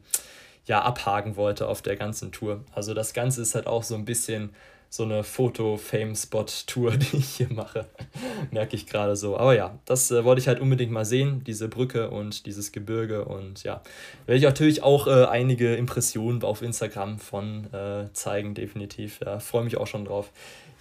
ja 0.66 0.82
abhaken 0.82 1.36
wollte 1.36 1.68
auf 1.68 1.82
der 1.82 1.96
ganzen 1.96 2.32
Tour. 2.32 2.64
Also 2.72 2.94
das 2.94 3.12
Ganze 3.12 3.42
ist 3.42 3.54
halt 3.54 3.66
auch 3.66 3.82
so 3.82 3.94
ein 3.94 4.04
bisschen 4.04 4.50
so 4.94 5.02
eine 5.02 5.24
Foto-Fame-Spot-Tour, 5.24 6.92
die 6.96 7.16
ich 7.16 7.36
hier 7.36 7.52
mache. 7.52 7.86
Merke 8.52 8.76
ich 8.76 8.86
gerade 8.86 9.16
so. 9.16 9.36
Aber 9.36 9.54
ja, 9.54 9.76
das 9.86 10.10
äh, 10.12 10.24
wollte 10.24 10.40
ich 10.40 10.46
halt 10.46 10.60
unbedingt 10.60 10.92
mal 10.92 11.04
sehen, 11.04 11.42
diese 11.44 11.68
Brücke 11.68 12.10
und 12.10 12.46
dieses 12.46 12.70
Gebirge. 12.70 13.24
Und 13.24 13.64
ja, 13.64 13.82
werde 14.26 14.38
ich 14.38 14.44
natürlich 14.44 14.84
auch 14.84 15.08
äh, 15.08 15.24
einige 15.24 15.74
Impressionen 15.74 16.44
auf 16.44 16.62
Instagram 16.62 17.18
von 17.18 17.72
äh, 17.74 18.12
zeigen, 18.12 18.54
definitiv. 18.54 19.18
Ja, 19.24 19.40
freue 19.40 19.64
mich 19.64 19.76
auch 19.78 19.88
schon 19.88 20.04
drauf. 20.04 20.30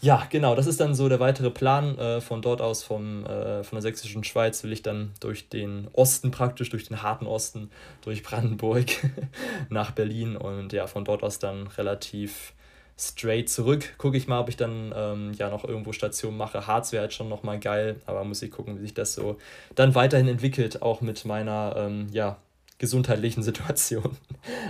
Ja, 0.04 0.28
genau, 0.30 0.54
das 0.54 0.68
ist 0.68 0.82
dann 0.82 0.96
so 0.96 1.08
der 1.08 1.22
weitere 1.22 1.50
Plan. 1.50 1.98
Äh, 1.98 2.20
von 2.20 2.42
dort 2.42 2.62
aus, 2.62 2.84
vom, 2.84 3.26
äh, 3.26 3.63
von 3.63 3.78
der 3.78 3.82
sächsischen 3.82 4.26
Schweiz, 4.26 4.62
will 4.62 4.74
ich 4.74 4.82
dann 4.82 5.13
durch 5.22 5.48
den 5.48 5.88
Osten 5.94 6.30
praktisch, 6.30 6.70
durch 6.70 6.86
den 6.86 7.02
harten 7.02 7.26
Osten, 7.26 7.72
durch 8.02 8.22
Brandenburg 8.22 8.88
nach 9.70 9.92
Berlin 9.92 10.36
und 10.36 10.74
ja, 10.74 10.88
von 10.88 11.06
dort 11.06 11.24
aus 11.24 11.39
dann 11.39 11.68
relativ 11.68 12.52
straight 12.98 13.50
zurück. 13.50 13.94
Gucke 13.98 14.18
ich 14.18 14.28
mal, 14.28 14.42
ob 14.42 14.50
ich 14.50 14.58
dann 14.58 14.94
ähm, 14.94 15.32
ja 15.38 15.50
noch 15.50 15.63
irgendwo 15.63 15.94
Station 15.94 16.36
mache. 16.36 16.68
Harz 16.68 16.92
wäre 16.92 17.04
halt 17.04 17.13
schon 17.13 17.30
nochmal 17.30 17.62
geil, 17.62 18.02
aber 18.06 18.26
muss 18.26 18.42
ich 18.42 18.52
gucken, 18.52 18.76
wie 18.76 18.82
sich 18.82 18.94
das 18.94 19.13
so 19.13 19.38
dann 19.76 19.96
weiterhin 19.96 20.28
entwickelt, 20.28 20.82
auch 20.82 21.00
mit 21.00 21.24
meiner 21.24 21.76
ähm, 21.78 22.08
ja, 22.12 22.39
gesundheitlichen 22.84 23.43
Situation. 23.50 24.17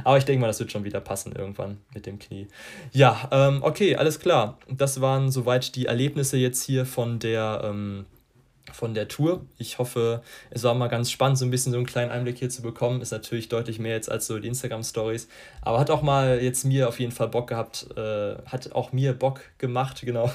aber 0.03 0.19
ich 0.19 0.23
denke 0.25 0.39
mal, 0.41 0.47
das 0.47 0.59
wird 0.59 0.71
schon 0.71 0.83
wieder 0.83 1.01
passen 1.01 1.33
irgendwann 1.35 1.79
mit 1.95 2.05
dem 2.05 2.19
Knie. 2.19 2.47
Ja, 2.91 3.27
ähm, 3.31 3.63
okay, 3.63 3.95
alles 3.95 4.19
klar. 4.19 4.59
Das 4.69 5.01
waren 5.01 5.31
soweit 5.31 5.75
die 5.75 5.87
Erlebnisse 5.87 6.37
jetzt 6.37 6.63
hier 6.63 6.85
von 6.85 7.17
der 7.17 7.61
ähm, 7.63 8.05
von 8.73 8.93
der 8.93 9.07
Tour. 9.07 9.45
Ich 9.57 9.79
hoffe, 9.79 10.21
es 10.49 10.63
war 10.63 10.73
mal 10.73 10.87
ganz 10.87 11.11
spannend, 11.11 11.37
so 11.37 11.45
ein 11.45 11.51
bisschen 11.51 11.71
so 11.71 11.77
einen 11.77 11.85
kleinen 11.85 12.11
Einblick 12.11 12.37
hier 12.37 12.49
zu 12.49 12.61
bekommen. 12.61 13.01
Ist 13.01 13.11
natürlich 13.11 13.49
deutlich 13.49 13.79
mehr 13.79 13.93
jetzt 13.93 14.11
als 14.11 14.27
so 14.27 14.39
die 14.39 14.47
Instagram-Stories. 14.47 15.27
Aber 15.61 15.79
hat 15.79 15.89
auch 15.89 16.01
mal 16.01 16.41
jetzt 16.41 16.65
mir 16.65 16.89
auf 16.89 16.99
jeden 16.99 17.11
Fall 17.11 17.27
Bock 17.27 17.47
gehabt, 17.47 17.87
äh, 17.95 18.35
hat 18.45 18.71
auch 18.73 18.91
mir 18.91 19.13
Bock 19.13 19.41
gemacht, 19.57 20.01
genau, 20.05 20.31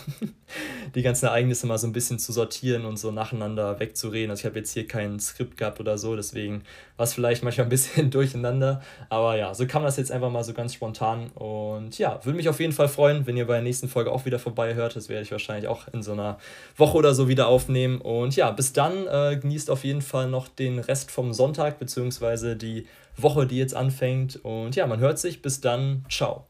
die 0.94 1.02
ganzen 1.02 1.26
Ereignisse 1.26 1.66
mal 1.66 1.78
so 1.78 1.86
ein 1.86 1.92
bisschen 1.92 2.18
zu 2.18 2.32
sortieren 2.32 2.84
und 2.84 2.98
so 2.98 3.10
nacheinander 3.10 3.78
wegzureden. 3.80 4.30
Also 4.30 4.42
ich 4.42 4.46
habe 4.46 4.58
jetzt 4.58 4.72
hier 4.72 4.86
kein 4.86 5.20
Skript 5.20 5.56
gehabt 5.56 5.80
oder 5.80 5.98
so, 5.98 6.16
deswegen 6.16 6.62
war 6.96 7.04
es 7.04 7.14
vielleicht 7.14 7.42
manchmal 7.42 7.66
ein 7.66 7.70
bisschen 7.70 8.10
durcheinander. 8.12 8.82
Aber 9.08 9.36
ja, 9.36 9.54
so 9.54 9.66
kam 9.66 9.82
das 9.82 9.96
jetzt 9.96 10.12
einfach 10.12 10.30
mal 10.30 10.44
so 10.44 10.52
ganz 10.52 10.74
spontan. 10.74 11.28
Und 11.34 11.98
ja, 11.98 12.20
würde 12.24 12.36
mich 12.36 12.48
auf 12.48 12.60
jeden 12.60 12.72
Fall 12.72 12.88
freuen, 12.88 13.26
wenn 13.26 13.36
ihr 13.36 13.46
bei 13.46 13.54
der 13.54 13.62
nächsten 13.62 13.88
Folge 13.88 14.10
auch 14.10 14.24
wieder 14.24 14.38
vorbei 14.38 14.74
hört. 14.74 14.96
Das 14.96 15.08
werde 15.08 15.22
ich 15.22 15.32
wahrscheinlich 15.32 15.68
auch 15.68 15.88
in 15.92 16.02
so 16.02 16.12
einer 16.12 16.38
Woche 16.76 16.96
oder 16.96 17.14
so 17.14 17.28
wieder 17.28 17.48
aufnehmen. 17.48 18.00
Und 18.28 18.36
ja, 18.36 18.50
bis 18.50 18.74
dann 18.74 19.06
äh, 19.06 19.38
genießt 19.40 19.70
auf 19.70 19.84
jeden 19.84 20.02
Fall 20.02 20.28
noch 20.28 20.48
den 20.48 20.80
Rest 20.80 21.10
vom 21.10 21.32
Sonntag, 21.32 21.78
beziehungsweise 21.78 22.56
die 22.56 22.86
Woche, 23.16 23.46
die 23.46 23.56
jetzt 23.56 23.74
anfängt. 23.74 24.44
Und 24.44 24.76
ja, 24.76 24.86
man 24.86 25.00
hört 25.00 25.18
sich. 25.18 25.40
Bis 25.40 25.62
dann. 25.62 26.04
Ciao. 26.10 26.46